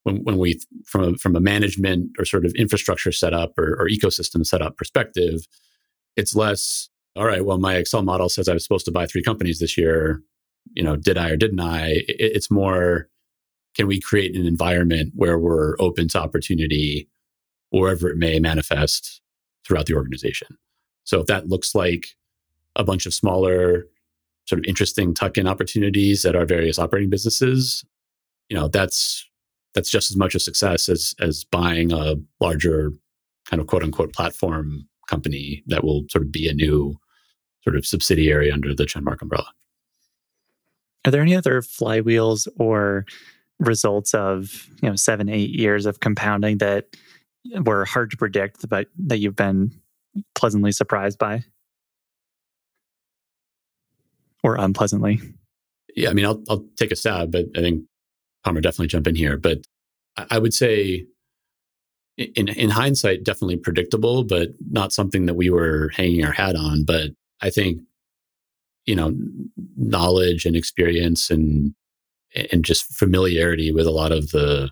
when, 0.03 0.23
when 0.23 0.37
we 0.37 0.59
from 0.85 1.13
a, 1.13 1.17
from 1.17 1.35
a 1.35 1.39
management 1.39 2.11
or 2.17 2.25
sort 2.25 2.45
of 2.45 2.53
infrastructure 2.55 3.11
setup 3.11 3.57
or, 3.57 3.75
or 3.79 3.87
ecosystem 3.87 4.45
setup 4.45 4.77
perspective, 4.77 5.47
it's 6.15 6.35
less 6.35 6.89
all 7.15 7.25
right. 7.25 7.45
Well, 7.45 7.57
my 7.57 7.75
Excel 7.75 8.03
model 8.03 8.29
says 8.29 8.47
I 8.47 8.53
was 8.53 8.63
supposed 8.63 8.85
to 8.85 8.91
buy 8.91 9.05
three 9.05 9.23
companies 9.23 9.59
this 9.59 9.77
year. 9.77 10.21
You 10.73 10.83
know, 10.83 10.95
did 10.95 11.17
I 11.17 11.29
or 11.29 11.37
didn't 11.37 11.59
I? 11.59 11.89
It, 12.07 12.15
it's 12.19 12.51
more 12.51 13.09
can 13.75 13.87
we 13.87 14.01
create 14.01 14.35
an 14.35 14.45
environment 14.45 15.13
where 15.15 15.39
we're 15.39 15.75
open 15.79 16.07
to 16.09 16.19
opportunity 16.19 17.09
wherever 17.69 18.09
it 18.09 18.17
may 18.17 18.39
manifest 18.39 19.21
throughout 19.65 19.85
the 19.85 19.95
organization? 19.95 20.57
So 21.03 21.21
if 21.21 21.27
that 21.27 21.47
looks 21.47 21.73
like 21.73 22.07
a 22.75 22.83
bunch 22.83 23.05
of 23.05 23.13
smaller, 23.13 23.85
sort 24.45 24.59
of 24.59 24.65
interesting 24.67 25.13
tuck-in 25.13 25.47
opportunities 25.47 26.25
at 26.25 26.35
our 26.35 26.45
various 26.45 26.79
operating 26.79 27.09
businesses, 27.09 27.83
you 28.49 28.57
know, 28.57 28.67
that's 28.67 29.27
that's 29.73 29.89
just 29.89 30.11
as 30.11 30.17
much 30.17 30.35
a 30.35 30.39
success 30.39 30.89
as 30.89 31.15
as 31.19 31.45
buying 31.45 31.91
a 31.91 32.15
larger 32.39 32.91
kind 33.45 33.61
of 33.61 33.67
quote 33.67 33.83
unquote 33.83 34.13
platform 34.13 34.87
company 35.09 35.63
that 35.67 35.83
will 35.83 36.03
sort 36.09 36.23
of 36.23 36.31
be 36.31 36.47
a 36.47 36.53
new 36.53 36.95
sort 37.63 37.75
of 37.75 37.85
subsidiary 37.85 38.51
under 38.51 38.73
the 38.73 38.85
Chenmark 38.85 39.21
umbrella. 39.21 39.51
Are 41.05 41.11
there 41.11 41.21
any 41.21 41.35
other 41.35 41.61
flywheels 41.61 42.47
or 42.57 43.05
results 43.59 44.13
of 44.13 44.67
you 44.81 44.89
know 44.89 44.95
seven 44.95 45.29
eight 45.29 45.51
years 45.51 45.85
of 45.85 45.99
compounding 45.99 46.57
that 46.57 46.87
were 47.63 47.85
hard 47.85 48.11
to 48.11 48.17
predict 48.17 48.67
but 48.69 48.87
that 48.97 49.19
you've 49.19 49.35
been 49.35 49.71
pleasantly 50.35 50.71
surprised 50.71 51.17
by 51.17 51.43
or 54.43 54.55
unpleasantly? 54.55 55.19
Yeah 55.95 56.09
i 56.09 56.13
mean 56.13 56.25
i'll, 56.25 56.41
I'll 56.49 56.65
take 56.77 56.91
a 56.91 56.95
stab 56.95 57.31
but 57.31 57.45
i 57.55 57.59
think 57.59 57.83
palmer 58.43 58.61
definitely 58.61 58.87
jump 58.87 59.07
in 59.07 59.15
here. 59.15 59.37
But 59.37 59.59
i 60.17 60.37
would 60.37 60.53
say 60.53 61.05
in, 62.17 62.49
in 62.49 62.69
hindsight 62.69 63.23
definitely 63.23 63.57
predictable 63.57 64.23
but 64.23 64.49
not 64.69 64.93
something 64.93 65.25
that 65.25 65.35
we 65.35 65.49
were 65.49 65.89
hanging 65.95 66.25
our 66.25 66.31
hat 66.31 66.55
on. 66.55 66.83
But 66.85 67.11
i 67.41 67.49
think 67.49 67.81
you 68.85 68.95
know 68.95 69.13
knowledge 69.77 70.45
and 70.45 70.55
experience 70.55 71.29
and 71.29 71.73
and 72.51 72.63
just 72.63 72.85
familiarity 72.85 73.71
with 73.71 73.85
a 73.85 73.91
lot 73.91 74.11
of 74.11 74.31
the 74.31 74.71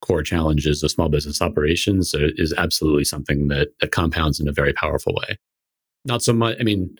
core 0.00 0.22
challenges 0.22 0.82
of 0.82 0.90
small 0.90 1.08
business 1.08 1.42
operations 1.42 2.14
is 2.14 2.54
absolutely 2.56 3.04
something 3.04 3.48
that, 3.48 3.68
that 3.80 3.90
compounds 3.90 4.40
in 4.40 4.48
a 4.48 4.52
very 4.52 4.72
powerful 4.72 5.14
way. 5.14 5.36
Not 6.04 6.22
so 6.22 6.32
much, 6.32 6.56
I 6.60 6.62
mean, 6.62 6.96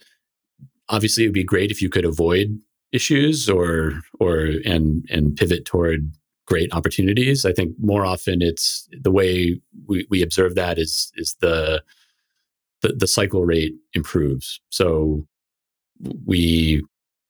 obviously 0.88 1.24
it 1.24 1.28
would 1.28 1.34
be 1.34 1.44
great 1.44 1.70
if 1.70 1.82
you 1.82 1.88
could 1.88 2.04
avoid 2.04 2.58
issues 2.92 3.48
or 3.48 4.00
or 4.20 4.50
and 4.64 5.06
and 5.10 5.36
pivot 5.36 5.64
toward 5.64 6.10
great 6.46 6.72
opportunities. 6.72 7.44
I 7.44 7.52
think 7.52 7.74
more 7.78 8.06
often 8.06 8.40
it's 8.40 8.88
the 8.92 9.10
way 9.10 9.60
we, 9.86 10.06
we 10.08 10.22
observe 10.22 10.54
that 10.54 10.78
is 10.78 11.12
is 11.16 11.36
the, 11.40 11.82
the 12.82 12.94
the 12.94 13.06
cycle 13.06 13.44
rate 13.44 13.74
improves. 13.92 14.60
So 14.70 15.26
we 16.24 16.82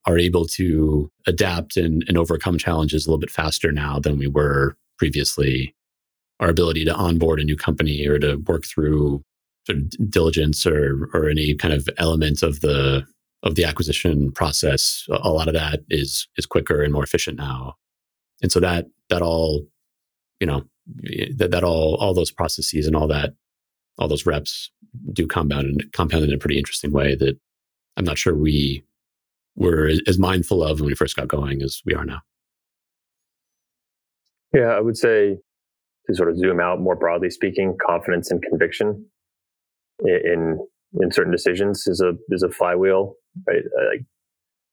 are 0.07 0.18
able 0.18 0.47
to 0.47 1.11
adapt 1.27 1.77
and, 1.77 2.05
and 2.07 2.16
overcome 2.16 2.59
challenges 2.59 3.07
a 3.07 3.11
little 3.11 3.18
bit 3.18 3.31
faster 3.31 3.73
now 3.73 3.99
than 3.99 4.18
we 4.18 4.29
were 4.29 4.77
previously. 4.99 5.75
Our 6.40 6.51
ability 6.51 6.85
to 6.85 6.94
onboard 6.94 7.40
a 7.40 7.44
new 7.44 7.57
company 7.57 8.07
or 8.07 8.21
to 8.21 8.37
work 8.47 8.64
through 8.64 9.25
sort 9.66 9.79
of 9.79 10.11
diligence 10.11 10.64
or 10.64 11.11
or 11.12 11.29
any 11.29 11.57
kind 11.57 11.75
of 11.75 11.88
element 11.99 12.44
of 12.44 12.61
the 12.61 13.05
of 13.42 13.55
the 13.55 13.64
acquisition 13.64 14.33
process, 14.33 15.07
a 15.11 15.31
lot 15.31 15.48
of 15.48 15.55
that 15.55 15.81
is 15.88 16.27
is 16.37 16.46
quicker 16.46 16.83
and 16.83 16.92
more 16.92 17.05
efficient 17.05 17.38
now. 17.38 17.77
And 18.42 18.51
so 18.51 18.61
that 18.61 18.87
that 19.11 19.22
all, 19.22 19.66
you 20.40 20.46
know, 20.46 20.64
that 21.37 21.51
that 21.51 21.64
all 21.64 21.96
all 21.96 22.14
those 22.14 22.31
processes 22.31 22.87
and 22.87 22.96
all 22.96 23.09
that 23.09 23.35
all 23.98 24.09
those 24.09 24.27
reps 24.27 24.70
do 25.12 25.27
compound 25.27 25.66
and 25.66 25.92
compound 25.92 26.24
in 26.24 26.33
a 26.33 26.38
pretty 26.38 26.59
interesting 26.59 26.92
way 26.92 27.14
that 27.16 27.38
I'm 27.96 28.05
not 28.05 28.18
sure 28.18 28.35
we 28.35 28.85
were 29.57 29.90
as 30.07 30.18
mindful 30.18 30.62
of 30.62 30.81
when 30.81 30.87
we 30.87 30.94
first 30.94 31.16
got 31.16 31.29
going 31.29 31.62
as 31.62 31.83
we 31.85 31.94
are 31.94 32.05
now. 32.05 32.20
Yeah, 34.55 34.68
I 34.68 34.81
would 34.81 34.97
say 34.97 35.39
to 36.07 36.14
sort 36.14 36.30
of 36.30 36.39
zoom 36.39 36.61
out 36.61 36.80
more 36.80 36.97
broadly 36.97 37.28
speaking, 37.28 37.76
confidence 37.84 38.30
and 38.30 38.43
conviction 38.43 39.05
in 40.05 40.59
in 41.01 41.12
certain 41.12 41.32
decisions 41.32 41.86
is 41.86 42.01
a 42.01 42.12
is 42.30 42.43
a 42.43 42.51
flywheel. 42.51 43.14
Right? 43.47 43.62
Uh, 43.78 43.97
I 43.97 44.05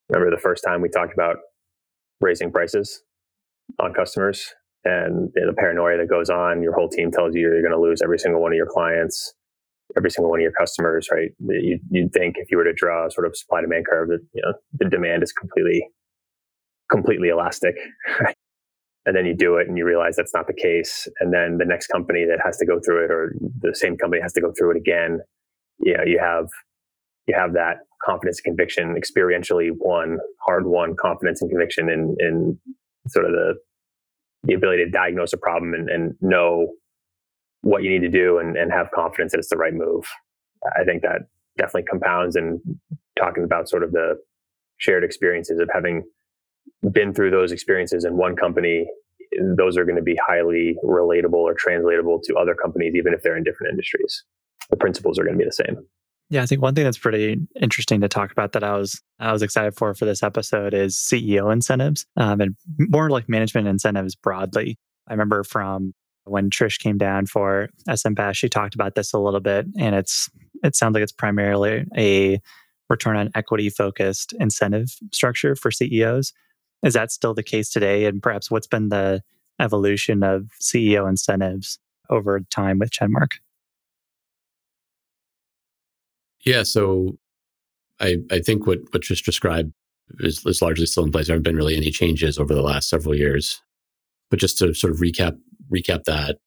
remember 0.09 0.35
the 0.35 0.41
first 0.41 0.63
time 0.65 0.81
we 0.81 0.89
talked 0.89 1.13
about 1.13 1.37
raising 2.21 2.51
prices 2.51 3.01
on 3.79 3.93
customers 3.93 4.53
and 4.83 5.29
the 5.33 5.53
paranoia 5.57 5.97
that 5.97 6.09
goes 6.09 6.29
on. 6.29 6.61
Your 6.61 6.73
whole 6.73 6.89
team 6.89 7.11
tells 7.11 7.35
you 7.35 7.41
you're 7.41 7.61
going 7.61 7.71
to 7.71 7.79
lose 7.79 8.01
every 8.03 8.19
single 8.19 8.41
one 8.41 8.51
of 8.51 8.55
your 8.55 8.69
clients 8.69 9.33
every 9.97 10.09
single 10.09 10.29
one 10.29 10.39
of 10.39 10.43
your 10.43 10.51
customers, 10.51 11.07
right? 11.11 11.29
You, 11.39 11.79
would 11.91 12.13
think 12.13 12.35
if 12.37 12.49
you 12.49 12.57
were 12.57 12.63
to 12.63 12.73
draw 12.73 13.07
a 13.07 13.11
sort 13.11 13.27
of 13.27 13.35
supply 13.35 13.61
demand 13.61 13.85
curve 13.89 14.09
that 14.09 14.19
you 14.33 14.41
know 14.41 14.53
the 14.73 14.89
demand 14.89 15.23
is 15.23 15.31
completely 15.31 15.87
completely 16.91 17.29
elastic, 17.29 17.75
right? 18.19 18.35
And 19.05 19.15
then 19.15 19.25
you 19.25 19.35
do 19.35 19.57
it 19.57 19.67
and 19.67 19.77
you 19.77 19.85
realize 19.85 20.15
that's 20.15 20.33
not 20.33 20.47
the 20.47 20.53
case. 20.53 21.07
And 21.19 21.31
then 21.31 21.57
the 21.59 21.65
next 21.65 21.87
company 21.87 22.25
that 22.25 22.39
has 22.43 22.57
to 22.57 22.65
go 22.65 22.79
through 22.83 23.05
it 23.05 23.11
or 23.11 23.35
the 23.61 23.75
same 23.75 23.97
company 23.97 24.21
has 24.21 24.33
to 24.33 24.41
go 24.41 24.51
through 24.57 24.71
it 24.71 24.77
again, 24.77 25.19
you 25.79 25.97
know, 25.97 26.03
you 26.05 26.19
have 26.19 26.47
you 27.27 27.35
have 27.37 27.53
that 27.53 27.77
confidence 28.03 28.39
and 28.43 28.55
conviction 28.55 28.95
experientially 28.95 29.69
won, 29.71 30.19
hard 30.45 30.67
won 30.67 30.95
confidence 30.99 31.41
and 31.41 31.49
conviction 31.49 31.89
in 31.89 32.15
in 32.19 32.59
sort 33.07 33.25
of 33.25 33.31
the 33.31 33.55
the 34.43 34.53
ability 34.53 34.85
to 34.85 34.91
diagnose 34.91 35.33
a 35.33 35.37
problem 35.37 35.73
and, 35.73 35.89
and 35.89 36.15
know 36.21 36.73
what 37.61 37.81
you 37.81 37.89
need 37.89 38.01
to 38.01 38.09
do 38.09 38.37
and, 38.37 38.55
and 38.55 38.71
have 38.71 38.91
confidence 38.91 39.31
that 39.31 39.39
it's 39.39 39.49
the 39.49 39.57
right 39.57 39.73
move. 39.73 40.05
I 40.79 40.83
think 40.83 41.01
that 41.01 41.21
definitely 41.57 41.83
compounds 41.89 42.35
and 42.35 42.59
talking 43.17 43.43
about 43.43 43.67
sort 43.67 43.83
of 43.83 43.91
the 43.91 44.17
shared 44.77 45.03
experiences 45.03 45.59
of 45.59 45.69
having 45.73 46.03
been 46.91 47.13
through 47.13 47.31
those 47.31 47.51
experiences 47.51 48.05
in 48.05 48.17
one 48.17 48.35
company 48.35 48.87
those 49.57 49.77
are 49.77 49.85
going 49.85 49.95
to 49.95 50.01
be 50.01 50.17
highly 50.25 50.75
relatable 50.83 51.33
or 51.33 51.53
translatable 51.53 52.19
to 52.23 52.35
other 52.35 52.55
companies 52.55 52.93
even 52.95 53.13
if 53.13 53.21
they're 53.21 53.37
in 53.37 53.43
different 53.43 53.71
industries 53.71 54.23
the 54.69 54.77
principles 54.77 55.19
are 55.19 55.23
going 55.23 55.37
to 55.37 55.39
be 55.39 55.45
the 55.45 55.51
same 55.51 55.77
yeah 56.29 56.41
i 56.41 56.45
think 56.45 56.61
one 56.61 56.75
thing 56.75 56.83
that's 56.83 56.97
pretty 56.97 57.37
interesting 57.61 58.01
to 58.01 58.07
talk 58.07 58.31
about 58.31 58.51
that 58.53 58.63
i 58.63 58.75
was 58.77 59.01
i 59.19 59.31
was 59.31 59.41
excited 59.41 59.75
for 59.75 59.93
for 59.93 60.05
this 60.05 60.23
episode 60.23 60.73
is 60.73 60.95
ceo 60.95 61.51
incentives 61.51 62.05
um, 62.17 62.41
and 62.41 62.55
more 62.77 63.09
like 63.09 63.29
management 63.29 63.67
incentives 63.67 64.15
broadly 64.15 64.77
i 65.07 65.13
remember 65.13 65.43
from 65.43 65.93
when 66.25 66.49
trish 66.49 66.79
came 66.79 66.97
down 66.97 67.27
for 67.27 67.69
SM 67.93 68.13
she 68.33 68.49
talked 68.49 68.73
about 68.73 68.95
this 68.95 69.13
a 69.13 69.19
little 69.19 69.39
bit 69.39 69.67
and 69.77 69.93
it's 69.93 70.29
it 70.63 70.75
sounds 70.75 70.95
like 70.95 71.03
it's 71.03 71.11
primarily 71.11 71.85
a 71.95 72.39
return 72.89 73.17
on 73.17 73.31
equity 73.35 73.69
focused 73.69 74.33
incentive 74.39 74.89
structure 75.11 75.55
for 75.55 75.71
CEOs. 75.71 76.33
Is 76.83 76.93
that 76.93 77.11
still 77.11 77.33
the 77.33 77.43
case 77.43 77.69
today? 77.69 78.05
And 78.05 78.21
perhaps 78.21 78.51
what's 78.51 78.67
been 78.67 78.89
the 78.89 79.21
evolution 79.59 80.23
of 80.23 80.49
CEO 80.61 81.07
incentives 81.09 81.79
over 82.09 82.39
time 82.51 82.79
with 82.79 82.91
Chenmark? 82.91 83.33
Yeah, 86.45 86.63
so 86.63 87.17
I 87.99 88.17
I 88.31 88.39
think 88.39 88.67
what 88.67 88.79
what 88.91 89.03
just 89.03 89.25
described 89.25 89.73
is, 90.19 90.45
is 90.45 90.61
largely 90.61 90.85
still 90.85 91.05
in 91.05 91.11
place. 91.11 91.27
There 91.27 91.33
haven't 91.33 91.43
been 91.43 91.55
really 91.55 91.75
any 91.75 91.91
changes 91.91 92.37
over 92.37 92.53
the 92.53 92.61
last 92.61 92.89
several 92.89 93.15
years. 93.15 93.61
But 94.29 94.39
just 94.39 94.57
to 94.59 94.73
sort 94.73 94.93
of 94.93 94.99
recap 94.99 95.37
recap 95.71 96.03
that, 96.05 96.37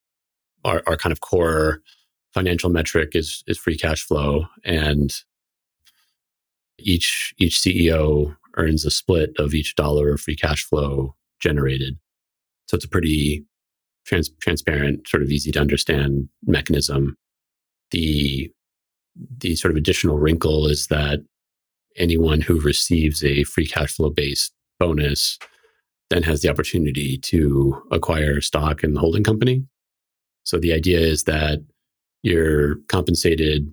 our, 0.65 0.81
our 0.87 0.97
kind 0.97 1.11
of 1.11 1.21
core 1.21 1.81
financial 2.33 2.69
metric 2.69 3.11
is 3.13 3.43
is 3.47 3.57
free 3.57 3.77
cash 3.77 4.03
flow, 4.03 4.45
and 4.63 5.13
each 6.77 7.33
each 7.37 7.59
CEO 7.59 8.35
earns 8.57 8.85
a 8.85 8.91
split 8.91 9.31
of 9.37 9.53
each 9.53 9.75
dollar 9.75 10.13
of 10.13 10.21
free 10.21 10.35
cash 10.35 10.63
flow 10.63 11.15
generated. 11.39 11.97
So 12.67 12.75
it's 12.75 12.85
a 12.85 12.89
pretty 12.89 13.45
trans- 14.05 14.31
transparent, 14.41 15.07
sort 15.07 15.23
of 15.23 15.31
easy 15.31 15.51
to 15.51 15.59
understand 15.59 16.29
mechanism. 16.45 17.17
The 17.91 18.51
the 19.15 19.55
sort 19.55 19.71
of 19.71 19.77
additional 19.77 20.17
wrinkle 20.17 20.67
is 20.67 20.87
that 20.87 21.23
anyone 21.97 22.41
who 22.41 22.59
receives 22.61 23.23
a 23.23 23.43
free 23.43 23.67
cash 23.67 23.95
flow 23.95 24.09
based 24.09 24.53
bonus 24.79 25.37
then 26.09 26.23
has 26.23 26.41
the 26.41 26.49
opportunity 26.49 27.17
to 27.17 27.81
acquire 27.91 28.41
stock 28.41 28.83
in 28.83 28.93
the 28.93 28.99
holding 28.99 29.23
company. 29.23 29.63
So 30.43 30.57
the 30.57 30.73
idea 30.73 30.99
is 30.99 31.25
that 31.25 31.63
you're 32.23 32.75
compensated 32.87 33.71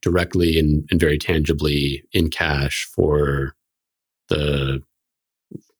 directly 0.00 0.58
and, 0.58 0.86
and 0.90 1.00
very 1.00 1.18
tangibly 1.18 2.04
in 2.12 2.30
cash 2.30 2.88
for 2.94 3.54
the 4.28 4.80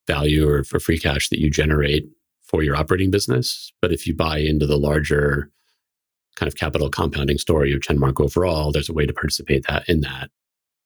value 0.07 0.49
or 0.49 0.64
for 0.64 0.81
free 0.81 0.99
cash 0.99 1.29
that 1.29 1.39
you 1.39 1.51
generate 1.51 2.05
for 2.43 2.62
your 2.62 2.77
operating 2.77 3.11
business. 3.11 3.73
But 3.81 3.93
if 3.93 4.07
you 4.07 4.14
buy 4.14 4.39
into 4.39 4.66
the 4.66 4.79
larger 4.79 5.51
kind 6.41 6.49
of 6.49 6.57
capital 6.57 6.88
compounding 6.88 7.36
story 7.36 7.72
of 7.72 7.80
Chenmark 7.80 8.18
overall, 8.18 8.72
there's 8.72 8.88
a 8.88 8.95
way 8.95 9.05
to 9.05 9.12
participate 9.12 9.66
that 9.68 9.86
in 9.88 10.01
that 10.01 10.30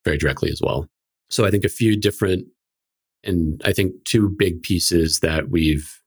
very 0.04 0.18
directly 0.18 0.50
as 0.50 0.60
well. 0.60 0.88
So 1.30 1.46
I 1.46 1.50
think 1.50 1.64
a 1.64 1.68
few 1.68 1.96
different 1.96 2.46
and 3.22 3.62
I 3.64 3.72
think 3.72 3.92
two 4.04 4.28
big 4.28 4.62
pieces 4.62 5.20
that 5.20 5.48
we've 5.48 6.02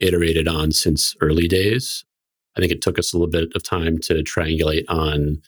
iterated 0.00 0.48
on 0.48 0.70
since 0.70 1.16
early 1.20 1.48
days. 1.48 2.04
I 2.56 2.60
think 2.60 2.72
it 2.72 2.80
took 2.80 2.98
us 2.98 3.12
a 3.12 3.18
little 3.18 3.30
bit 3.30 3.50
of 3.54 3.62
time 3.62 3.98
to 3.98 4.22
triangulate 4.22 4.84
on 4.88 5.42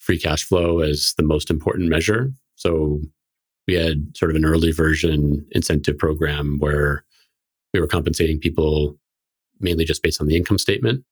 free 0.00 0.18
cash 0.18 0.44
flow 0.44 0.80
as 0.80 1.14
the 1.16 1.24
most 1.24 1.50
important 1.50 1.88
measure. 1.88 2.32
So 2.54 3.00
we 3.66 3.74
had 3.74 4.16
sort 4.16 4.30
of 4.30 4.36
an 4.36 4.44
early 4.44 4.70
version 4.70 5.44
incentive 5.50 5.98
program 5.98 6.58
where 6.58 7.04
we 7.74 7.80
were 7.80 7.88
compensating 7.88 8.38
people 8.38 8.96
mainly 9.58 9.84
just 9.84 10.02
based 10.02 10.20
on 10.20 10.28
the 10.28 10.36
income 10.36 10.58
statement. 10.58 11.04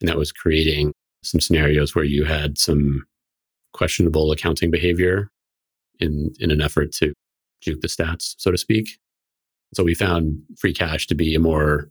And 0.00 0.08
that 0.08 0.18
was 0.18 0.32
creating 0.32 0.92
some 1.22 1.40
scenarios 1.40 1.94
where 1.94 2.04
you 2.04 2.24
had 2.24 2.58
some 2.58 3.04
questionable 3.72 4.32
accounting 4.32 4.70
behavior 4.70 5.28
in, 5.98 6.32
in 6.38 6.50
an 6.50 6.60
effort 6.60 6.92
to 6.92 7.12
juke 7.60 7.80
the 7.80 7.88
stats, 7.88 8.34
so 8.38 8.50
to 8.50 8.58
speak. 8.58 8.98
So 9.74 9.82
we 9.84 9.94
found 9.94 10.38
free 10.58 10.72
cash 10.72 11.06
to 11.08 11.14
be 11.14 11.34
a 11.34 11.40
more 11.40 11.90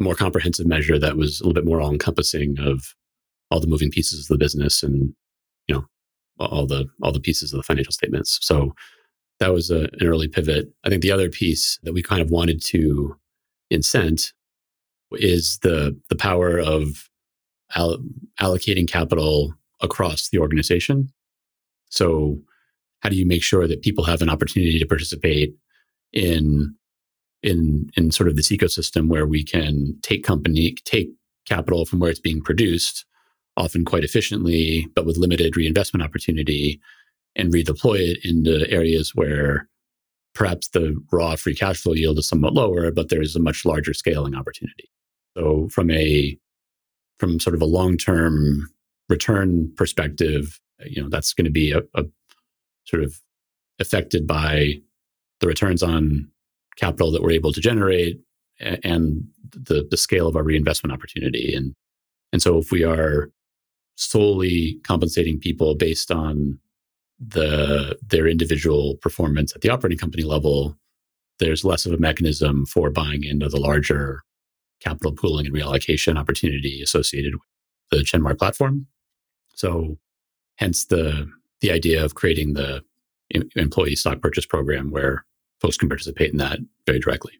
more 0.00 0.14
comprehensive 0.14 0.66
measure 0.66 0.96
that 0.96 1.16
was 1.16 1.40
a 1.40 1.44
little 1.44 1.60
bit 1.60 1.64
more 1.64 1.80
all 1.80 1.90
encompassing 1.90 2.56
of 2.60 2.94
all 3.50 3.58
the 3.58 3.66
moving 3.66 3.90
pieces 3.90 4.20
of 4.20 4.28
the 4.28 4.38
business 4.38 4.82
and 4.82 5.12
you 5.66 5.74
know 5.74 5.84
all 6.38 6.66
the 6.66 6.86
all 7.02 7.12
the 7.12 7.20
pieces 7.20 7.52
of 7.52 7.58
the 7.58 7.62
financial 7.62 7.92
statements. 7.92 8.38
So 8.42 8.74
that 9.40 9.52
was 9.52 9.70
a, 9.70 9.88
an 10.00 10.06
early 10.06 10.28
pivot. 10.28 10.68
I 10.84 10.88
think 10.88 11.02
the 11.02 11.12
other 11.12 11.28
piece 11.28 11.78
that 11.82 11.92
we 11.92 12.02
kind 12.02 12.20
of 12.20 12.30
wanted 12.30 12.62
to 12.66 13.16
incent 13.72 14.32
is 15.12 15.58
the 15.62 15.98
the 16.10 16.16
power 16.16 16.58
of 16.58 17.08
all, 17.76 17.98
allocating 18.40 18.88
capital 18.88 19.54
across 19.80 20.28
the 20.28 20.38
organization. 20.38 21.12
So 21.90 22.40
how 23.00 23.08
do 23.08 23.16
you 23.16 23.26
make 23.26 23.42
sure 23.42 23.68
that 23.68 23.82
people 23.82 24.04
have 24.04 24.22
an 24.22 24.30
opportunity 24.30 24.78
to 24.78 24.86
participate 24.86 25.54
in 26.12 26.74
in 27.42 27.90
in 27.96 28.10
sort 28.10 28.28
of 28.28 28.36
this 28.36 28.50
ecosystem 28.50 29.08
where 29.08 29.26
we 29.26 29.44
can 29.44 29.96
take 30.02 30.24
company 30.24 30.74
take 30.84 31.10
capital 31.46 31.84
from 31.86 32.00
where 32.00 32.10
it's 32.10 32.20
being 32.20 32.42
produced 32.42 33.04
often 33.56 33.84
quite 33.84 34.04
efficiently, 34.04 34.86
but 34.94 35.04
with 35.04 35.16
limited 35.16 35.56
reinvestment 35.56 36.04
opportunity, 36.04 36.80
and 37.34 37.52
redeploy 37.52 37.98
it 37.98 38.24
into 38.24 38.70
areas 38.70 39.14
where 39.14 39.68
perhaps 40.34 40.68
the 40.68 40.96
raw 41.10 41.34
free 41.34 41.54
cash 41.54 41.80
flow 41.80 41.92
yield 41.92 42.18
is 42.18 42.28
somewhat 42.28 42.54
lower, 42.54 42.90
but 42.90 43.08
there's 43.08 43.34
a 43.34 43.40
much 43.40 43.64
larger 43.64 43.92
scaling 43.92 44.34
opportunity. 44.34 44.88
So 45.36 45.68
from 45.70 45.90
a 45.90 46.38
from 47.18 47.40
sort 47.40 47.54
of 47.54 47.62
a 47.62 47.66
long-term 47.66 48.68
return 49.08 49.72
perspective, 49.76 50.60
you 50.84 51.02
know, 51.02 51.08
that's 51.08 51.32
going 51.32 51.44
to 51.44 51.50
be 51.50 51.72
a, 51.72 51.80
a 51.94 52.04
sort 52.84 53.02
of 53.02 53.20
affected 53.80 54.26
by 54.26 54.80
the 55.40 55.46
returns 55.46 55.82
on 55.82 56.28
capital 56.76 57.10
that 57.10 57.22
we're 57.22 57.30
able 57.30 57.52
to 57.52 57.60
generate 57.60 58.20
and 58.60 59.24
the 59.50 59.86
the 59.90 59.96
scale 59.96 60.26
of 60.26 60.36
our 60.36 60.42
reinvestment 60.42 60.92
opportunity. 60.92 61.54
And 61.54 61.74
and 62.32 62.42
so 62.42 62.58
if 62.58 62.70
we 62.70 62.84
are 62.84 63.30
solely 63.96 64.78
compensating 64.84 65.38
people 65.38 65.74
based 65.74 66.10
on 66.10 66.58
the 67.18 67.98
their 68.06 68.26
individual 68.26 68.96
performance 68.96 69.54
at 69.54 69.60
the 69.60 69.70
operating 69.70 69.98
company 69.98 70.22
level, 70.22 70.76
there's 71.38 71.64
less 71.64 71.86
of 71.86 71.92
a 71.92 71.98
mechanism 71.98 72.66
for 72.66 72.90
buying 72.90 73.24
into 73.24 73.48
the 73.48 73.60
larger 73.60 74.22
capital 74.80 75.12
pooling 75.12 75.46
and 75.46 75.54
reallocation 75.54 76.18
opportunity 76.18 76.82
associated 76.82 77.34
with 77.34 77.42
the 77.90 77.98
Chenmark 77.98 78.38
platform. 78.38 78.86
So, 79.54 79.98
hence 80.56 80.86
the 80.86 81.30
the 81.60 81.72
idea 81.72 82.04
of 82.04 82.14
creating 82.14 82.54
the 82.54 82.82
employee 83.56 83.96
stock 83.96 84.20
purchase 84.20 84.46
program 84.46 84.90
where 84.90 85.24
folks 85.60 85.76
can 85.76 85.88
participate 85.88 86.30
in 86.30 86.38
that 86.38 86.58
very 86.86 86.98
directly. 86.98 87.32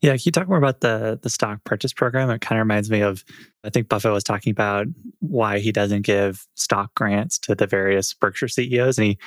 Yeah, 0.00 0.12
can 0.12 0.22
you 0.24 0.32
talk 0.32 0.48
more 0.48 0.58
about 0.58 0.80
the 0.80 1.18
the 1.22 1.30
stock 1.30 1.64
purchase 1.64 1.92
program? 1.92 2.30
It 2.30 2.40
kind 2.40 2.58
of 2.58 2.64
reminds 2.64 2.90
me 2.90 3.00
of 3.00 3.24
I 3.64 3.70
think 3.70 3.88
Buffett 3.88 4.12
was 4.12 4.24
talking 4.24 4.50
about 4.50 4.86
why 5.20 5.58
he 5.58 5.72
doesn't 5.72 6.02
give 6.02 6.46
stock 6.54 6.94
grants 6.94 7.38
to 7.40 7.54
the 7.54 7.66
various 7.66 8.12
Berkshire 8.12 8.48
CEOs, 8.48 8.98
and 8.98 9.06
he 9.08 9.18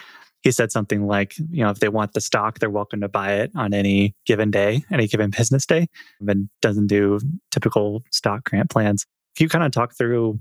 he 0.41 0.51
said 0.51 0.71
something 0.71 1.05
like, 1.05 1.37
you 1.37 1.63
know, 1.63 1.69
if 1.69 1.79
they 1.79 1.89
want 1.89 2.13
the 2.13 2.21
stock, 2.21 2.59
they're 2.59 2.69
welcome 2.69 3.01
to 3.01 3.09
buy 3.09 3.33
it 3.33 3.51
on 3.55 3.73
any 3.73 4.15
given 4.25 4.51
day, 4.51 4.83
any 4.91 5.07
given 5.07 5.29
business 5.29 5.65
day, 5.65 5.87
and 6.25 6.49
doesn't 6.61 6.87
do 6.87 7.19
typical 7.51 8.03
stock 8.11 8.43
grant 8.45 8.69
plans. 8.69 9.05
Can 9.35 9.45
you 9.45 9.49
kind 9.49 9.65
of 9.65 9.71
talk 9.71 9.95
through 9.97 10.39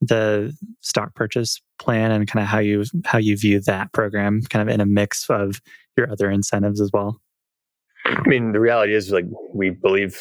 the 0.00 0.56
stock 0.80 1.14
purchase 1.14 1.60
plan 1.78 2.10
and 2.10 2.26
kind 2.26 2.42
of 2.42 2.48
how 2.48 2.58
you 2.58 2.84
how 3.04 3.18
you 3.18 3.36
view 3.36 3.60
that 3.60 3.92
program, 3.92 4.42
kind 4.42 4.68
of 4.68 4.72
in 4.72 4.80
a 4.80 4.86
mix 4.86 5.28
of 5.28 5.60
your 5.96 6.10
other 6.10 6.30
incentives 6.30 6.80
as 6.80 6.90
well? 6.92 7.20
I 8.06 8.22
mean, 8.26 8.52
the 8.52 8.60
reality 8.60 8.94
is 8.94 9.10
like 9.10 9.26
we 9.52 9.70
believe 9.70 10.18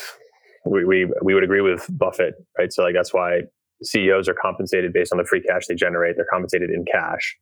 we, 0.65 0.83
we 0.85 1.07
we 1.21 1.33
would 1.33 1.43
agree 1.43 1.61
with 1.61 1.85
Buffett, 1.89 2.35
right? 2.57 2.73
So 2.73 2.83
like 2.83 2.95
that's 2.95 3.13
why 3.13 3.41
CEOs 3.83 4.27
are 4.27 4.33
compensated 4.33 4.91
based 4.91 5.11
on 5.11 5.17
the 5.17 5.23
free 5.23 5.41
cash 5.41 5.67
they 5.67 5.75
generate. 5.75 6.15
They're 6.17 6.27
compensated 6.31 6.69
in 6.69 6.83
cash. 6.91 7.37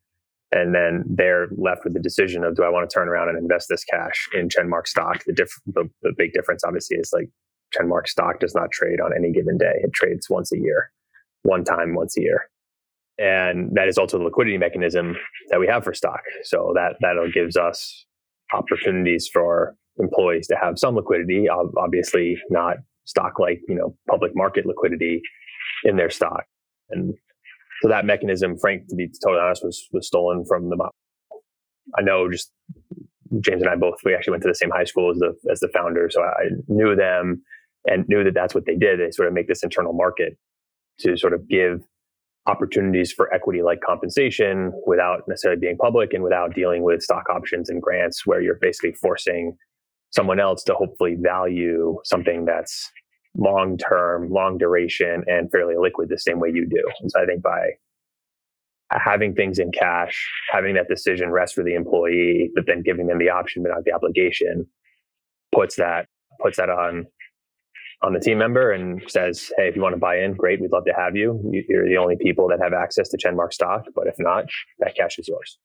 And 0.50 0.74
then 0.74 1.04
they're 1.06 1.48
left 1.56 1.84
with 1.84 1.92
the 1.92 2.00
decision 2.00 2.42
of 2.42 2.56
do 2.56 2.62
I 2.62 2.70
want 2.70 2.88
to 2.88 2.94
turn 2.94 3.08
around 3.08 3.28
and 3.28 3.38
invest 3.38 3.68
this 3.68 3.84
cash 3.84 4.28
in 4.32 4.48
Chenmark 4.48 4.86
stock? 4.86 5.24
The, 5.24 5.32
diff- 5.32 5.60
the, 5.66 5.88
the 6.02 6.12
big 6.16 6.32
difference 6.32 6.64
obviously 6.64 6.96
is 6.96 7.10
like 7.12 7.28
Chenmark 7.76 8.06
stock 8.06 8.40
does 8.40 8.54
not 8.54 8.70
trade 8.70 9.00
on 9.00 9.12
any 9.14 9.30
given 9.30 9.58
day. 9.58 9.74
It 9.82 9.92
trades 9.92 10.30
once 10.30 10.50
a 10.52 10.58
year, 10.58 10.90
one 11.42 11.64
time 11.64 11.94
once 11.94 12.16
a 12.16 12.22
year. 12.22 12.48
And 13.18 13.70
that 13.74 13.88
is 13.88 13.98
also 13.98 14.16
the 14.16 14.24
liquidity 14.24 14.56
mechanism 14.58 15.16
that 15.50 15.60
we 15.60 15.66
have 15.66 15.84
for 15.84 15.92
stock. 15.92 16.20
So 16.44 16.72
that 16.74 16.94
that 17.00 17.16
gives 17.34 17.56
us 17.56 18.06
opportunities 18.54 19.28
for 19.30 19.76
employees 19.98 20.46
to 20.46 20.56
have 20.56 20.78
some 20.78 20.94
liquidity, 20.94 21.46
obviously 21.48 22.38
not 22.48 22.76
stock 23.04 23.38
like, 23.38 23.60
you 23.68 23.74
know, 23.74 23.96
public 24.08 24.32
market 24.34 24.66
liquidity 24.66 25.20
in 25.84 25.96
their 25.96 26.10
stock. 26.10 26.44
And 26.90 27.14
so 27.82 27.88
that 27.88 28.04
mechanism, 28.04 28.58
Frank, 28.58 28.88
to 28.88 28.96
be 28.96 29.08
totally 29.22 29.40
honest, 29.40 29.64
was, 29.64 29.88
was 29.92 30.06
stolen 30.06 30.44
from 30.44 30.68
the, 30.68 30.88
I 31.96 32.02
know 32.02 32.30
just 32.30 32.52
James 33.40 33.62
and 33.62 33.70
I 33.70 33.76
both, 33.76 33.98
we 34.04 34.14
actually 34.14 34.32
went 34.32 34.42
to 34.44 34.48
the 34.48 34.54
same 34.54 34.70
high 34.70 34.84
school 34.84 35.10
as 35.10 35.18
the, 35.18 35.34
as 35.50 35.60
the 35.60 35.68
founder. 35.68 36.08
So 36.10 36.22
I 36.22 36.48
knew 36.66 36.96
them 36.96 37.42
and 37.86 38.04
knew 38.08 38.24
that 38.24 38.34
that's 38.34 38.54
what 38.54 38.66
they 38.66 38.74
did. 38.74 38.98
They 38.98 39.10
sort 39.10 39.28
of 39.28 39.34
make 39.34 39.48
this 39.48 39.62
internal 39.62 39.92
market 39.92 40.36
to 41.00 41.16
sort 41.16 41.32
of 41.32 41.48
give 41.48 41.82
opportunities 42.46 43.12
for 43.12 43.32
equity 43.32 43.62
like 43.62 43.80
compensation 43.80 44.72
without 44.86 45.22
necessarily 45.28 45.60
being 45.60 45.76
public 45.76 46.14
and 46.14 46.24
without 46.24 46.54
dealing 46.54 46.82
with 46.82 47.02
stock 47.02 47.24
options 47.30 47.68
and 47.68 47.82
grants 47.82 48.26
where 48.26 48.40
you're 48.40 48.58
basically 48.60 48.92
forcing 48.92 49.56
someone 50.10 50.40
else 50.40 50.64
to 50.64 50.74
hopefully 50.74 51.16
value 51.20 51.96
something 52.04 52.46
that's 52.46 52.90
long 53.38 53.78
term, 53.78 54.30
long 54.30 54.58
duration, 54.58 55.24
and 55.26 55.50
fairly 55.50 55.76
liquid 55.78 56.08
the 56.08 56.18
same 56.18 56.40
way 56.40 56.50
you 56.52 56.66
do. 56.66 56.82
And 57.00 57.10
so 57.10 57.22
I 57.22 57.26
think 57.26 57.42
by 57.42 57.70
having 58.90 59.34
things 59.34 59.58
in 59.58 59.70
cash, 59.70 60.30
having 60.50 60.74
that 60.74 60.88
decision 60.88 61.30
rest 61.30 61.54
for 61.54 61.62
the 61.62 61.74
employee, 61.74 62.50
but 62.54 62.66
then 62.66 62.82
giving 62.82 63.06
them 63.06 63.18
the 63.18 63.30
option 63.30 63.62
but 63.62 63.70
not 63.70 63.84
the 63.84 63.92
obligation, 63.92 64.66
puts 65.54 65.76
that 65.76 66.06
puts 66.40 66.56
that 66.56 66.68
on 66.68 67.06
on 68.00 68.12
the 68.12 68.20
team 68.20 68.38
member 68.38 68.70
and 68.70 69.02
says, 69.08 69.52
"Hey, 69.56 69.68
if 69.68 69.76
you 69.76 69.82
want 69.82 69.94
to 69.94 70.00
buy 70.00 70.18
in, 70.18 70.34
great. 70.34 70.60
We'd 70.60 70.72
love 70.72 70.84
to 70.84 70.92
have 70.92 71.16
you. 71.16 71.40
You're 71.68 71.88
the 71.88 71.96
only 71.96 72.16
people 72.16 72.48
that 72.48 72.60
have 72.60 72.72
access 72.72 73.08
to 73.10 73.18
Chenmark 73.18 73.52
stock, 73.52 73.86
but 73.94 74.06
if 74.06 74.14
not, 74.18 74.44
that 74.78 74.94
cash 74.94 75.18
is 75.18 75.28
yours." 75.28 75.58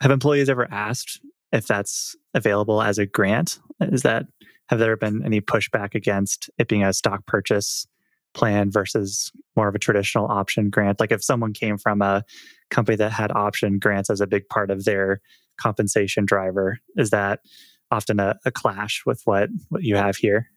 Have 0.00 0.10
employees 0.10 0.48
ever 0.48 0.68
asked 0.70 1.20
if 1.52 1.66
that's 1.66 2.16
available 2.34 2.82
as 2.82 2.98
a 2.98 3.06
grant? 3.06 3.60
Is 3.80 4.02
that 4.02 4.26
have 4.68 4.78
there 4.78 4.96
been 4.96 5.22
any 5.24 5.40
pushback 5.40 5.94
against 5.94 6.50
it 6.58 6.68
being 6.68 6.84
a 6.84 6.92
stock 6.92 7.26
purchase 7.26 7.86
plan 8.32 8.70
versus 8.70 9.30
more 9.56 9.68
of 9.68 9.74
a 9.74 9.78
traditional 9.78 10.26
option 10.26 10.70
grant? 10.70 11.00
Like 11.00 11.12
if 11.12 11.22
someone 11.22 11.52
came 11.52 11.78
from 11.78 12.02
a 12.02 12.24
company 12.70 12.96
that 12.96 13.12
had 13.12 13.30
option 13.32 13.78
grants 13.78 14.10
as 14.10 14.20
a 14.20 14.26
big 14.26 14.48
part 14.48 14.70
of 14.70 14.84
their 14.84 15.20
compensation 15.58 16.24
driver, 16.24 16.78
is 16.96 17.10
that 17.10 17.40
often 17.90 18.18
a, 18.20 18.36
a 18.44 18.50
clash 18.50 19.02
with 19.06 19.20
what 19.24 19.50
what 19.68 19.82
you 19.82 19.96
have 19.96 20.16
here? 20.16 20.50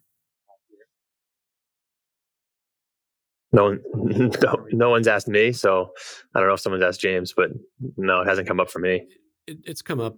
No 3.52 3.78
no, 3.94 4.68
no, 4.72 4.90
one's 4.90 5.08
asked 5.08 5.28
me, 5.28 5.52
so 5.52 5.92
I 6.34 6.40
don't 6.40 6.48
know 6.48 6.56
if 6.56 6.60
someone's 6.60 6.84
asked 6.84 7.02
James, 7.02 7.34
but 7.36 7.52
no, 7.96 8.22
it 8.22 8.28
hasn't 8.28 8.48
come 8.48 8.60
up 8.60 8.70
for 8.70 8.80
me. 8.80 9.08
It, 9.46 9.58
it's 9.66 9.82
come 9.82 10.00
up 10.00 10.16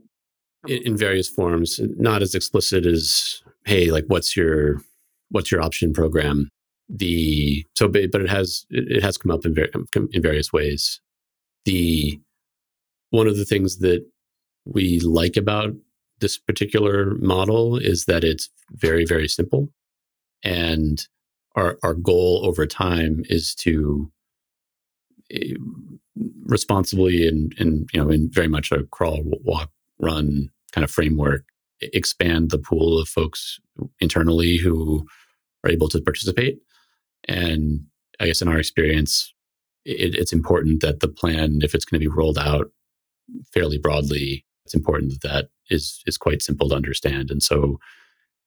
in, 0.68 0.98
various 0.98 1.30
forms, 1.30 1.80
not 1.98 2.22
as 2.22 2.36
explicit 2.36 2.86
as, 2.86 3.42
"Hey, 3.66 3.92
like, 3.92 4.06
what's 4.08 4.36
your 4.36 4.82
what's 5.30 5.52
your 5.52 5.62
option 5.62 5.94
program?" 5.94 6.50
The 6.90 7.66
so, 7.76 7.88
but 7.88 8.16
it 8.16 8.30
has 8.30 8.66
it, 8.70 8.98
it 8.98 9.04
has 9.04 9.18
come 9.18 9.32
up 9.32 9.46
in 9.46 9.54
ver- 9.56 9.70
in 10.12 10.22
various 10.22 10.52
ways. 10.52 11.00
The 11.66 12.20
one 13.12 13.28
of 13.28 13.38
the 13.38 13.46
things 13.46 13.80
that 13.80 14.06
we 14.66 15.00
like 15.00 15.38
about 15.38 15.74
this 16.20 16.38
particular 16.38 17.16
model 17.16 17.78
is 17.78 18.06
that 18.06 18.24
it's 18.24 18.50
very 18.72 19.06
very 19.06 19.28
simple 19.28 19.70
and 20.44 21.08
our 21.56 21.78
our 21.84 21.94
goal 21.94 22.42
over 22.46 22.66
time 22.66 23.24
is 23.30 23.56
to 23.56 24.12
eh, 25.32 25.56
responsibly 26.46 27.28
and 27.28 27.54
and 27.58 27.90
you 27.94 28.02
know 28.02 28.10
in 28.10 28.30
very 28.30 28.48
much 28.48 28.72
a 28.72 28.84
crawl 28.92 29.22
walk 29.24 29.72
run 30.00 30.50
kind 30.72 30.84
of 30.84 30.92
framework 30.92 31.46
expand 31.82 32.52
the 32.52 32.58
pool 32.58 33.00
of 33.00 33.08
folks 33.08 33.60
internally 34.00 34.58
who 34.58 35.06
are 35.64 35.72
able 35.72 35.88
to 35.88 36.02
participate 36.02 36.60
and 37.28 37.82
i 38.20 38.26
guess 38.26 38.42
in 38.42 38.48
our 38.48 38.60
experience 38.60 39.34
it, 39.86 40.16
it's 40.16 40.34
important 40.34 40.82
that 40.82 41.00
the 41.00 41.08
plan 41.08 41.60
if 41.62 41.74
it's 41.74 41.86
going 41.86 42.00
to 42.00 42.04
be 42.04 42.14
rolled 42.14 42.38
out 42.38 42.72
fairly 43.54 43.78
broadly 43.78 44.46
it's 44.66 44.76
important 44.76 45.12
that 45.12 45.22
that 45.22 45.50
is 45.70 46.04
is 46.06 46.18
quite 46.18 46.42
simple 46.42 46.70
to 46.70 46.76
understand 46.76 47.32
and 47.32 47.42
so 47.42 47.80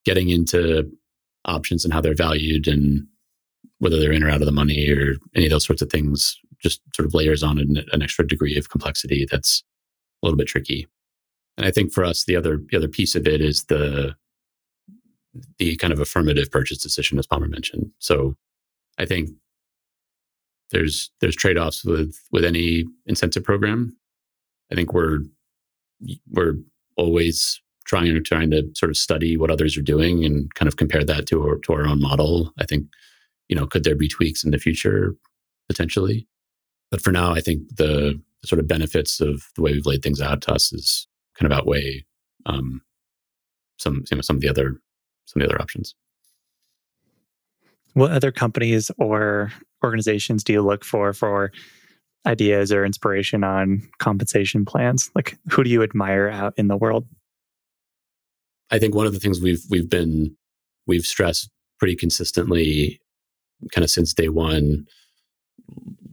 getting 0.04 0.28
into 0.28 0.90
options 1.44 1.84
and 1.84 1.92
how 1.92 2.00
they're 2.00 2.14
valued 2.14 2.68
and 2.68 3.06
whether 3.78 3.98
they're 3.98 4.12
in 4.12 4.22
or 4.22 4.30
out 4.30 4.40
of 4.40 4.46
the 4.46 4.52
money 4.52 4.88
or 4.90 5.16
any 5.34 5.46
of 5.46 5.50
those 5.50 5.66
sorts 5.66 5.82
of 5.82 5.90
things 5.90 6.38
just 6.62 6.80
sort 6.94 7.06
of 7.06 7.14
layers 7.14 7.42
on 7.42 7.58
an, 7.58 7.84
an 7.92 8.02
extra 8.02 8.26
degree 8.26 8.56
of 8.56 8.70
complexity 8.70 9.26
that's 9.30 9.64
a 10.22 10.26
little 10.26 10.36
bit 10.36 10.46
tricky. 10.46 10.86
And 11.56 11.66
I 11.66 11.70
think 11.70 11.92
for 11.92 12.04
us, 12.04 12.24
the 12.24 12.36
other 12.36 12.60
the 12.70 12.76
other 12.76 12.88
piece 12.88 13.14
of 13.14 13.26
it 13.26 13.40
is 13.40 13.64
the 13.64 14.14
the 15.58 15.76
kind 15.76 15.92
of 15.92 16.00
affirmative 16.00 16.50
purchase 16.50 16.78
decision, 16.78 17.18
as 17.18 17.26
Palmer 17.26 17.48
mentioned. 17.48 17.90
So 17.98 18.36
I 18.98 19.06
think 19.06 19.30
there's 20.70 21.10
there's 21.20 21.36
trade 21.36 21.58
offs 21.58 21.84
with 21.84 22.16
with 22.30 22.44
any 22.44 22.84
incentive 23.06 23.44
program. 23.44 23.96
I 24.70 24.74
think 24.74 24.92
we're 24.92 25.20
we're 26.30 26.54
always 26.96 27.60
trying 27.84 28.22
trying 28.24 28.50
to 28.50 28.68
sort 28.74 28.90
of 28.90 28.96
study 28.96 29.36
what 29.36 29.50
others 29.50 29.76
are 29.76 29.82
doing 29.82 30.24
and 30.24 30.52
kind 30.54 30.68
of 30.68 30.76
compare 30.76 31.04
that 31.04 31.26
to 31.26 31.42
our, 31.42 31.58
to 31.58 31.72
our 31.72 31.86
own 31.86 32.00
model. 32.00 32.52
I 32.58 32.64
think, 32.64 32.86
you 33.48 33.56
know, 33.56 33.66
could 33.66 33.84
there 33.84 33.94
be 33.94 34.08
tweaks 34.08 34.44
in 34.44 34.50
the 34.50 34.58
future 34.58 35.14
potentially? 35.68 36.26
But 36.90 37.00
for 37.00 37.10
now, 37.12 37.32
I 37.32 37.40
think 37.40 37.76
the, 37.76 38.20
the 38.42 38.46
sort 38.46 38.60
of 38.60 38.68
benefits 38.68 39.20
of 39.20 39.44
the 39.56 39.62
way 39.62 39.72
we've 39.72 39.86
laid 39.86 40.02
things 40.02 40.20
out 40.20 40.42
to 40.42 40.52
us 40.52 40.72
is 40.72 41.06
kind 41.38 41.50
of 41.50 41.56
outweigh 41.56 42.04
um, 42.46 42.82
some 43.78 44.04
you 44.10 44.16
know 44.16 44.22
some 44.22 44.36
of 44.36 44.42
the 44.42 44.48
other 44.48 44.80
some 45.24 45.40
of 45.40 45.48
the 45.48 45.54
other 45.54 45.62
options. 45.62 45.94
What 47.94 48.12
other 48.12 48.32
companies 48.32 48.90
or 48.98 49.52
organizations 49.84 50.44
do 50.44 50.52
you 50.52 50.62
look 50.62 50.84
for 50.84 51.12
for 51.12 51.52
ideas 52.26 52.72
or 52.72 52.84
inspiration 52.84 53.44
on 53.44 53.82
compensation 53.98 54.64
plans? 54.64 55.10
Like, 55.14 55.36
who 55.50 55.64
do 55.64 55.70
you 55.70 55.82
admire 55.82 56.28
out 56.28 56.54
in 56.56 56.68
the 56.68 56.76
world? 56.76 57.06
I 58.70 58.78
think 58.78 58.94
one 58.94 59.06
of 59.06 59.12
the 59.12 59.20
things 59.20 59.40
we've 59.40 59.62
we've 59.70 59.90
been 59.90 60.34
we've 60.86 61.06
stressed 61.06 61.50
pretty 61.78 61.96
consistently 61.96 63.00
kind 63.72 63.84
of 63.84 63.90
since 63.90 64.14
day 64.14 64.28
one, 64.28 64.86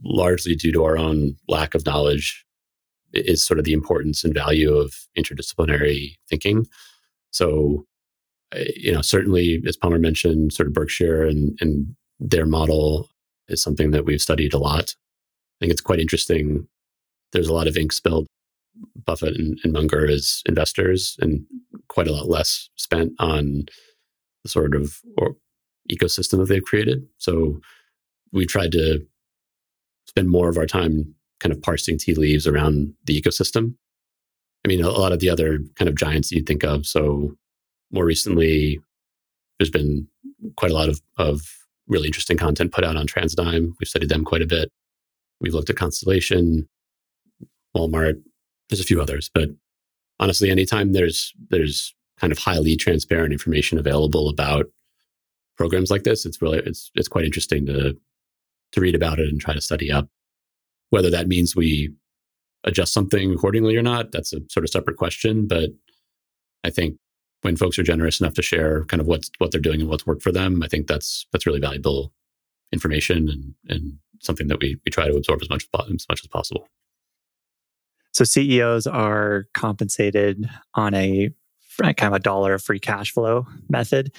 largely 0.04 0.54
due 0.54 0.72
to 0.72 0.84
our 0.84 0.98
own 0.98 1.36
lack 1.48 1.74
of 1.74 1.86
knowledge, 1.86 2.44
is 3.12 3.42
sort 3.42 3.58
of 3.58 3.64
the 3.64 3.72
importance 3.72 4.24
and 4.24 4.34
value 4.34 4.74
of 4.74 4.94
interdisciplinary 5.18 6.16
thinking. 6.28 6.66
So, 7.30 7.86
you 8.76 8.92
know, 8.92 9.02
certainly 9.02 9.62
as 9.66 9.76
Palmer 9.76 9.98
mentioned, 9.98 10.52
sort 10.52 10.66
of 10.66 10.74
Berkshire 10.74 11.24
and, 11.24 11.56
and 11.60 11.94
their 12.18 12.46
model 12.46 13.08
is 13.48 13.62
something 13.62 13.90
that 13.90 14.04
we've 14.04 14.22
studied 14.22 14.54
a 14.54 14.58
lot. 14.58 14.94
I 14.94 15.56
think 15.60 15.72
it's 15.72 15.80
quite 15.80 16.00
interesting. 16.00 16.66
There's 17.32 17.48
a 17.48 17.54
lot 17.54 17.66
of 17.66 17.76
ink 17.76 17.92
spilled 17.92 18.26
Buffett 19.04 19.36
and, 19.36 19.58
and 19.64 19.72
Munger 19.72 20.08
as 20.08 20.42
investors, 20.46 21.16
and 21.20 21.44
quite 21.88 22.06
a 22.08 22.12
lot 22.12 22.28
less 22.28 22.70
spent 22.76 23.12
on 23.18 23.66
the 24.42 24.48
sort 24.48 24.74
of 24.74 25.00
ecosystem 25.90 26.38
that 26.38 26.48
they've 26.48 26.62
created. 26.62 27.06
So 27.18 27.60
we 28.32 28.46
tried 28.46 28.72
to 28.72 29.04
spend 30.06 30.28
more 30.28 30.48
of 30.48 30.56
our 30.56 30.66
time 30.66 31.14
kind 31.40 31.52
of 31.52 31.62
parsing 31.62 31.98
tea 31.98 32.14
leaves 32.14 32.46
around 32.46 32.94
the 33.04 33.20
ecosystem. 33.20 33.74
I 34.64 34.68
mean, 34.68 34.84
a 34.84 34.90
lot 34.90 35.12
of 35.12 35.20
the 35.20 35.30
other 35.30 35.58
kind 35.76 35.88
of 35.88 35.96
giants 35.96 36.30
you'd 36.30 36.46
think 36.46 36.62
of. 36.62 36.86
So 36.86 37.34
more 37.90 38.04
recently, 38.04 38.80
there's 39.58 39.70
been 39.70 40.06
quite 40.56 40.70
a 40.70 40.74
lot 40.74 40.88
of, 40.88 41.00
of 41.16 41.40
really 41.86 42.08
interesting 42.08 42.36
content 42.36 42.72
put 42.72 42.84
out 42.84 42.96
on 42.96 43.06
TransDigm. 43.06 43.72
We've 43.80 43.88
studied 43.88 44.10
them 44.10 44.24
quite 44.24 44.42
a 44.42 44.46
bit. 44.46 44.70
We've 45.40 45.54
looked 45.54 45.70
at 45.70 45.76
Constellation, 45.76 46.68
Walmart, 47.76 48.20
there's 48.68 48.80
a 48.80 48.84
few 48.84 49.00
others, 49.00 49.30
but 49.34 49.50
honestly, 50.18 50.50
anytime 50.50 50.92
there's 50.92 51.34
there's 51.50 51.94
kind 52.18 52.32
of 52.32 52.38
highly 52.38 52.76
transparent 52.76 53.32
information 53.32 53.78
available 53.78 54.28
about 54.28 54.66
programs 55.56 55.90
like 55.90 56.04
this, 56.04 56.24
it's 56.24 56.40
really 56.40 56.58
it's 56.58 56.90
it's 56.94 57.08
quite 57.08 57.24
interesting 57.24 57.66
to 57.66 57.96
to 58.72 58.80
read 58.80 58.94
about 58.94 59.18
it 59.18 59.28
and 59.28 59.40
try 59.40 59.52
to 59.52 59.60
study 59.60 59.90
up. 59.90 60.08
Whether 60.90 61.10
that 61.10 61.28
means 61.28 61.56
we 61.56 61.92
adjust 62.64 62.92
something 62.92 63.32
accordingly 63.32 63.76
or 63.76 63.82
not, 63.82 64.12
that's 64.12 64.32
a 64.32 64.40
sort 64.50 64.64
of 64.64 64.70
separate 64.70 64.96
question. 64.96 65.46
But 65.46 65.70
I 66.64 66.70
think 66.70 66.96
when 67.42 67.56
folks 67.56 67.78
are 67.78 67.82
generous 67.82 68.20
enough 68.20 68.34
to 68.34 68.42
share 68.42 68.84
kind 68.84 69.00
of 69.00 69.06
what's 69.06 69.30
what 69.38 69.50
they're 69.50 69.60
doing 69.60 69.80
and 69.80 69.88
what's 69.88 70.06
worked 70.06 70.22
for 70.22 70.32
them, 70.32 70.62
I 70.62 70.68
think 70.68 70.86
that's 70.86 71.26
that's 71.32 71.46
really 71.46 71.60
valuable 71.60 72.12
information 72.72 73.28
and 73.28 73.54
and 73.68 73.98
something 74.20 74.48
that 74.48 74.60
we 74.60 74.78
we 74.84 74.90
try 74.90 75.06
to 75.06 75.16
absorb 75.16 75.40
as 75.42 75.48
much 75.48 75.66
as 75.74 76.06
much 76.08 76.20
as 76.22 76.26
possible. 76.26 76.68
So 78.12 78.24
CEOs 78.24 78.86
are 78.86 79.46
compensated 79.54 80.48
on 80.74 80.94
a 80.94 81.30
kind 81.78 82.02
of 82.02 82.12
a 82.12 82.18
dollar 82.18 82.58
free 82.58 82.80
cash 82.80 83.12
flow 83.12 83.46
method. 83.68 84.12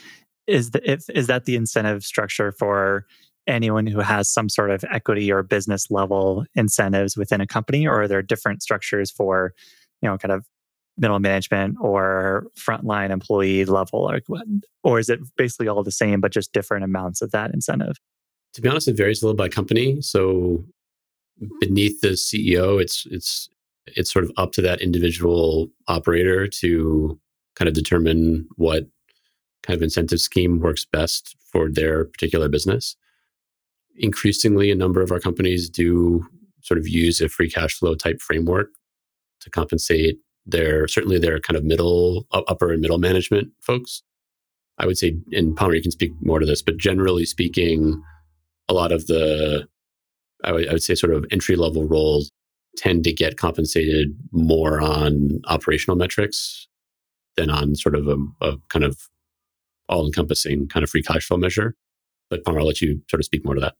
Is 0.47 0.71
the, 0.71 0.91
if, 0.91 1.09
is 1.09 1.27
that 1.27 1.45
the 1.45 1.55
incentive 1.55 2.03
structure 2.03 2.51
for 2.51 3.05
anyone 3.47 3.87
who 3.87 3.99
has 3.99 4.29
some 4.29 4.49
sort 4.49 4.71
of 4.71 4.83
equity 4.91 5.31
or 5.31 5.43
business 5.43 5.89
level 5.89 6.45
incentives 6.55 7.17
within 7.17 7.41
a 7.41 7.47
company, 7.47 7.87
or 7.87 8.03
are 8.03 8.07
there 8.07 8.21
different 8.21 8.61
structures 8.61 9.11
for, 9.11 9.53
you 10.01 10.09
know, 10.09 10.17
kind 10.17 10.31
of 10.31 10.45
middle 10.97 11.19
management 11.19 11.77
or 11.81 12.45
frontline 12.57 13.09
employee 13.09 13.65
level? 13.65 14.11
Or, 14.11 14.21
or 14.83 14.99
is 14.99 15.09
it 15.09 15.19
basically 15.37 15.67
all 15.67 15.83
the 15.83 15.91
same, 15.91 16.21
but 16.21 16.31
just 16.31 16.53
different 16.53 16.83
amounts 16.83 17.21
of 17.21 17.31
that 17.31 17.53
incentive? 17.53 17.97
To 18.53 18.61
be 18.61 18.69
honest, 18.69 18.87
it 18.87 18.97
varies 18.97 19.21
a 19.21 19.25
little 19.25 19.37
by 19.37 19.49
company. 19.49 20.01
So 20.01 20.63
beneath 21.59 22.01
the 22.01 22.09
CEO, 22.09 22.81
it's 22.81 23.07
it's 23.09 23.49
it's 23.87 24.11
sort 24.11 24.25
of 24.25 24.31
up 24.37 24.51
to 24.53 24.61
that 24.61 24.81
individual 24.81 25.69
operator 25.87 26.47
to 26.47 27.19
kind 27.55 27.67
of 27.67 27.73
determine 27.73 28.47
what 28.57 28.87
kind 29.63 29.77
of 29.77 29.83
incentive 29.83 30.19
scheme 30.19 30.59
works 30.59 30.85
best 30.85 31.35
for 31.51 31.69
their 31.69 32.05
particular 32.05 32.49
business. 32.49 32.95
Increasingly, 33.97 34.71
a 34.71 34.75
number 34.75 35.01
of 35.01 35.11
our 35.11 35.19
companies 35.19 35.69
do 35.69 36.25
sort 36.61 36.77
of 36.77 36.87
use 36.87 37.21
a 37.21 37.29
free 37.29 37.49
cash 37.49 37.75
flow 37.77 37.95
type 37.95 38.21
framework 38.21 38.69
to 39.41 39.49
compensate 39.49 40.17
their 40.45 40.87
certainly 40.87 41.19
their 41.19 41.39
kind 41.39 41.57
of 41.57 41.63
middle 41.63 42.27
upper 42.31 42.71
and 42.71 42.81
middle 42.81 42.97
management 42.97 43.49
folks. 43.61 44.03
I 44.77 44.85
would 44.85 44.97
say, 44.97 45.17
and 45.31 45.55
Palmer, 45.55 45.75
you 45.75 45.81
can 45.81 45.91
speak 45.91 46.11
more 46.21 46.39
to 46.39 46.45
this, 46.45 46.61
but 46.61 46.77
generally 46.77 47.25
speaking, 47.25 48.01
a 48.67 48.73
lot 48.73 48.91
of 48.91 49.07
the 49.07 49.67
I 50.43 50.51
would, 50.51 50.71
would 50.71 50.83
say 50.83 50.95
sort 50.95 51.13
of 51.13 51.25
entry 51.31 51.55
level 51.55 51.87
roles 51.87 52.31
tend 52.77 53.03
to 53.03 53.13
get 53.13 53.37
compensated 53.37 54.15
more 54.31 54.81
on 54.81 55.41
operational 55.45 55.97
metrics 55.97 56.67
than 57.35 57.49
on 57.49 57.75
sort 57.75 57.95
of 57.95 58.07
a, 58.07 58.17
a 58.41 58.57
kind 58.69 58.85
of 58.85 58.97
all 59.89 60.05
encompassing 60.05 60.67
kind 60.67 60.83
of 60.83 60.89
free 60.89 61.03
cash 61.03 61.27
flow 61.27 61.37
measure. 61.37 61.75
But 62.31 62.45
Palmer, 62.45 62.61
I'll 62.61 62.65
let 62.65 62.81
you 62.81 63.01
sort 63.09 63.19
of 63.19 63.25
speak 63.25 63.45
more 63.45 63.53
to 63.53 63.61
that. 63.61 63.75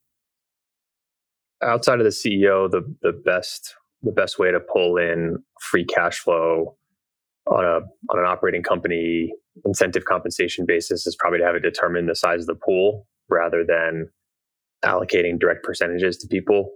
Outside 1.63 1.99
of 1.99 2.03
the 2.03 2.11
CEO, 2.11 2.69
the 2.69 2.81
the 3.01 3.13
best 3.13 3.75
the 4.03 4.11
best 4.11 4.37
way 4.37 4.51
to 4.51 4.59
pull 4.59 4.97
in 4.97 5.37
free 5.59 5.85
cash 5.85 6.19
flow 6.19 6.75
on 7.47 7.63
a 7.63 7.79
on 8.11 8.19
an 8.19 8.25
operating 8.25 8.61
company 8.61 9.33
incentive 9.65 10.05
compensation 10.05 10.65
basis 10.65 11.07
is 11.07 11.15
probably 11.15 11.39
to 11.39 11.45
have 11.45 11.55
it 11.55 11.61
determine 11.61 12.05
the 12.05 12.15
size 12.15 12.41
of 12.41 12.47
the 12.47 12.55
pool 12.55 13.07
rather 13.29 13.63
than 13.65 14.09
allocating 14.83 15.39
direct 15.39 15.63
percentages 15.63 16.17
to 16.17 16.27
people. 16.27 16.71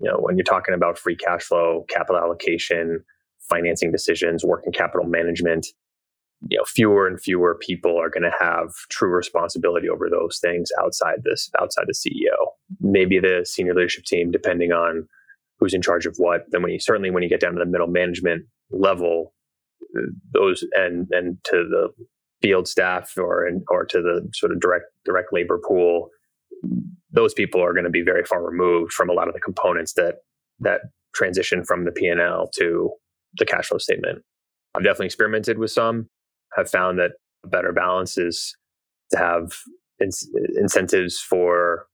You 0.00 0.10
know, 0.10 0.18
when 0.18 0.36
you're 0.36 0.44
talking 0.44 0.74
about 0.74 0.98
free 0.98 1.16
cash 1.16 1.44
flow, 1.44 1.84
capital 1.88 2.20
allocation, 2.20 3.04
financing 3.48 3.92
decisions, 3.92 4.44
working 4.44 4.72
capital 4.72 5.06
management, 5.06 5.66
you 6.48 6.58
know, 6.58 6.64
fewer 6.66 7.06
and 7.06 7.20
fewer 7.20 7.54
people 7.54 7.98
are 7.98 8.10
going 8.10 8.22
to 8.22 8.36
have 8.38 8.68
true 8.90 9.10
responsibility 9.10 9.88
over 9.88 10.08
those 10.10 10.38
things 10.40 10.70
outside 10.80 11.22
this, 11.24 11.50
outside 11.60 11.84
the 11.86 11.94
CEO. 11.94 12.50
Maybe 12.80 13.18
the 13.18 13.44
senior 13.46 13.74
leadership 13.74 14.04
team, 14.04 14.30
depending 14.30 14.72
on 14.72 15.06
who's 15.58 15.74
in 15.74 15.82
charge 15.82 16.06
of 16.06 16.16
what. 16.18 16.42
Then 16.50 16.62
when 16.62 16.72
you 16.72 16.80
certainly 16.80 17.10
when 17.10 17.22
you 17.22 17.28
get 17.28 17.40
down 17.40 17.54
to 17.54 17.58
the 17.58 17.70
middle 17.70 17.86
management 17.86 18.44
level, 18.70 19.34
those 20.32 20.64
and 20.72 21.06
and 21.10 21.38
to 21.44 21.56
the 21.56 21.88
field 22.42 22.68
staff 22.68 23.12
or 23.16 23.48
or 23.68 23.84
to 23.86 24.02
the 24.02 24.28
sort 24.34 24.52
of 24.52 24.60
direct 24.60 24.86
direct 25.04 25.32
labor 25.32 25.60
pool, 25.66 26.10
those 27.10 27.32
people 27.34 27.62
are 27.62 27.72
going 27.72 27.84
to 27.84 27.90
be 27.90 28.02
very 28.02 28.24
far 28.24 28.44
removed 28.44 28.92
from 28.92 29.08
a 29.08 29.12
lot 29.12 29.28
of 29.28 29.34
the 29.34 29.40
components 29.40 29.94
that 29.94 30.16
that 30.60 30.80
transition 31.14 31.64
from 31.64 31.84
the 31.84 31.92
P&L 31.92 32.50
to 32.56 32.90
the 33.38 33.44
cash 33.44 33.66
flow 33.66 33.78
statement. 33.78 34.22
I've 34.74 34.82
definitely 34.82 35.06
experimented 35.06 35.58
with 35.58 35.70
some 35.70 36.08
have 36.56 36.70
found 36.70 36.98
that 36.98 37.12
a 37.44 37.48
better 37.48 37.72
balance 37.72 38.18
is 38.18 38.56
to 39.10 39.18
have 39.18 39.52
in- 40.00 40.10
incentives 40.58 41.18
for 41.20 41.86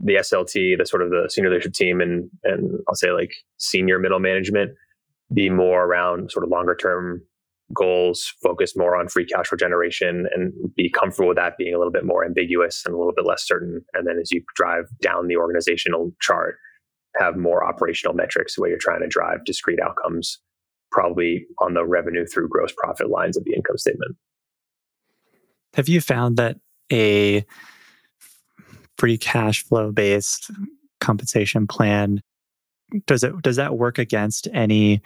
the 0.00 0.14
SLT, 0.14 0.78
the 0.78 0.86
sort 0.86 1.02
of 1.02 1.10
the 1.10 1.28
senior 1.30 1.50
leadership 1.50 1.74
team, 1.74 2.00
and 2.00 2.30
and 2.44 2.80
I'll 2.88 2.94
say 2.94 3.12
like 3.12 3.32
senior 3.58 3.98
middle 3.98 4.20
management, 4.20 4.72
be 5.32 5.50
more 5.50 5.84
around 5.84 6.30
sort 6.30 6.44
of 6.44 6.50
longer 6.50 6.74
term 6.74 7.22
goals, 7.74 8.34
focus 8.42 8.76
more 8.76 8.96
on 8.96 9.08
free 9.08 9.26
cash 9.26 9.48
flow 9.48 9.56
generation, 9.56 10.26
and 10.34 10.52
be 10.74 10.90
comfortable 10.90 11.28
with 11.28 11.36
that 11.36 11.56
being 11.58 11.74
a 11.74 11.78
little 11.78 11.92
bit 11.92 12.04
more 12.04 12.24
ambiguous 12.24 12.82
and 12.84 12.94
a 12.94 12.98
little 12.98 13.12
bit 13.14 13.26
less 13.26 13.46
certain. 13.46 13.82
And 13.92 14.06
then 14.06 14.18
as 14.20 14.32
you 14.32 14.42
drive 14.56 14.86
down 15.00 15.28
the 15.28 15.36
organizational 15.36 16.10
chart, 16.20 16.56
have 17.16 17.36
more 17.36 17.64
operational 17.64 18.14
metrics 18.14 18.58
where 18.58 18.70
you're 18.70 18.78
trying 18.80 19.02
to 19.02 19.08
drive 19.08 19.44
discrete 19.44 19.80
outcomes 19.80 20.38
probably 20.90 21.46
on 21.58 21.74
the 21.74 21.84
revenue 21.84 22.26
through 22.26 22.48
gross 22.48 22.72
profit 22.76 23.10
lines 23.10 23.36
of 23.36 23.44
the 23.44 23.54
income 23.54 23.78
statement. 23.78 24.16
Have 25.74 25.88
you 25.88 26.00
found 26.00 26.36
that 26.36 26.56
a 26.92 27.44
free 28.98 29.16
cash 29.16 29.64
flow 29.64 29.92
based 29.92 30.50
compensation 31.00 31.66
plan 31.66 32.20
does 33.06 33.24
it 33.24 33.40
does 33.42 33.56
that 33.56 33.78
work 33.78 33.98
against 33.98 34.48
any 34.52 35.00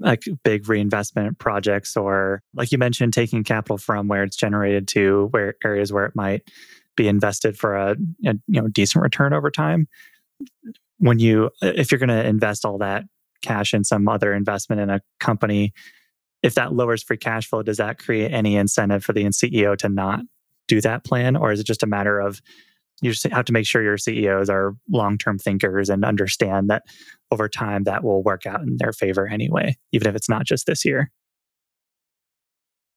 like 0.00 0.24
big 0.42 0.68
reinvestment 0.68 1.38
projects 1.38 1.96
or 1.96 2.42
like 2.54 2.72
you 2.72 2.78
mentioned 2.78 3.12
taking 3.12 3.44
capital 3.44 3.78
from 3.78 4.08
where 4.08 4.24
it's 4.24 4.36
generated 4.36 4.88
to 4.88 5.28
where 5.30 5.54
areas 5.64 5.92
where 5.92 6.04
it 6.04 6.16
might 6.16 6.42
be 6.96 7.08
invested 7.08 7.56
for 7.56 7.76
a, 7.76 7.92
a 8.26 8.34
you 8.48 8.60
know 8.60 8.68
decent 8.68 9.02
return 9.02 9.32
over 9.32 9.50
time 9.50 9.88
when 10.98 11.18
you 11.18 11.50
if 11.62 11.90
you're 11.90 11.98
going 11.98 12.08
to 12.08 12.26
invest 12.26 12.64
all 12.64 12.78
that 12.78 13.04
cash 13.44 13.74
in 13.74 13.84
some 13.84 14.08
other 14.08 14.32
investment 14.32 14.80
in 14.80 14.90
a 14.90 15.00
company, 15.20 15.72
if 16.42 16.54
that 16.54 16.72
lowers 16.72 17.02
free 17.02 17.16
cash 17.16 17.48
flow, 17.48 17.62
does 17.62 17.78
that 17.78 17.98
create 17.98 18.32
any 18.32 18.56
incentive 18.56 19.04
for 19.04 19.12
the 19.12 19.24
CEO 19.26 19.76
to 19.78 19.88
not 19.88 20.20
do 20.68 20.80
that 20.80 21.04
plan? 21.04 21.36
Or 21.36 21.52
is 21.52 21.60
it 21.60 21.66
just 21.66 21.82
a 21.82 21.86
matter 21.86 22.18
of 22.20 22.40
you 23.02 23.10
just 23.10 23.24
have 23.24 23.44
to 23.46 23.52
make 23.52 23.66
sure 23.66 23.82
your 23.82 23.98
CEOs 23.98 24.48
are 24.48 24.74
long 24.90 25.18
term 25.18 25.38
thinkers 25.38 25.90
and 25.90 26.04
understand 26.04 26.70
that 26.70 26.84
over 27.30 27.48
time 27.48 27.84
that 27.84 28.04
will 28.04 28.22
work 28.22 28.46
out 28.46 28.62
in 28.62 28.76
their 28.78 28.92
favor 28.92 29.26
anyway, 29.26 29.76
even 29.92 30.08
if 30.08 30.14
it's 30.14 30.28
not 30.28 30.44
just 30.44 30.66
this 30.66 30.84
year? 30.84 31.10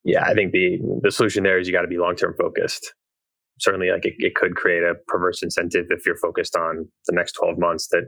Yeah, 0.04 0.24
I 0.24 0.34
think 0.34 0.52
the 0.52 0.80
the 1.02 1.12
solution 1.12 1.44
there 1.44 1.60
is 1.60 1.68
you 1.68 1.74
got 1.74 1.82
to 1.82 1.88
be 1.88 1.98
long 1.98 2.16
term 2.16 2.36
focused. 2.40 2.94
Certainly, 3.60 3.92
like 3.92 4.06
it, 4.06 4.14
it 4.20 4.36
could 4.36 4.56
create 4.56 4.84
a 4.84 4.94
perverse 5.08 5.42
incentive 5.42 5.88
if 5.90 6.06
you're 6.06 6.18
focused 6.18 6.56
on 6.56 6.88
the 7.08 7.16
next 7.16 7.34
12 7.34 7.58
months 7.58 7.88
that 7.90 8.04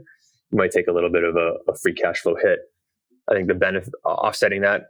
might 0.51 0.71
take 0.71 0.87
a 0.87 0.91
little 0.91 1.11
bit 1.11 1.23
of 1.23 1.35
a, 1.35 1.53
a 1.71 1.75
free 1.75 1.93
cash 1.93 2.19
flow 2.19 2.35
hit. 2.41 2.59
I 3.29 3.35
think 3.35 3.47
the 3.47 3.53
benefit 3.53 3.93
offsetting 4.05 4.61
that 4.61 4.83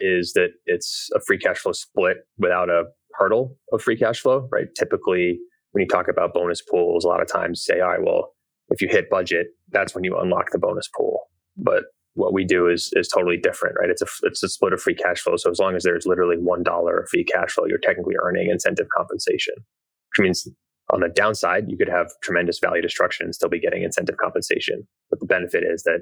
is 0.00 0.32
that 0.34 0.48
it's 0.66 1.08
a 1.14 1.20
free 1.20 1.38
cash 1.38 1.58
flow 1.58 1.72
split 1.72 2.18
without 2.38 2.68
a 2.68 2.84
hurdle 3.14 3.56
of 3.72 3.80
free 3.80 3.96
cash 3.96 4.20
flow, 4.20 4.48
right? 4.52 4.66
Typically, 4.78 5.38
when 5.72 5.82
you 5.82 5.88
talk 5.88 6.08
about 6.08 6.34
bonus 6.34 6.60
pools, 6.62 7.04
a 7.04 7.08
lot 7.08 7.22
of 7.22 7.28
times 7.28 7.64
say, 7.64 7.80
all 7.80 7.88
right, 7.88 8.02
well, 8.02 8.32
if 8.68 8.82
you 8.82 8.88
hit 8.88 9.08
budget, 9.08 9.48
that's 9.70 9.94
when 9.94 10.04
you 10.04 10.18
unlock 10.18 10.50
the 10.52 10.58
bonus 10.58 10.88
pool. 10.94 11.20
But 11.56 11.84
what 12.14 12.32
we 12.32 12.44
do 12.44 12.68
is 12.68 12.90
is 12.94 13.08
totally 13.08 13.36
different, 13.36 13.76
right? 13.78 13.90
It's 13.90 14.02
a 14.02 14.06
it's 14.22 14.42
a 14.42 14.48
split 14.48 14.72
of 14.72 14.80
free 14.80 14.94
cash 14.94 15.20
flow. 15.20 15.36
So 15.36 15.50
as 15.50 15.58
long 15.58 15.76
as 15.76 15.84
there's 15.84 16.06
literally 16.06 16.36
one 16.36 16.62
dollar 16.62 16.98
of 16.98 17.08
free 17.08 17.24
cash 17.24 17.52
flow, 17.52 17.66
you're 17.66 17.78
technically 17.78 18.14
earning 18.22 18.50
incentive 18.50 18.88
compensation, 18.94 19.54
which 19.56 20.24
means 20.24 20.48
on 20.90 21.00
the 21.00 21.08
downside, 21.08 21.64
you 21.68 21.76
could 21.76 21.88
have 21.88 22.12
tremendous 22.22 22.58
value 22.58 22.82
destruction 22.82 23.26
and 23.26 23.34
still 23.34 23.48
be 23.48 23.60
getting 23.60 23.82
incentive 23.82 24.16
compensation. 24.18 24.86
But 25.10 25.20
the 25.20 25.26
benefit 25.26 25.64
is 25.64 25.82
that 25.82 26.00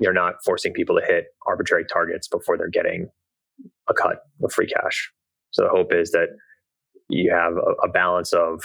you're 0.00 0.14
not 0.14 0.36
forcing 0.44 0.72
people 0.72 0.98
to 0.98 1.06
hit 1.06 1.26
arbitrary 1.46 1.84
targets 1.84 2.26
before 2.26 2.56
they're 2.56 2.68
getting 2.68 3.08
a 3.88 3.94
cut 3.94 4.20
of 4.42 4.52
free 4.52 4.66
cash. 4.66 5.12
So 5.50 5.62
the 5.62 5.68
hope 5.68 5.92
is 5.92 6.10
that 6.12 6.28
you 7.08 7.30
have 7.30 7.52
a, 7.56 7.86
a 7.86 7.88
balance 7.88 8.32
of 8.32 8.62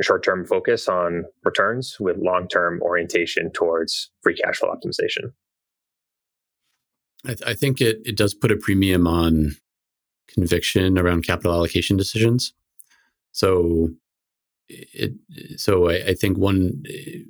short 0.00 0.24
term 0.24 0.44
focus 0.44 0.88
on 0.88 1.24
returns 1.44 1.96
with 1.98 2.16
long 2.18 2.48
term 2.48 2.80
orientation 2.82 3.50
towards 3.52 4.10
free 4.22 4.34
cash 4.34 4.58
flow 4.58 4.70
optimization. 4.70 5.32
I, 7.24 7.28
th- 7.28 7.42
I, 7.46 7.54
think 7.54 7.80
it, 7.80 7.98
it 8.04 8.16
does 8.16 8.32
put 8.34 8.52
a 8.52 8.56
premium 8.56 9.06
on 9.06 9.56
conviction 10.28 10.98
around 10.98 11.24
capital 11.24 11.52
allocation 11.52 11.96
decisions. 11.96 12.52
So 13.32 13.88
it, 14.68 15.12
so 15.56 15.88
I, 15.88 16.08
I, 16.08 16.14
think 16.14 16.36
one 16.36 16.82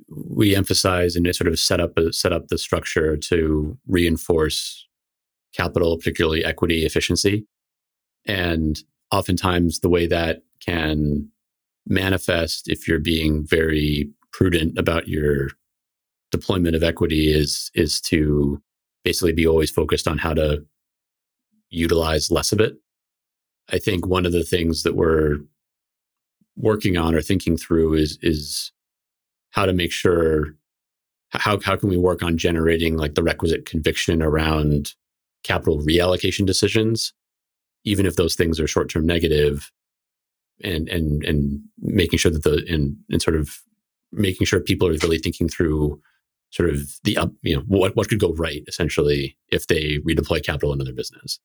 we 0.09 0.55
emphasize 0.55 1.15
and 1.15 1.33
sort 1.33 1.47
of 1.47 1.57
set 1.57 1.79
up 1.79 1.97
a, 1.97 2.11
set 2.11 2.33
up 2.33 2.47
the 2.47 2.57
structure 2.57 3.15
to 3.15 3.77
reinforce 3.87 4.87
capital, 5.55 5.97
particularly 5.97 6.43
equity 6.43 6.85
efficiency, 6.85 7.45
and 8.25 8.79
oftentimes 9.11 9.79
the 9.79 9.89
way 9.89 10.05
that 10.07 10.43
can 10.59 11.29
manifest 11.87 12.67
if 12.67 12.87
you're 12.87 12.99
being 12.99 13.45
very 13.45 14.09
prudent 14.31 14.77
about 14.77 15.07
your 15.07 15.49
deployment 16.31 16.75
of 16.75 16.83
equity 16.83 17.33
is 17.33 17.71
is 17.73 17.99
to 18.01 18.61
basically 19.03 19.33
be 19.33 19.47
always 19.47 19.71
focused 19.71 20.07
on 20.07 20.17
how 20.17 20.33
to 20.33 20.63
utilize 21.69 22.31
less 22.31 22.51
of 22.51 22.59
it. 22.59 22.75
I 23.71 23.77
think 23.77 24.05
one 24.05 24.25
of 24.25 24.31
the 24.31 24.43
things 24.43 24.83
that 24.83 24.95
we're 24.95 25.37
working 26.59 26.97
on 26.97 27.15
or 27.15 27.21
thinking 27.21 27.57
through 27.57 27.93
is 27.93 28.19
is 28.21 28.71
how 29.51 29.65
to 29.65 29.73
make 29.73 29.91
sure 29.91 30.55
how 31.31 31.59
how 31.59 31.75
can 31.75 31.89
we 31.89 31.97
work 31.97 32.21
on 32.21 32.37
generating 32.37 32.97
like 32.97 33.15
the 33.15 33.23
requisite 33.23 33.65
conviction 33.65 34.21
around 34.21 34.93
capital 35.43 35.79
reallocation 35.79 36.45
decisions 36.45 37.13
even 37.85 38.05
if 38.05 38.15
those 38.15 38.35
things 38.35 38.59
are 38.59 38.67
short 38.67 38.89
term 38.89 39.05
negative 39.05 39.71
and 40.63 40.87
and 40.89 41.23
and 41.23 41.61
making 41.79 42.19
sure 42.19 42.31
that 42.31 42.43
the 42.43 42.65
and 42.69 42.95
and 43.09 43.21
sort 43.21 43.35
of 43.35 43.59
making 44.11 44.45
sure 44.45 44.59
people 44.59 44.87
are 44.87 44.97
really 45.03 45.19
thinking 45.19 45.47
through 45.47 45.99
sort 46.51 46.69
of 46.69 46.89
the 47.03 47.17
up, 47.17 47.31
you 47.41 47.55
know, 47.55 47.63
what, 47.67 47.95
what 47.95 48.09
could 48.09 48.19
go 48.19 48.33
right 48.33 48.63
essentially 48.67 49.37
if 49.49 49.67
they 49.67 49.99
redeploy 49.99 50.43
capital 50.43 50.73
into 50.73 50.83
their 50.83 50.93
business. 50.93 51.39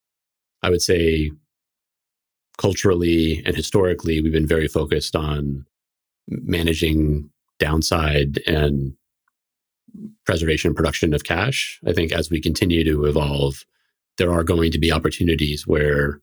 I 0.62 0.70
would 0.70 0.82
say 0.82 1.30
culturally 2.58 3.42
and 3.44 3.56
historically, 3.56 4.20
we've 4.20 4.32
been 4.32 4.46
very 4.46 4.68
focused 4.68 5.16
on 5.16 5.64
managing 6.28 7.30
downside 7.58 8.38
and 8.46 8.94
preservation 10.26 10.68
and 10.68 10.76
production 10.76 11.14
of 11.14 11.24
cash. 11.24 11.80
I 11.86 11.92
think 11.92 12.12
as 12.12 12.30
we 12.30 12.40
continue 12.40 12.84
to 12.84 13.04
evolve, 13.04 13.64
there 14.18 14.32
are 14.32 14.44
going 14.44 14.70
to 14.72 14.78
be 14.78 14.92
opportunities 14.92 15.66
where 15.66 16.20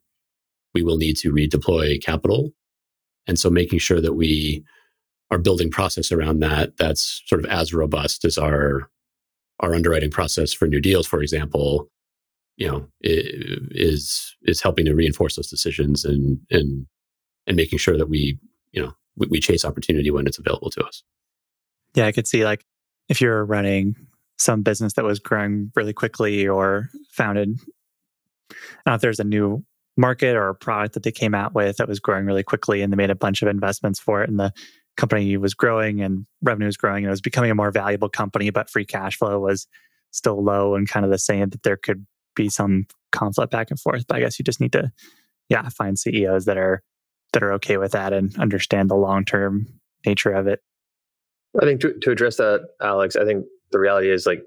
we 0.74 0.82
will 0.82 0.96
need 0.96 1.16
to 1.18 1.32
redeploy 1.32 2.02
capital. 2.02 2.52
And 3.26 3.38
so 3.38 3.50
making 3.50 3.78
sure 3.78 4.00
that 4.00 4.14
we 4.14 4.64
are 5.30 5.38
building 5.38 5.70
process 5.70 6.12
around 6.12 6.40
that 6.40 6.76
that's 6.76 7.22
sort 7.26 7.44
of 7.44 7.50
as 7.50 7.72
robust 7.72 8.24
as 8.24 8.36
our 8.36 8.88
our 9.60 9.74
underwriting 9.74 10.10
process 10.10 10.52
for 10.52 10.66
new 10.66 10.80
deals, 10.80 11.06
for 11.06 11.22
example, 11.22 11.88
you 12.56 12.68
know, 12.68 12.86
is 13.00 14.36
is 14.42 14.60
helping 14.60 14.84
to 14.86 14.94
reinforce 14.94 15.36
those 15.36 15.48
decisions 15.48 16.04
and 16.04 16.38
and 16.50 16.86
and 17.46 17.56
making 17.56 17.78
sure 17.78 17.96
that 17.96 18.08
we, 18.08 18.38
you 18.72 18.82
know, 18.82 18.92
we, 19.16 19.26
we 19.30 19.40
chase 19.40 19.64
opportunity 19.64 20.10
when 20.10 20.26
it's 20.26 20.38
available 20.38 20.70
to 20.70 20.84
us. 20.84 21.02
Yeah, 21.94 22.06
I 22.06 22.12
could 22.12 22.26
see 22.26 22.44
like 22.44 22.64
if 23.08 23.20
you're 23.20 23.44
running 23.44 23.96
some 24.38 24.62
business 24.62 24.94
that 24.94 25.04
was 25.04 25.18
growing 25.18 25.70
really 25.74 25.92
quickly 25.92 26.46
or 26.46 26.88
founded, 27.10 27.58
if 28.86 29.00
there's 29.00 29.20
a 29.20 29.24
new 29.24 29.64
market 29.96 30.36
or 30.36 30.48
a 30.48 30.54
product 30.54 30.94
that 30.94 31.02
they 31.02 31.12
came 31.12 31.34
out 31.34 31.54
with 31.54 31.76
that 31.76 31.88
was 31.88 32.00
growing 32.00 32.24
really 32.24 32.42
quickly 32.42 32.80
and 32.82 32.92
they 32.92 32.96
made 32.96 33.10
a 33.10 33.14
bunch 33.14 33.42
of 33.42 33.48
investments 33.48 34.00
for 34.00 34.22
it 34.22 34.30
and 34.30 34.40
the 34.40 34.52
company 34.96 35.36
was 35.36 35.54
growing 35.54 36.00
and 36.00 36.26
revenue 36.42 36.66
was 36.66 36.76
growing 36.76 37.04
and 37.04 37.08
it 37.08 37.10
was 37.10 37.20
becoming 37.20 37.50
a 37.50 37.54
more 37.54 37.70
valuable 37.70 38.08
company, 38.08 38.50
but 38.50 38.70
free 38.70 38.84
cash 38.84 39.16
flow 39.16 39.38
was 39.38 39.66
still 40.10 40.42
low 40.42 40.74
and 40.74 40.88
kind 40.88 41.04
of 41.04 41.10
the 41.10 41.18
same 41.18 41.48
that 41.50 41.62
there 41.62 41.76
could 41.76 42.06
be 42.34 42.48
some 42.48 42.86
conflict 43.10 43.52
back 43.52 43.70
and 43.70 43.78
forth. 43.78 44.04
But 44.06 44.16
I 44.16 44.20
guess 44.20 44.38
you 44.38 44.44
just 44.44 44.60
need 44.60 44.72
to, 44.72 44.90
yeah, 45.48 45.68
find 45.68 45.98
CEOs 45.98 46.44
that 46.46 46.56
are 46.56 46.82
that 47.32 47.42
are 47.42 47.52
okay 47.54 47.78
with 47.78 47.92
that 47.92 48.12
and 48.12 48.36
understand 48.38 48.90
the 48.90 48.96
long 48.96 49.24
term 49.24 49.66
nature 50.04 50.32
of 50.32 50.46
it. 50.46 50.60
I 51.60 51.64
think 51.64 51.80
to, 51.80 51.94
to 52.00 52.10
address 52.10 52.36
that, 52.36 52.66
Alex, 52.80 53.16
I 53.16 53.24
think 53.24 53.44
the 53.72 53.78
reality 53.78 54.10
is 54.10 54.26
like 54.26 54.42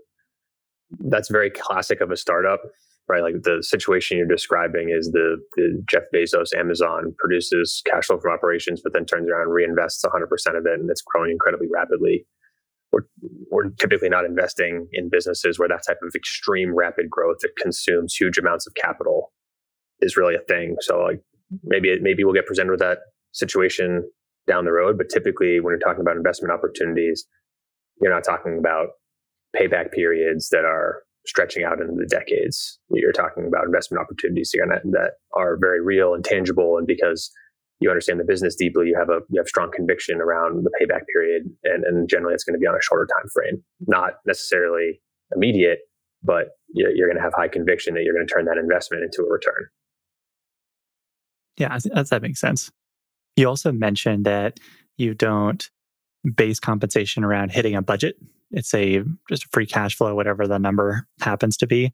that's 1.00 1.30
very 1.30 1.50
classic 1.50 2.02
of 2.02 2.12
a 2.12 2.18
startup, 2.18 2.62
right? 3.08 3.22
Like 3.22 3.44
the 3.44 3.62
situation 3.62 4.18
you're 4.18 4.28
describing 4.28 4.90
is 4.90 5.12
the, 5.12 5.38
the 5.56 5.84
Jeff 5.88 6.04
Bezos 6.14 6.58
Amazon 6.58 7.14
produces 7.18 7.82
cash 7.86 8.06
flow 8.06 8.20
from 8.20 8.34
operations, 8.34 8.82
but 8.84 8.94
then 8.94 9.06
turns 9.06 9.30
around 9.30 9.48
reinvests 9.48 10.04
100% 10.04 10.58
of 10.58 10.66
it, 10.66 10.80
and 10.80 10.90
it's 10.90 11.02
growing 11.02 11.32
incredibly 11.32 11.68
rapidly. 11.72 12.26
We're, 12.96 13.02
we're 13.52 13.70
typically 13.72 14.08
not 14.08 14.24
investing 14.24 14.88
in 14.94 15.10
businesses 15.10 15.60
where 15.60 15.68
that 15.68 15.84
type 15.86 15.98
of 16.02 16.16
extreme 16.16 16.74
rapid 16.74 17.10
growth 17.10 17.38
that 17.42 17.52
consumes 17.62 18.16
huge 18.16 18.38
amounts 18.38 18.66
of 18.66 18.74
capital 18.76 19.34
is 20.00 20.16
really 20.16 20.36
a 20.36 20.46
thing. 20.48 20.78
So 20.80 21.02
like 21.02 21.20
maybe 21.64 21.94
maybe 22.02 22.24
we'll 22.24 22.34
get 22.34 22.46
presented 22.46 22.72
with 22.72 22.80
that 22.80 23.00
situation 23.34 24.10
down 24.48 24.64
the 24.64 24.72
road. 24.72 24.98
But 24.98 25.10
typically, 25.10 25.60
when 25.60 25.72
you're 25.72 25.80
talking 25.80 26.02
about 26.02 26.16
investment 26.16 26.54
opportunities, 26.54 27.26
you're 28.02 28.14
not 28.14 28.24
talking 28.24 28.58
about 28.58 28.90
payback 29.56 29.92
periods 29.92 30.50
that 30.50 30.64
are 30.64 31.04
stretching 31.26 31.64
out 31.66 31.82
into 31.82 31.96
the 31.98 32.06
decades. 32.06 32.80
You're 32.92 33.12
talking 33.12 33.46
about 33.48 33.66
investment 33.66 34.02
opportunities 34.02 34.52
that 34.54 35.12
are 35.34 35.58
very 35.60 35.82
real 35.82 36.14
and 36.14 36.24
tangible, 36.24 36.78
and 36.78 36.88
because 36.88 37.30
you 37.80 37.90
understand 37.90 38.20
the 38.20 38.24
business 38.24 38.56
deeply, 38.56 38.88
you 38.88 38.96
have 38.98 39.10
a 39.10 39.20
you 39.30 39.40
have 39.40 39.48
strong 39.48 39.72
conviction 39.74 40.22
around 40.22 40.64
the 40.64 40.72
payback 40.80 41.02
period, 41.12 41.44
and, 41.64 41.84
and 41.84 42.10
generally 42.10 42.34
it's 42.34 42.44
going 42.44 42.54
to 42.54 42.60
be 42.60 42.68
on 42.68 42.76
a 42.76 42.82
shorter 42.82 43.08
time 43.18 43.30
frame, 43.34 43.64
not 43.88 44.14
necessarily 44.26 45.02
immediate, 45.36 45.80
but 46.24 46.50
you're, 46.74 47.08
going 47.08 47.18
to 47.18 47.22
have 47.22 47.34
high 47.36 47.48
conviction 47.48 47.94
that 47.94 48.04
you're 48.04 48.14
going 48.14 48.26
to 48.26 48.34
turn 48.34 48.46
that 48.46 48.58
investment 48.58 49.04
into 49.04 49.22
a 49.22 49.32
return. 49.32 49.68
Yeah, 51.58 51.78
that 52.10 52.22
makes 52.22 52.40
sense. 52.40 52.72
You 53.36 53.48
also 53.48 53.72
mentioned 53.72 54.26
that 54.26 54.60
you 54.98 55.14
don't 55.14 55.70
base 56.36 56.60
compensation 56.60 57.24
around 57.24 57.52
hitting 57.52 57.76
a 57.76 57.82
budget. 57.82 58.18
It's 58.52 58.74
a 58.74 59.04
just 59.30 59.46
a 59.46 59.48
free 59.52 59.66
cash 59.66 59.96
flow, 59.96 60.16
whatever 60.16 60.48
the 60.48 60.58
number 60.58 61.08
happens 61.22 61.58
to 61.58 61.68
be. 61.68 61.94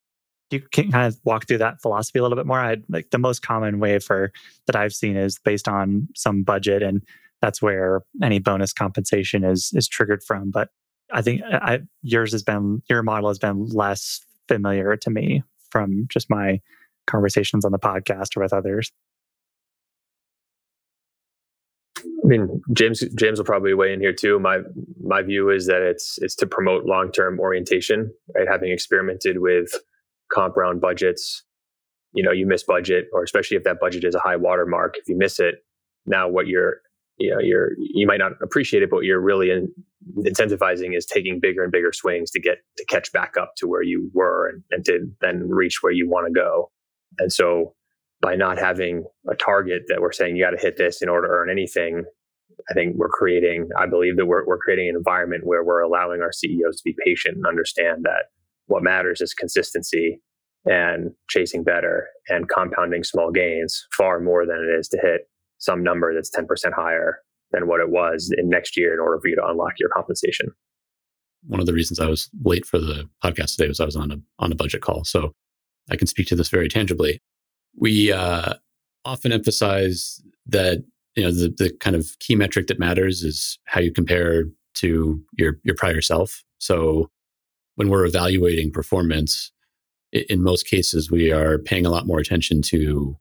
You 0.51 0.61
can 0.71 0.91
kind 0.91 1.07
of 1.07 1.19
walk 1.23 1.47
through 1.47 1.59
that 1.59 1.81
philosophy 1.81 2.19
a 2.19 2.21
little 2.21 2.35
bit 2.35 2.45
more. 2.45 2.59
I 2.59 2.77
like 2.89 3.09
the 3.11 3.17
most 3.17 3.41
common 3.41 3.79
way 3.79 3.99
for 3.99 4.31
that 4.67 4.75
I've 4.75 4.93
seen 4.93 5.15
is 5.15 5.39
based 5.39 5.67
on 5.67 6.07
some 6.15 6.43
budget, 6.43 6.83
and 6.83 7.01
that's 7.41 7.61
where 7.61 8.01
any 8.21 8.39
bonus 8.39 8.73
compensation 8.73 9.43
is 9.43 9.71
is 9.73 9.87
triggered 9.87 10.23
from. 10.23 10.51
But 10.51 10.69
I 11.11 11.21
think 11.21 11.41
uh, 11.41 11.59
I, 11.61 11.79
yours 12.01 12.31
has 12.31 12.43
been 12.43 12.81
your 12.89 13.03
model 13.03 13.29
has 13.29 13.39
been 13.39 13.67
less 13.67 14.25
familiar 14.47 14.95
to 14.97 15.09
me 15.09 15.43
from 15.69 16.05
just 16.09 16.29
my 16.29 16.59
conversations 17.07 17.65
on 17.65 17.71
the 17.71 17.79
podcast 17.79 18.35
or 18.37 18.43
with 18.43 18.53
others. 18.53 18.91
I 22.23 22.27
mean, 22.27 22.61
James 22.73 23.03
James 23.15 23.39
will 23.39 23.45
probably 23.45 23.73
weigh 23.73 23.93
in 23.93 23.99
here 23.99 24.13
too. 24.13 24.39
My 24.39 24.59
my 25.03 25.21
view 25.21 25.49
is 25.49 25.67
that 25.67 25.81
it's 25.81 26.19
it's 26.21 26.35
to 26.35 26.47
promote 26.47 26.85
long 26.85 27.11
term 27.11 27.39
orientation. 27.39 28.13
Right, 28.35 28.47
having 28.47 28.71
experimented 28.71 29.39
with 29.39 29.73
comp 30.33 30.55
round 30.57 30.81
budgets, 30.81 31.43
you 32.13 32.23
know, 32.23 32.31
you 32.31 32.45
miss 32.45 32.63
budget, 32.63 33.05
or 33.13 33.23
especially 33.23 33.57
if 33.57 33.63
that 33.63 33.79
budget 33.79 34.03
is 34.03 34.15
a 34.15 34.19
high 34.19 34.35
watermark, 34.35 34.95
if 34.97 35.07
you 35.07 35.17
miss 35.17 35.39
it, 35.39 35.55
now 36.05 36.27
what 36.27 36.47
you're 36.47 36.81
you 37.17 37.29
know 37.29 37.39
you're 37.39 37.71
you 37.77 38.07
might 38.07 38.19
not 38.19 38.33
appreciate 38.41 38.83
it, 38.83 38.89
but 38.89 39.03
you're 39.03 39.21
really 39.21 39.51
in, 39.51 39.71
incentivizing 40.19 40.95
is 40.95 41.05
taking 41.05 41.39
bigger 41.39 41.63
and 41.63 41.71
bigger 41.71 41.91
swings 41.93 42.31
to 42.31 42.39
get 42.39 42.57
to 42.77 42.85
catch 42.85 43.11
back 43.11 43.35
up 43.39 43.53
to 43.57 43.67
where 43.67 43.83
you 43.83 44.09
were 44.13 44.49
and, 44.49 44.63
and 44.71 44.85
to 44.85 44.99
then 45.21 45.47
reach 45.47 45.81
where 45.81 45.93
you 45.93 46.09
want 46.09 46.27
to 46.27 46.33
go. 46.33 46.71
And 47.19 47.31
so 47.31 47.75
by 48.21 48.35
not 48.35 48.57
having 48.57 49.03
a 49.29 49.35
target 49.35 49.83
that 49.87 50.01
we're 50.01 50.11
saying 50.11 50.35
you 50.35 50.43
got 50.43 50.51
to 50.51 50.61
hit 50.61 50.77
this 50.77 51.01
in 51.01 51.09
order 51.09 51.27
to 51.27 51.33
earn 51.33 51.49
anything, 51.49 52.05
I 52.69 52.73
think 52.73 52.95
we're 52.95 53.09
creating, 53.09 53.69
I 53.77 53.87
believe 53.87 54.17
that 54.17 54.27
we're, 54.27 54.45
we're 54.45 54.59
creating 54.59 54.89
an 54.89 54.95
environment 54.95 55.45
where 55.45 55.63
we're 55.63 55.81
allowing 55.81 56.21
our 56.21 56.31
CEOs 56.31 56.77
to 56.77 56.83
be 56.85 56.95
patient 57.03 57.37
and 57.37 57.47
understand 57.47 58.03
that 58.03 58.25
what 58.67 58.83
matters 58.83 59.21
is 59.21 59.33
consistency 59.33 60.21
and 60.65 61.11
chasing 61.29 61.63
better 61.63 62.07
and 62.29 62.49
compounding 62.49 63.03
small 63.03 63.31
gains 63.31 63.85
far 63.95 64.19
more 64.19 64.45
than 64.45 64.57
it 64.57 64.79
is 64.79 64.87
to 64.89 64.97
hit 65.01 65.21
some 65.57 65.83
number 65.83 66.13
that's 66.13 66.29
10% 66.29 66.45
higher 66.73 67.19
than 67.51 67.67
what 67.67 67.81
it 67.81 67.89
was 67.89 68.33
in 68.37 68.49
next 68.49 68.77
year 68.77 68.93
in 68.93 68.99
order 68.99 69.19
for 69.19 69.27
you 69.27 69.35
to 69.35 69.45
unlock 69.45 69.73
your 69.79 69.89
compensation. 69.89 70.51
One 71.47 71.59
of 71.59 71.65
the 71.65 71.73
reasons 71.73 71.99
I 71.99 72.07
was 72.07 72.29
late 72.43 72.65
for 72.65 72.79
the 72.79 73.09
podcast 73.23 73.55
today 73.55 73.67
was 73.67 73.79
I 73.79 73.85
was 73.85 73.95
on 73.95 74.11
a 74.11 74.17
on 74.37 74.51
a 74.51 74.55
budget 74.55 74.81
call. 74.81 75.03
So 75.03 75.33
I 75.89 75.95
can 75.95 76.05
speak 76.05 76.27
to 76.27 76.35
this 76.35 76.49
very 76.49 76.69
tangibly 76.69 77.19
we 77.77 78.11
uh, 78.11 78.55
often 79.05 79.31
emphasize 79.31 80.21
that 80.47 80.83
you 81.15 81.23
know 81.23 81.31
the, 81.31 81.49
the 81.57 81.73
kind 81.79 81.95
of 81.95 82.17
key 82.19 82.35
metric 82.35 82.67
that 82.67 82.79
matters 82.79 83.23
is 83.23 83.59
how 83.65 83.79
you 83.79 83.91
compare 83.91 84.45
to 84.75 85.21
your 85.37 85.59
your 85.63 85.75
prior 85.75 86.01
self. 86.01 86.43
So 86.59 87.09
when 87.75 87.89
we're 87.89 88.05
evaluating 88.05 88.71
performance, 88.71 89.51
in 90.11 90.43
most 90.43 90.67
cases 90.67 91.09
we 91.09 91.31
are 91.31 91.57
paying 91.57 91.85
a 91.85 91.89
lot 91.89 92.07
more 92.07 92.19
attention 92.19 92.61
to 92.61 93.17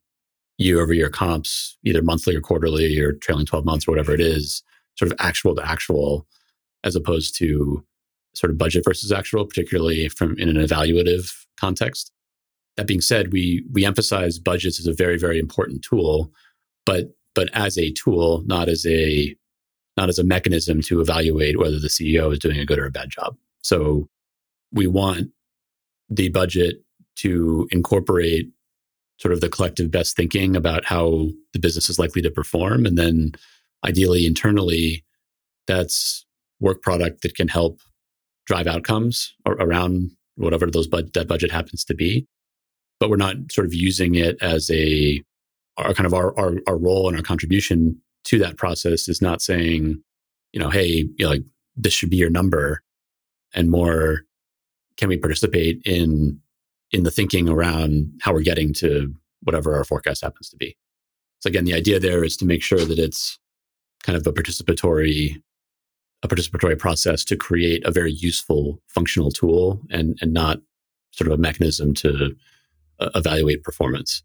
year 0.59 0.80
over 0.80 0.92
year 0.92 1.09
comps, 1.09 1.78
either 1.84 2.03
monthly 2.03 2.36
or 2.36 2.40
quarterly 2.40 2.98
or 3.01 3.12
trailing 3.12 3.46
12 3.46 3.64
months 3.64 3.88
or 3.88 3.92
whatever 3.92 4.12
it 4.12 4.20
is, 4.20 4.62
sort 4.96 5.11
of 5.11 5.16
actual 5.20 5.55
to 5.55 5.66
actual, 5.66 6.26
as 6.84 6.94
opposed 6.94 7.36
to 7.38 7.84
sort 8.34 8.51
of 8.51 8.59
budget 8.59 8.84
versus 8.84 9.11
actual, 9.11 9.46
particularly 9.46 10.09
from 10.09 10.38
in 10.38 10.48
an 10.48 10.57
evaluative 10.57 11.32
context. 11.59 12.12
That 12.76 12.86
being 12.86 13.01
said, 13.01 13.32
we 13.32 13.64
we 13.72 13.84
emphasize 13.84 14.38
budgets 14.38 14.78
as 14.78 14.86
a 14.86 14.92
very 14.92 15.18
very 15.18 15.38
important 15.38 15.82
tool, 15.82 16.30
but 16.84 17.14
but 17.34 17.48
as 17.55 17.78
a 17.78 17.92
tool, 17.92 18.42
not 18.46 18.68
as 18.68 18.86
a 18.86 19.34
not 19.96 20.09
as 20.09 20.18
a 20.18 20.24
mechanism 20.24 20.82
to 20.82 21.01
evaluate 21.01 21.59
whether 21.59 21.78
the 21.78 21.88
CEO 21.88 22.32
is 22.32 22.38
doing 22.38 22.59
a 22.59 22.66
good 22.66 22.78
or 22.78 22.86
a 22.86 22.90
bad 22.90 23.11
job. 23.11 23.36
So 23.62 24.09
we 24.72 24.86
want 24.86 25.28
the 26.08 26.28
budget 26.28 26.82
to 27.16 27.68
incorporate 27.70 28.48
sort 29.18 29.32
of 29.32 29.40
the 29.40 29.48
collective 29.48 29.90
best 29.90 30.16
thinking 30.16 30.56
about 30.56 30.84
how 30.84 31.28
the 31.52 31.58
business 31.58 31.90
is 31.90 31.98
likely 31.98 32.22
to 32.22 32.30
perform. 32.30 32.86
And 32.86 32.96
then 32.96 33.32
ideally 33.84 34.26
internally 34.26 35.04
that's 35.66 36.24
work 36.60 36.82
product 36.82 37.22
that 37.22 37.34
can 37.34 37.48
help 37.48 37.80
drive 38.46 38.66
outcomes 38.66 39.34
around 39.46 40.10
whatever 40.36 40.66
those 40.66 40.86
bud- 40.86 41.12
that 41.12 41.28
budget 41.28 41.50
happens 41.50 41.84
to 41.84 41.94
be. 41.94 42.26
But 42.98 43.10
we're 43.10 43.16
not 43.16 43.36
sort 43.50 43.66
of 43.66 43.74
using 43.74 44.14
it 44.14 44.36
as 44.42 44.70
a 44.70 45.22
our 45.76 45.94
kind 45.94 46.06
of 46.06 46.14
our, 46.14 46.38
our, 46.38 46.56
our 46.66 46.76
role 46.76 47.08
and 47.08 47.16
our 47.16 47.22
contribution 47.22 48.00
to 48.24 48.38
that 48.38 48.56
process 48.56 49.08
is 49.08 49.22
not 49.22 49.40
saying, 49.40 50.02
you 50.52 50.60
know, 50.60 50.68
hey, 50.68 51.08
you 51.16 51.24
know, 51.24 51.30
like 51.30 51.42
this 51.76 51.92
should 51.92 52.10
be 52.10 52.16
your 52.16 52.30
number, 52.30 52.82
and 53.54 53.70
more, 53.70 54.24
can 55.01 55.09
we 55.09 55.16
participate 55.16 55.80
in 55.84 56.38
in 56.92 57.05
the 57.05 57.11
thinking 57.11 57.48
around 57.48 58.12
how 58.20 58.32
we're 58.32 58.42
getting 58.42 58.74
to 58.74 59.14
whatever 59.42 59.74
our 59.74 59.84
forecast 59.84 60.22
happens 60.22 60.51
to 60.51 60.57
be. 60.57 60.76
So 61.38 61.48
again, 61.48 61.64
the 61.64 61.74
idea 61.74 61.98
there 61.98 62.22
is 62.22 62.36
to 62.38 62.44
make 62.44 62.62
sure 62.62 62.84
that 62.84 62.98
it's 62.98 63.38
kind 64.03 64.16
of 64.16 64.26
a 64.26 64.32
participatory 64.32 65.40
a 66.22 66.28
participatory 66.28 66.78
process 66.78 67.24
to 67.24 67.34
create 67.34 67.82
a 67.86 67.90
very 67.90 68.12
useful 68.12 68.78
functional 68.88 69.30
tool 69.30 69.80
and, 69.88 70.18
and 70.20 70.34
not 70.34 70.61
sort 71.12 71.28
of 71.28 71.32
a 71.32 71.40
mechanism 71.40 71.94
to 71.94 72.36
uh, 73.01 73.09
evaluate 73.14 73.62
performance. 73.62 74.22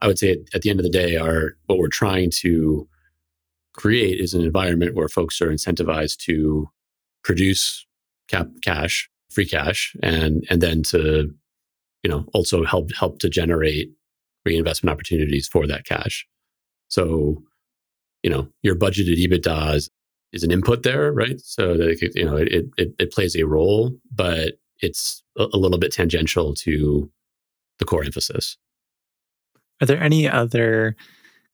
I 0.00 0.08
would 0.08 0.18
say 0.18 0.38
at, 0.54 0.62
the 0.62 0.70
end 0.70 0.80
of 0.80 0.84
the 0.84 0.90
day, 0.90 1.16
our 1.16 1.56
what 1.66 1.78
we're 1.78 1.86
trying 1.86 2.32
to 2.42 2.88
create 3.74 4.18
is 4.18 4.34
an 4.34 4.42
environment 4.42 4.96
where 4.96 5.08
folks 5.08 5.40
are 5.40 5.52
incentivized 5.52 6.18
to 6.24 6.68
produce 7.22 7.86
cap 8.26 8.48
cash, 8.64 9.08
free 9.36 9.46
cash, 9.46 9.94
and 10.02 10.44
and 10.48 10.62
then 10.62 10.82
to 10.84 11.30
you 12.02 12.10
know 12.10 12.24
also 12.32 12.64
help 12.64 12.90
help 12.94 13.18
to 13.20 13.28
generate 13.28 13.90
reinvestment 14.46 14.90
opportunities 14.90 15.46
for 15.46 15.66
that 15.66 15.84
cash. 15.84 16.26
So, 16.88 17.42
you 18.22 18.30
know, 18.30 18.48
your 18.62 18.76
budgeted 18.76 19.18
EBITDA 19.18 19.74
is, 19.74 19.90
is 20.32 20.44
an 20.44 20.52
input 20.52 20.84
there, 20.84 21.12
right? 21.12 21.38
So 21.40 21.76
that 21.76 22.12
you 22.14 22.24
know 22.24 22.36
it, 22.36 22.64
it 22.78 22.94
it 22.98 23.12
plays 23.12 23.36
a 23.36 23.44
role, 23.44 23.92
but 24.10 24.54
it's 24.80 25.22
a, 25.38 25.44
a 25.52 25.58
little 25.58 25.78
bit 25.78 25.92
tangential 25.92 26.54
to 26.54 27.10
the 27.78 27.84
core 27.84 28.04
emphasis. 28.04 28.56
Are 29.82 29.86
there 29.86 30.02
any 30.02 30.26
other 30.26 30.96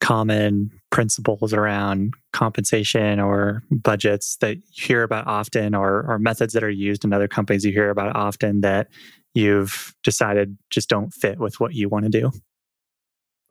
common 0.03 0.69
principles 0.91 1.55
around 1.55 2.13
compensation 2.33 3.21
or 3.21 3.63
budgets 3.71 4.37
that 4.41 4.57
you 4.57 4.63
hear 4.73 5.05
about 5.05 5.27
often 5.29 5.77
or, 5.77 6.05
or 6.09 6.19
methods 6.19 6.53
that 6.53 6.65
are 6.65 6.71
used 6.71 7.05
in 7.05 7.13
other 7.13 7.29
companies 7.29 7.65
you 7.65 7.73
hear 7.73 7.89
about 7.89 8.15
often 8.17 8.63
that 8.63 8.89
you've 9.33 9.95
decided 10.03 10.59
just 10.71 10.89
don't 10.89 11.15
fit 11.15 11.39
with 11.39 11.61
what 11.61 11.73
you 11.75 11.89
want 11.89 12.05
to 12.05 12.11
do? 12.11 12.33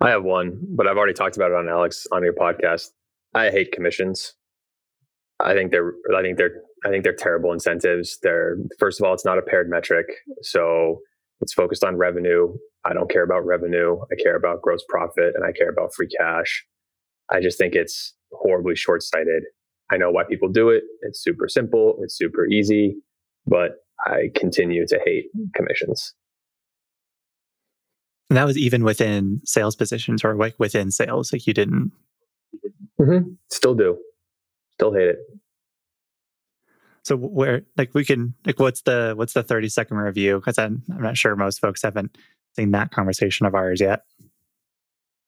I 0.01 0.09
have 0.09 0.25
one, 0.25 0.59
but 0.75 0.87
I've 0.87 0.97
already 0.97 1.13
talked 1.13 1.37
about 1.37 1.51
it 1.51 1.55
on 1.55 1.69
Alex 1.69 2.05
on 2.11 2.21
your 2.21 2.33
podcast. 2.33 2.89
I 3.33 3.49
hate 3.49 3.71
commissions. 3.71 4.33
I 5.39 5.53
think 5.53 5.71
they're 5.71 5.93
I 6.13 6.21
think 6.21 6.37
they're 6.37 6.61
I 6.83 6.89
think 6.89 7.05
they're 7.05 7.13
terrible 7.13 7.53
incentives. 7.53 8.19
They're 8.21 8.57
first 8.77 8.99
of 8.99 9.05
all, 9.05 9.13
it's 9.13 9.25
not 9.25 9.37
a 9.37 9.41
paired 9.41 9.69
metric. 9.69 10.07
So 10.41 10.99
it's 11.41 11.53
focused 11.53 11.83
on 11.83 11.97
revenue. 11.97 12.53
I 12.85 12.93
don't 12.93 13.09
care 13.09 13.23
about 13.23 13.45
revenue. 13.45 13.97
I 14.11 14.21
care 14.21 14.35
about 14.35 14.61
gross 14.61 14.83
profit 14.87 15.33
and 15.35 15.43
I 15.43 15.51
care 15.51 15.69
about 15.69 15.93
free 15.93 16.09
cash. 16.19 16.65
I 17.29 17.41
just 17.41 17.57
think 17.57 17.75
it's 17.75 18.13
horribly 18.31 18.75
short 18.75 19.03
sighted. 19.03 19.43
I 19.91 19.97
know 19.97 20.11
why 20.11 20.23
people 20.23 20.49
do 20.49 20.69
it. 20.69 20.83
It's 21.01 21.21
super 21.21 21.47
simple, 21.47 21.97
it's 22.01 22.17
super 22.17 22.45
easy, 22.47 22.95
but 23.45 23.71
I 24.05 24.29
continue 24.35 24.85
to 24.87 24.99
hate 25.05 25.25
commissions. 25.55 26.13
And 28.29 28.37
that 28.37 28.45
was 28.45 28.57
even 28.57 28.85
within 28.85 29.41
sales 29.43 29.75
positions 29.75 30.23
or 30.23 30.35
like 30.35 30.55
within 30.57 30.89
sales. 30.89 31.33
Like 31.33 31.45
you 31.45 31.53
didn't. 31.53 31.91
Mm-hmm. 32.99 33.31
Still 33.49 33.75
do. 33.75 33.97
Still 34.73 34.93
hate 34.93 35.09
it. 35.09 35.17
So 37.03 37.17
where 37.17 37.63
like 37.77 37.93
we 37.93 38.05
can 38.05 38.35
like 38.45 38.59
what's 38.59 38.81
the 38.81 39.13
what's 39.15 39.33
the 39.33 39.43
30 39.43 39.69
second 39.69 39.97
review? 39.97 40.37
Because 40.37 40.57
I'm 40.57 40.83
I'm 40.93 41.01
not 41.01 41.17
sure 41.17 41.35
most 41.35 41.59
folks 41.59 41.81
haven't 41.81 42.17
seen 42.55 42.71
that 42.71 42.91
conversation 42.91 43.45
of 43.45 43.55
ours 43.55 43.81
yet. 43.81 44.03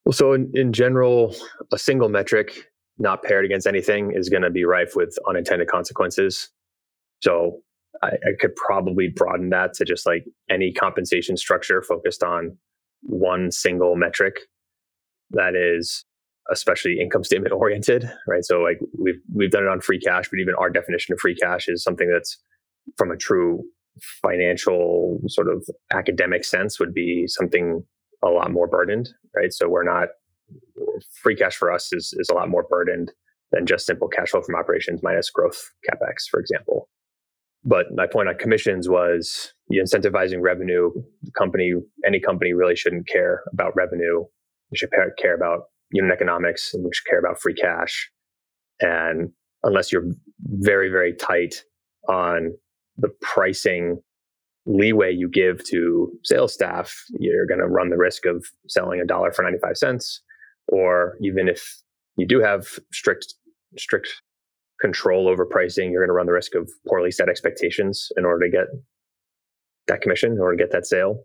Well, 0.06 0.14
so 0.14 0.34
in, 0.34 0.52
in 0.54 0.74
general, 0.74 1.36
a 1.72 1.78
single 1.78 2.10
metric 2.10 2.72
not 2.98 3.24
paired 3.24 3.46
against 3.46 3.66
anything 3.66 4.12
is 4.14 4.30
going 4.30 4.44
to 4.44 4.50
be 4.50 4.66
rife 4.66 4.96
with 4.96 5.18
unintended 5.28 5.68
consequences. 5.68 6.50
So 7.22 7.62
I, 8.02 8.08
I 8.08 8.32
could 8.40 8.56
probably 8.56 9.08
broaden 9.08 9.50
that 9.50 9.74
to 9.76 9.86
just 9.86 10.06
like 10.06 10.26
any 10.50 10.74
compensation 10.74 11.38
structure 11.38 11.82
focused 11.82 12.24
on 12.24 12.58
one 13.02 13.52
single 13.52 13.96
metric 13.96 14.42
that 15.32 15.56
is 15.56 16.06
especially 16.52 16.98
income 17.00 17.24
statement 17.24 17.54
oriented, 17.58 18.10
right? 18.28 18.44
So 18.44 18.60
like 18.60 18.80
we've 18.98 19.20
we've 19.34 19.52
done 19.52 19.64
it 19.64 19.70
on 19.70 19.82
free 19.82 20.00
cash, 20.00 20.30
but 20.30 20.40
even 20.40 20.56
our 20.56 20.70
definition 20.70 21.14
of 21.14 21.20
free 21.20 21.36
cash 21.36 21.68
is 21.68 21.84
something 21.84 22.10
that's 22.12 22.38
from 22.98 23.12
a 23.12 23.18
true 23.18 23.64
financial 24.22 25.20
sort 25.28 25.48
of 25.48 25.66
academic 25.94 26.44
sense 26.44 26.80
would 26.80 26.94
be 26.94 27.26
something 27.28 27.84
a 28.24 28.30
lot 28.30 28.52
more 28.52 28.68
burdened, 28.68 29.10
right? 29.36 29.54
So 29.54 29.70
we're 29.70 29.84
not 29.84 30.10
free 31.22 31.36
cash 31.36 31.56
for 31.56 31.72
us 31.72 31.92
is 31.94 32.14
is 32.18 32.30
a 32.30 32.36
lot 32.36 32.50
more 32.50 32.66
burdened 32.70 33.12
than 33.52 33.66
just 33.66 33.86
simple 33.86 34.08
cash 34.08 34.30
flow 34.30 34.42
from 34.42 34.56
operations 34.56 35.02
minus 35.04 35.30
growth 35.30 35.72
capex, 35.90 36.28
for 36.30 36.40
example. 36.40 36.90
But 37.64 37.86
my 37.96 38.08
point 38.08 38.28
on 38.28 38.36
commissions 38.38 38.90
was 38.90 39.54
you 39.70 39.82
incentivizing 39.82 40.42
revenue. 40.42 40.92
Company, 41.38 41.74
any 42.06 42.20
company 42.20 42.54
really 42.54 42.76
shouldn't 42.76 43.08
care 43.08 43.44
about 43.54 43.76
revenue. 43.76 44.26
You 44.72 44.76
should 44.76 44.90
care 45.18 45.36
about 45.36 45.62
unit 45.94 46.12
economics 46.12 46.74
and 46.74 46.84
we 46.84 46.90
care 47.10 47.20
about 47.20 47.42
free 47.42 47.54
cash. 47.54 48.10
And 48.82 49.30
unless 49.64 49.92
you're 49.92 50.08
very, 50.42 50.90
very 50.90 51.14
tight 51.14 51.64
on 52.10 52.52
the 52.98 53.10
pricing 53.22 54.02
leeway 54.66 55.12
you 55.12 55.30
give 55.30 55.64
to 55.66 56.12
sales 56.24 56.54
staff, 56.54 56.94
you're 57.20 57.46
going 57.46 57.60
to 57.60 57.68
run 57.68 57.90
the 57.90 57.98
risk 57.98 58.26
of 58.26 58.46
selling 58.68 59.00
a 59.00 59.06
dollar 59.06 59.32
for 59.32 59.44
95 59.44 59.78
cents. 59.78 60.22
Or 60.68 61.18
even 61.22 61.48
if 61.48 61.78
you 62.18 62.26
do 62.26 62.42
have 62.42 62.80
strict, 62.92 63.36
strict 63.78 64.22
control 64.82 65.28
over 65.28 65.46
pricing, 65.46 65.92
you're 65.92 66.02
going 66.02 66.10
to 66.10 66.14
run 66.14 66.26
the 66.26 66.34
risk 66.34 66.56
of 66.56 66.70
poorly 66.88 67.12
set 67.12 67.30
expectations 67.30 68.10
in 68.18 68.26
order 68.26 68.46
to 68.46 68.52
get 68.52 68.68
that 69.88 70.02
commission, 70.02 70.38
or 70.40 70.52
to 70.52 70.58
get 70.58 70.72
that 70.72 70.86
sale. 70.86 71.24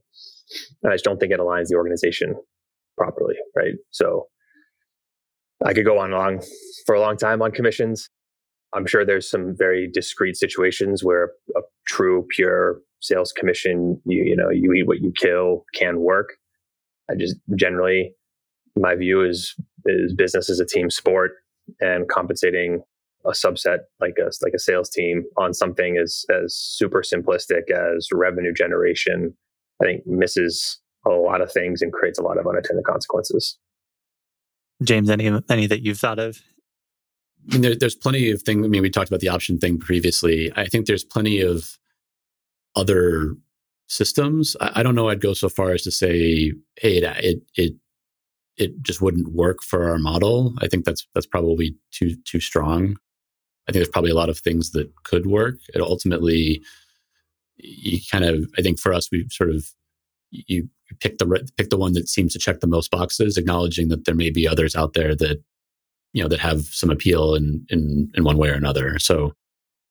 And 0.83 0.93
I 0.93 0.95
just 0.97 1.05
don't 1.05 1.21
think 1.21 1.33
it 1.33 1.39
aligns 1.39 1.69
the 1.69 1.77
organization 1.77 2.35
properly, 2.97 3.37
right? 3.55 3.75
So 3.91 4.27
I 5.65 5.73
could 5.73 5.85
go 5.85 5.99
on 5.99 6.13
long 6.13 6.41
for 6.87 6.95
a 6.95 7.01
long 7.01 7.17
time 7.17 7.43
on 7.43 7.51
commissions. 7.51 8.09
I'm 8.75 8.87
sure 8.87 9.05
there's 9.05 9.29
some 9.29 9.57
very 9.57 9.89
discrete 9.89 10.37
situations 10.37 11.03
where 11.03 11.33
a 11.57 11.61
true 11.87 12.27
pure 12.31 12.81
sales 13.01 13.33
commission, 13.33 14.01
you 14.05 14.23
you 14.23 14.37
know, 14.37 14.51
you 14.51 14.73
eat 14.73 14.87
what 14.87 15.01
you 15.01 15.13
kill 15.17 15.65
can 15.75 16.01
work. 16.01 16.35
I 17.11 17.15
just 17.15 17.37
generally 17.57 18.15
my 18.77 18.95
view 18.95 19.25
is 19.25 19.55
is 19.87 20.15
business 20.15 20.49
is 20.49 20.61
a 20.61 20.67
team 20.67 20.91
sport 20.91 21.33
and 21.81 22.09
compensating 22.09 22.83
a 23.25 23.31
subset 23.31 23.79
like 24.01 24.15
a 24.19 24.31
like 24.43 24.53
a 24.55 24.59
sales 24.59 24.89
team 24.89 25.25
on 25.37 25.53
something 25.53 25.99
as 25.99 26.25
as 26.31 26.55
super 26.55 27.03
simplistic 27.03 27.71
as 27.71 28.09
revenue 28.13 28.53
generation, 28.53 29.35
I 29.83 29.87
think 29.87 30.07
misses 30.07 30.79
a 31.07 31.11
lot 31.11 31.41
of 31.41 31.51
things 31.51 31.83
and 31.83 31.93
creates 31.93 32.19
a 32.19 32.23
lot 32.23 32.39
of 32.39 32.47
unintended 32.47 32.85
consequences. 32.85 33.59
James, 34.83 35.11
any 35.11 35.31
any 35.49 35.67
that 35.67 35.83
you've 35.83 35.99
thought 35.99 36.19
of? 36.19 36.41
I 37.49 37.55
mean, 37.55 37.63
there, 37.63 37.77
there's 37.77 37.95
plenty 37.95 38.31
of 38.31 38.43
things. 38.43 38.65
I 38.65 38.69
mean, 38.69 38.83
we 38.83 38.91
talked 38.91 39.09
about 39.09 39.21
the 39.21 39.29
option 39.29 39.59
thing 39.59 39.79
previously. 39.79 40.53
I 40.57 40.67
think 40.67 40.87
there's 40.87 41.05
plenty 41.05 41.41
of 41.41 41.79
other 42.77 43.35
systems. 43.87 44.57
I, 44.61 44.73
I 44.77 44.83
don't 44.83 44.95
know. 44.95 45.09
I'd 45.09 45.21
go 45.21 45.35
so 45.35 45.49
far 45.49 45.73
as 45.73 45.83
to 45.83 45.91
say, 45.91 46.53
hey, 46.77 46.99
it, 46.99 47.05
it 47.25 47.43
it 47.55 47.73
it 48.57 48.83
just 48.83 49.01
wouldn't 49.01 49.33
work 49.33 49.63
for 49.63 49.89
our 49.89 49.99
model. 49.99 50.55
I 50.61 50.69
think 50.69 50.85
that's 50.85 51.07
that's 51.15 51.27
probably 51.27 51.77
too 51.91 52.17
too 52.25 52.41
strong. 52.41 52.97
I 53.67 53.73
think 53.73 53.81
there's 53.81 53.89
probably 53.89 54.11
a 54.11 54.17
lot 54.17 54.31
of 54.31 54.39
things 54.39 54.71
that 54.71 54.91
could 55.05 55.27
work. 55.27 55.57
It 55.75 55.83
ultimately, 55.83 56.63
you 57.59 57.99
kind 58.11 58.25
of, 58.25 58.51
I 58.57 58.63
think 58.63 58.79
for 58.79 58.95
us, 58.95 59.11
we 59.11 59.27
sort 59.31 59.51
of 59.51 59.71
you 60.31 60.69
pick 61.01 61.19
the 61.19 61.49
pick 61.57 61.71
the 61.71 61.77
one 61.77 61.93
that 61.93 62.09
seems 62.09 62.33
to 62.33 62.39
check 62.39 62.61
the 62.61 62.67
most 62.67 62.91
boxes, 62.91 63.37
acknowledging 63.37 63.89
that 63.89 64.05
there 64.05 64.15
may 64.15 64.31
be 64.31 64.49
others 64.49 64.75
out 64.75 64.95
there 64.95 65.15
that 65.15 65.43
you 66.13 66.23
know 66.23 66.29
that 66.29 66.41
have 66.41 66.63
some 66.67 66.91
appeal 66.91 67.35
in 67.35 67.67
in 67.69 68.11
in 68.15 68.25
one 68.25 68.39
way 68.39 68.49
or 68.49 68.55
another. 68.55 68.99
So, 68.99 69.35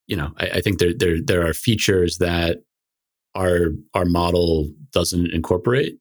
you 0.06 0.16
know, 0.16 0.32
I, 0.38 0.46
I 0.54 0.60
think 0.60 0.78
there 0.78 0.92
there 0.94 1.20
there 1.20 1.46
are 1.46 1.54
features 1.54 2.18
that 2.18 2.58
our 3.34 3.70
our 3.94 4.04
model 4.04 4.70
doesn't 4.92 5.32
incorporate. 5.32 5.98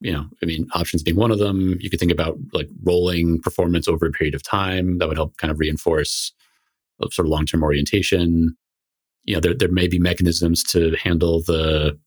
You 0.00 0.12
know, 0.12 0.26
I 0.42 0.46
mean, 0.46 0.68
options 0.74 1.02
being 1.02 1.16
one 1.16 1.32
of 1.32 1.38
them. 1.38 1.76
You 1.80 1.90
could 1.90 1.98
think 1.98 2.12
about 2.12 2.38
like 2.52 2.68
rolling 2.84 3.40
performance 3.40 3.88
over 3.88 4.06
a 4.06 4.12
period 4.12 4.34
of 4.34 4.42
time 4.42 4.98
that 4.98 5.08
would 5.08 5.16
help 5.16 5.36
kind 5.38 5.50
of 5.50 5.58
reinforce 5.58 6.32
uh, 7.02 7.08
sort 7.10 7.26
of 7.26 7.30
long 7.30 7.46
term 7.46 7.62
orientation. 7.62 8.56
You 9.24 9.34
know, 9.34 9.40
there 9.40 9.54
there 9.54 9.70
may 9.70 9.88
be 9.88 9.98
mechanisms 9.98 10.62
to 10.64 10.94
handle 11.02 11.42
the 11.42 11.98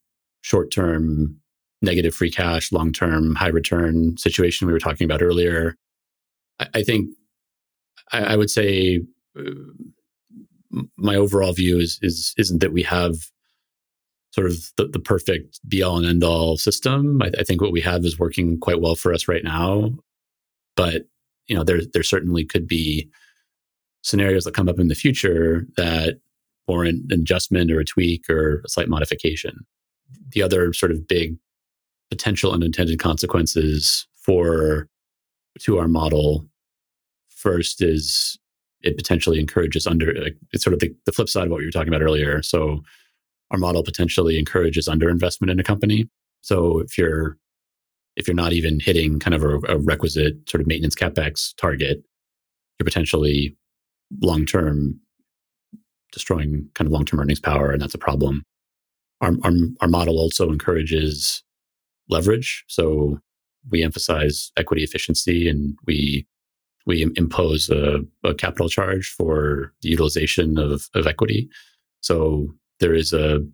short 0.42 0.72
term 0.72 1.41
negative 1.82 2.14
free 2.14 2.32
cash, 2.32 2.72
long 2.72 2.92
term 2.92 3.36
high 3.36 3.48
return 3.48 4.18
situation 4.18 4.68
we 4.68 4.74
were 4.74 4.80
talking 4.80 5.06
about 5.06 5.22
earlier. 5.22 5.76
I, 6.60 6.68
I 6.76 6.84
think 6.84 7.10
I, 8.12 8.20
I, 8.22 8.36
would 8.36 8.50
say 8.50 9.02
uh, 9.38 9.52
my 10.98 11.16
overall 11.16 11.54
view 11.54 11.80
is 11.80 12.00
is 12.02 12.34
isn't 12.38 12.60
that 12.60 12.74
we 12.74 12.84
have 12.84 13.16
sort 14.32 14.48
of 14.48 14.72
the, 14.78 14.88
the 14.88 15.00
perfect 15.00 15.60
be 15.68 15.84
all 15.84 15.98
and 15.98 16.06
end 16.06 16.24
all 16.24 16.58
system. 16.58 17.22
I, 17.22 17.32
I, 17.40 17.44
think 17.44 17.62
what 17.62 17.74
we 17.74 17.82
have 17.82 18.06
is 18.06 18.20
working 18.20 18.60
quite 18.60 18.82
well 18.82 18.96
for 18.96 19.14
us 19.14 19.28
right 19.28 19.44
now, 19.44 19.92
but 20.76 21.08
you 21.48 21.56
know 21.56 21.64
there 21.64 21.82
there 21.94 22.04
certainly 22.04 22.46
could 22.46 22.68
be 22.68 23.10
scenarios 24.04 24.46
that 24.46 24.56
come 24.56 24.70
up 24.70 24.80
in 24.80 24.88
the 24.88 24.96
future 24.96 25.68
that 25.78 26.20
warrant 26.68 27.12
an 27.12 27.22
adjustment 27.22 27.72
or 27.72 27.80
a 27.80 27.86
tweak 27.86 28.30
or 28.30 28.62
a 28.66 28.70
slight 28.70 28.90
modification. 28.90 29.66
The 30.32 30.42
other 30.42 30.74
sort 30.74 30.92
of 30.92 31.08
big 31.08 31.38
potential 32.12 32.52
unintended 32.52 33.00
consequences 33.00 34.06
for 34.14 34.88
to 35.60 35.80
our 35.80 35.88
model 35.88 36.46
first 37.30 37.82
is 37.82 38.38
it 38.82 38.98
potentially 38.98 39.40
encourages 39.40 39.88
under 39.88 40.14
it's 40.52 40.64
sort 40.64 40.74
of 40.74 40.80
the, 40.80 40.94
the 41.06 41.12
flip 41.12 41.30
side 41.30 41.46
of 41.46 41.52
what 41.52 41.62
you 41.62 41.68
were 41.68 41.72
talking 41.72 41.94
about 41.94 42.04
earlier. 42.04 42.44
So 42.44 42.84
our 43.50 43.58
model 43.58 43.84
potentially 43.84 44.38
encourages 44.38 44.88
underinvestment 44.88 45.52
in 45.52 45.60
a 45.60 45.64
company. 45.64 46.10
So 46.42 46.80
if 46.80 46.98
you're 46.98 47.38
if 48.18 48.28
you're 48.28 48.36
not 48.36 48.54
even 48.54 48.80
hitting 48.80 49.20
kind 49.20 49.34
of 49.34 49.44
a, 49.44 49.74
a 49.74 49.78
requisite 49.78 50.50
sort 50.50 50.62
of 50.62 50.68
maintenance 50.68 50.96
capex 50.96 51.56
target, 51.56 52.04
you're 52.78 52.86
potentially 52.86 53.56
long 54.22 54.46
term 54.46 55.00
destroying 56.12 56.68
kind 56.74 56.88
of 56.88 56.92
long 56.92 57.06
term 57.06 57.20
earnings 57.22 57.40
power, 57.40 57.72
and 57.72 57.82
that's 57.82 57.94
a 57.94 58.00
problem. 58.00 58.44
Our, 59.22 59.34
our, 59.44 59.52
our 59.82 59.88
model 59.88 60.18
also 60.18 60.52
encourages 60.52 61.44
leverage, 62.10 62.64
so 62.68 63.20
we 63.70 63.84
emphasize 63.84 64.52
equity 64.58 64.84
efficiency, 64.84 65.48
and 65.48 65.78
we 65.86 66.26
we 66.86 67.04
impose 67.16 67.70
a, 67.70 68.00
a 68.24 68.34
capital 68.34 68.70
charge 68.70 69.14
for 69.16 69.72
the 69.82 69.90
utilization 69.90 70.58
of, 70.58 70.90
of 70.96 71.06
equity. 71.06 71.48
So 72.02 72.54
there 72.80 72.96
is 72.96 73.14
a 73.14 73.46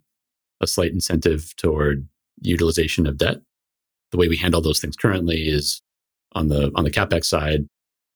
a 0.62 0.68
slight 0.68 0.92
incentive 0.92 1.54
toward 1.58 2.08
utilization 2.42 3.06
of 3.06 3.18
debt. 3.18 3.38
The 4.12 4.18
way 4.18 4.28
we 4.28 4.38
handle 4.38 4.62
those 4.62 4.80
things 4.80 4.96
currently 4.96 5.50
is 5.50 5.82
on 6.34 6.48
the 6.48 6.72
on 6.76 6.84
the 6.84 6.92
capex 6.92 7.26
side, 7.26 7.68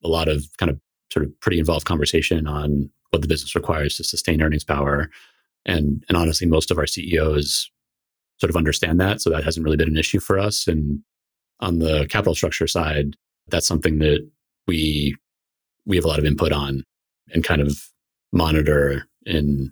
a 0.03 0.07
lot 0.07 0.27
of 0.27 0.45
kind 0.57 0.69
of 0.69 0.79
sort 1.11 1.25
of 1.25 1.39
pretty 1.41 1.59
involved 1.59 1.86
conversation 1.86 2.47
on 2.47 2.89
what 3.09 3.21
the 3.21 3.27
business 3.27 3.55
requires 3.55 3.97
to 3.97 4.03
sustain 4.03 4.41
earnings 4.41 4.63
power. 4.63 5.09
And 5.65 6.03
and 6.07 6.17
honestly, 6.17 6.47
most 6.47 6.71
of 6.71 6.77
our 6.77 6.88
CEOs 6.88 7.69
sort 8.41 8.49
of 8.49 8.57
understand 8.57 8.99
that. 8.99 9.21
So 9.21 9.29
that 9.29 9.43
hasn't 9.43 9.63
really 9.63 9.77
been 9.77 9.87
an 9.87 9.97
issue 9.97 10.19
for 10.19 10.39
us. 10.39 10.67
And 10.67 11.01
on 11.59 11.77
the 11.77 12.07
capital 12.09 12.33
structure 12.33 12.67
side, 12.67 13.15
that's 13.47 13.67
something 13.67 13.99
that 13.99 14.27
we 14.67 15.15
we 15.85 15.95
have 15.95 16.05
a 16.05 16.07
lot 16.07 16.19
of 16.19 16.25
input 16.25 16.51
on 16.51 16.83
and 17.33 17.43
kind 17.43 17.61
of 17.61 17.87
monitor 18.33 19.07
in 19.25 19.71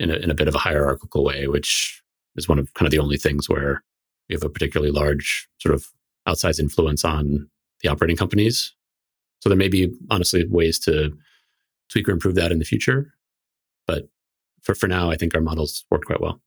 in 0.00 0.10
a, 0.10 0.14
in 0.14 0.30
a 0.30 0.34
bit 0.34 0.48
of 0.48 0.54
a 0.54 0.58
hierarchical 0.58 1.24
way, 1.24 1.46
which 1.46 2.02
is 2.34 2.48
one 2.48 2.58
of 2.58 2.74
kind 2.74 2.86
of 2.86 2.90
the 2.90 2.98
only 2.98 3.16
things 3.16 3.48
where 3.48 3.82
we 4.28 4.34
have 4.34 4.42
a 4.42 4.48
particularly 4.48 4.90
large 4.90 5.48
sort 5.58 5.74
of 5.74 5.86
outsized 6.26 6.58
influence 6.58 7.04
on 7.04 7.48
the 7.82 7.88
operating 7.88 8.16
companies. 8.16 8.74
So 9.40 9.48
there 9.48 9.58
may 9.58 9.68
be 9.68 9.92
honestly 10.10 10.44
ways 10.48 10.78
to 10.80 11.16
tweak 11.88 12.08
or 12.08 12.12
improve 12.12 12.34
that 12.36 12.52
in 12.52 12.58
the 12.58 12.64
future. 12.64 13.12
But 13.86 14.08
for, 14.62 14.74
for 14.74 14.88
now, 14.88 15.10
I 15.10 15.16
think 15.16 15.34
our 15.34 15.40
models 15.40 15.84
work 15.90 16.04
quite 16.04 16.20
well. 16.20 16.40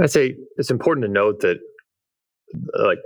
I'd 0.00 0.10
say 0.10 0.36
it's 0.56 0.70
important 0.70 1.06
to 1.06 1.12
note 1.12 1.40
that 1.40 1.58
like 2.78 2.98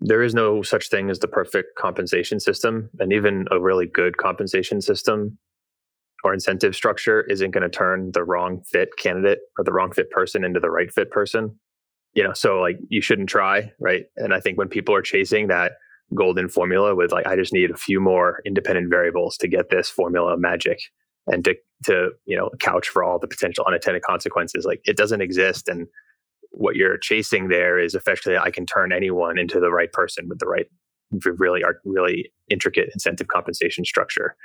there 0.00 0.22
is 0.22 0.34
no 0.34 0.62
such 0.62 0.88
thing 0.88 1.10
as 1.10 1.18
the 1.18 1.28
perfect 1.28 1.76
compensation 1.76 2.38
system. 2.38 2.90
And 3.00 3.12
even 3.12 3.46
a 3.50 3.60
really 3.60 3.86
good 3.86 4.16
compensation 4.16 4.80
system 4.80 5.38
or 6.24 6.32
incentive 6.32 6.74
structure 6.74 7.22
isn't 7.22 7.50
going 7.50 7.62
to 7.62 7.68
turn 7.68 8.12
the 8.12 8.24
wrong 8.24 8.62
fit 8.64 8.90
candidate 8.96 9.40
or 9.58 9.64
the 9.64 9.72
wrong 9.72 9.92
fit 9.92 10.10
person 10.10 10.44
into 10.44 10.60
the 10.60 10.70
right 10.70 10.92
fit 10.92 11.10
person. 11.10 11.58
You 12.14 12.24
know, 12.24 12.32
so 12.32 12.60
like 12.60 12.76
you 12.88 13.00
shouldn't 13.00 13.28
try, 13.28 13.72
right? 13.78 14.04
And 14.16 14.32
I 14.32 14.40
think 14.40 14.58
when 14.58 14.68
people 14.68 14.94
are 14.94 15.02
chasing 15.02 15.48
that 15.48 15.72
golden 16.14 16.48
formula 16.48 16.94
with 16.94 17.12
like 17.12 17.26
I 17.26 17.36
just 17.36 17.52
need 17.52 17.70
a 17.70 17.76
few 17.76 18.00
more 18.00 18.40
independent 18.46 18.90
variables 18.90 19.36
to 19.38 19.48
get 19.48 19.70
this 19.70 19.90
formula 19.90 20.36
magic 20.38 20.78
and 21.26 21.44
to 21.44 21.54
to 21.84 22.10
you 22.24 22.36
know 22.36 22.48
couch 22.60 22.88
for 22.88 23.04
all 23.04 23.18
the 23.18 23.28
potential 23.28 23.64
unintended 23.66 24.02
consequences 24.02 24.64
like 24.64 24.80
it 24.84 24.96
doesn't 24.96 25.20
exist 25.20 25.68
and 25.68 25.86
what 26.50 26.76
you're 26.76 26.98
chasing 26.98 27.48
there 27.48 27.78
is 27.78 27.94
effectively 27.94 28.38
I 28.38 28.50
can 28.50 28.66
turn 28.66 28.92
anyone 28.92 29.38
into 29.38 29.60
the 29.60 29.70
right 29.70 29.92
person 29.92 30.28
with 30.28 30.38
the 30.38 30.46
right 30.46 30.66
really 31.38 31.62
really 31.84 32.32
intricate 32.50 32.90
incentive 32.92 33.28
compensation 33.28 33.84
structure. 33.84 34.36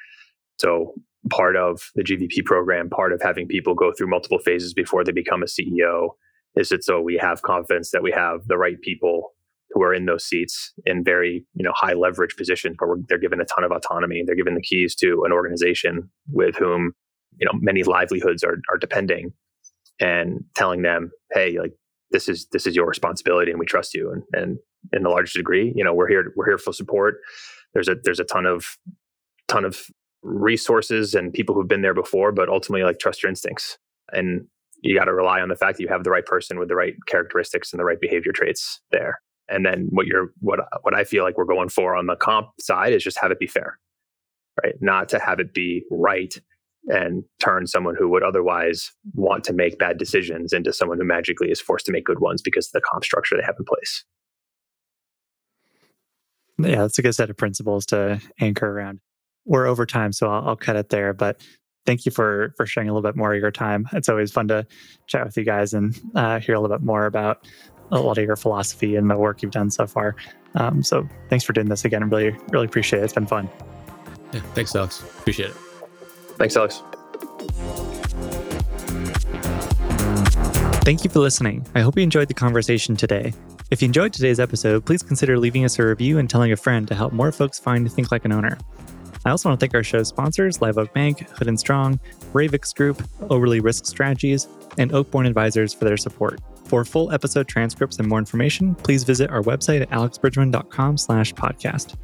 So 0.58 0.94
part 1.30 1.56
of 1.56 1.92
the 1.96 2.04
GVP 2.04 2.46
program 2.46 2.90
part 2.90 3.14
of 3.14 3.22
having 3.22 3.48
people 3.48 3.74
go 3.76 3.92
through 3.98 4.10
multiple 4.10 4.40
phases 4.40 4.74
before 4.74 5.04
they 5.04 5.12
become 5.12 5.42
a 5.42 5.46
CEO 5.46 6.10
is 6.56 6.70
that 6.70 6.84
so 6.84 7.02
we 7.02 7.18
have 7.18 7.42
confidence 7.42 7.92
that 7.92 8.04
we 8.04 8.12
have 8.12 8.48
the 8.48 8.58
right 8.58 8.80
people 8.82 9.34
who 9.72 9.82
are 9.82 9.94
in 9.94 10.06
those 10.06 10.24
seats 10.24 10.74
in 10.86 11.04
very 11.04 11.46
you 11.56 11.64
know 11.64 11.74
high 11.76 11.94
leverage 11.94 12.36
positions 12.36 12.76
where 12.80 12.98
they're 13.08 13.18
given 13.18 13.42
a 13.42 13.46
ton 13.46 13.64
of 13.64 13.72
autonomy 13.72 14.24
they're 14.26 14.36
given 14.36 14.56
the 14.56 14.62
keys 14.62 14.96
to 14.96 15.24
an 15.26 15.32
organization 15.32 16.10
with 16.32 16.56
whom 16.56 16.94
you 17.38 17.46
know 17.46 17.54
many 17.60 17.84
livelihoods 17.84 18.44
are, 18.44 18.60
are 18.70 18.78
depending 18.78 19.34
and 20.00 20.44
telling 20.56 20.82
them 20.82 21.12
hey 21.34 21.58
like 21.60 21.74
this 22.14 22.30
is 22.30 22.48
this 22.52 22.66
is 22.66 22.76
your 22.76 22.88
responsibility 22.88 23.52
and 23.52 23.60
we 23.60 23.66
trust 23.66 23.94
you. 23.94 24.12
And 24.12 24.24
and 24.34 24.60
in 24.94 25.04
the 25.04 25.10
largest 25.10 25.36
degree 25.36 25.74
you 25.76 25.84
know 25.84 25.94
we're 25.94 26.08
here 26.08 26.32
we're 26.38 26.46
here 26.46 26.58
for 26.58 26.72
support. 26.72 27.16
There's 27.74 27.90
a 27.90 27.96
there's 28.02 28.22
a 28.22 28.24
ton 28.24 28.46
of 28.46 28.78
ton 29.50 29.66
of 29.66 29.88
resources 30.22 31.14
and 31.14 31.34
people 31.34 31.54
who've 31.54 31.68
been 31.68 31.82
there 31.82 31.94
before 31.94 32.32
but 32.32 32.48
ultimately 32.48 32.84
like 32.84 33.00
trust 33.00 33.22
your 33.22 33.30
instincts. 33.30 33.78
And 34.14 34.48
you 34.82 34.98
got 34.98 35.06
to 35.06 35.14
rely 35.14 35.42
on 35.42 35.50
the 35.50 35.56
fact 35.56 35.78
that 35.78 35.84
you 35.84 35.90
have 35.90 36.04
the 36.04 36.12
right 36.12 36.26
person 36.26 36.60
with 36.60 36.68
the 36.68 36.76
right 36.76 36.94
characteristics 37.08 37.74
and 37.74 37.80
the 37.80 37.86
right 37.86 38.00
behavior 38.00 38.32
traits 38.32 38.82
there. 38.92 39.20
And 39.50 39.66
then 39.66 39.88
what 39.90 40.08
you're 40.08 40.34
what 40.40 40.60
what 40.84 40.94
I 40.94 41.04
feel 41.04 41.24
like 41.24 41.38
we're 41.38 41.46
going 41.46 41.70
for 41.70 41.96
on 41.96 42.08
the 42.08 42.16
comp 42.16 42.50
side 42.60 42.94
is 42.94 43.04
just 43.04 43.20
have 43.20 43.32
it 43.32 43.40
be 43.40 43.48
fair, 43.48 43.80
right? 44.64 44.76
Not 44.82 45.10
to 45.10 45.20
have 45.20 45.40
it 45.40 45.54
be 45.54 45.84
right 45.92 46.34
and 46.88 47.24
turn 47.40 47.68
someone 47.68 47.96
who 47.98 48.10
would 48.10 48.24
otherwise 48.24 48.92
want 49.14 49.44
to 49.46 49.54
make 49.54 49.80
bad 49.80 49.98
decisions 49.98 50.52
into 50.54 50.74
someone 50.74 50.98
who 50.98 51.06
magically 51.06 51.50
is 51.50 51.62
forced 51.62 51.86
to 51.86 51.92
make 51.92 52.06
good 52.06 52.20
ones 52.20 52.42
because 52.42 52.68
of 52.68 52.74
the 52.74 52.82
comp 52.82 53.04
structure 53.04 53.38
they 53.38 53.44
have 53.44 53.56
in 53.58 53.66
place. 53.66 54.04
Yeah, 56.60 56.82
that's 56.82 57.00
a 57.00 57.02
good 57.02 57.16
set 57.16 57.30
of 57.30 57.38
principles 57.38 57.86
to 57.88 58.22
anchor 58.40 58.70
around. 58.70 59.00
We're 59.46 59.66
over 59.66 59.86
time, 59.86 60.14
so 60.14 60.30
I'll, 60.30 60.50
I'll 60.50 60.56
cut 60.56 60.76
it 60.76 60.90
there. 60.90 61.14
But 61.14 61.42
thank 61.86 62.06
you 62.06 62.12
for 62.12 62.54
for 62.56 62.66
sharing 62.66 62.90
a 62.90 62.94
little 62.94 63.08
bit 63.08 63.16
more 63.16 63.34
of 63.34 63.42
your 63.42 63.52
time. 63.52 63.88
It's 63.94 64.08
always 64.08 64.32
fun 64.32 64.48
to 64.50 64.66
chat 65.08 65.26
with 65.26 65.36
you 65.36 65.44
guys 65.44 65.74
and 65.74 66.00
uh, 66.16 66.40
hear 66.40 66.56
a 66.56 66.62
little 66.62 66.76
bit 66.76 66.86
more 66.86 67.06
about 67.06 67.48
a 67.92 68.00
lot 68.00 68.18
of 68.18 68.24
your 68.24 68.36
philosophy 68.36 68.96
and 68.96 69.10
the 69.10 69.18
work 69.18 69.42
you've 69.42 69.52
done 69.52 69.70
so 69.70 69.86
far. 69.86 70.16
Um, 70.56 70.84
so 70.84 71.08
thanks 71.30 71.44
for 71.44 71.54
doing 71.54 71.70
this 71.70 71.86
again. 71.86 72.04
I 72.04 72.06
really, 72.06 72.38
really 72.50 72.66
appreciate 72.66 73.00
it. 73.00 73.04
It's 73.04 73.14
been 73.14 73.28
fun. 73.28 73.50
Yeah, 74.32 74.42
thanks, 74.54 74.76
Alex. 74.76 75.02
Appreciate 75.02 75.52
it. 75.52 75.73
Thanks, 76.38 76.56
Alex. 76.56 76.82
Thank 80.84 81.06
you 81.06 81.10
for 81.10 81.20
listening. 81.20 81.66
I 81.76 81.82
hope 81.82 81.96
you 81.96 82.04
enjoyed 82.04 82.28
the 82.28 82.34
conversation 82.34 82.98
today. 82.98 83.34
If 83.72 83.82
you 83.82 83.86
enjoyed 83.86 84.12
today's 84.12 84.40
episode, 84.40 84.86
please 84.86 85.02
consider 85.02 85.40
leaving 85.40 85.64
us 85.64 85.80
a 85.80 85.86
review 85.86 86.20
and 86.20 86.30
telling 86.30 86.52
a 86.52 86.58
friend 86.58 86.88
to 86.90 86.96
help 86.96 87.14
more 87.14 87.32
folks 87.32 87.58
find 87.58 87.90
Think 87.90 88.12
Like 88.12 88.26
an 88.26 88.34
Owner. 88.34 88.58
I 89.26 89.30
also 89.30 89.48
want 89.48 89.60
to 89.60 89.64
thank 89.64 89.74
our 89.74 89.84
show's 89.84 90.10
sponsors, 90.10 90.62
Live 90.62 90.78
Oak 90.78 90.94
Bank, 90.94 91.30
Hood 91.30 91.48
and 91.48 91.58
Strong, 91.58 92.00
Ravix 92.34 92.76
Group, 92.76 92.98
Oberle 93.22 93.64
Risk 93.64 93.86
Strategies, 93.86 94.48
and 94.78 94.92
Oakborn 94.92 95.26
Advisors 95.26 95.74
for 95.74 95.86
their 95.86 95.98
support. 95.98 96.42
For 96.66 96.84
full 96.84 97.12
episode 97.12 97.48
transcripts 97.48 98.00
and 98.00 98.08
more 98.08 98.20
information, 98.20 98.76
please 98.76 99.04
visit 99.04 99.30
our 99.30 99.42
website 99.42 99.82
at 99.82 99.90
alexbridgman.com 99.92 100.98
slash 100.98 101.34
podcast. 101.34 101.96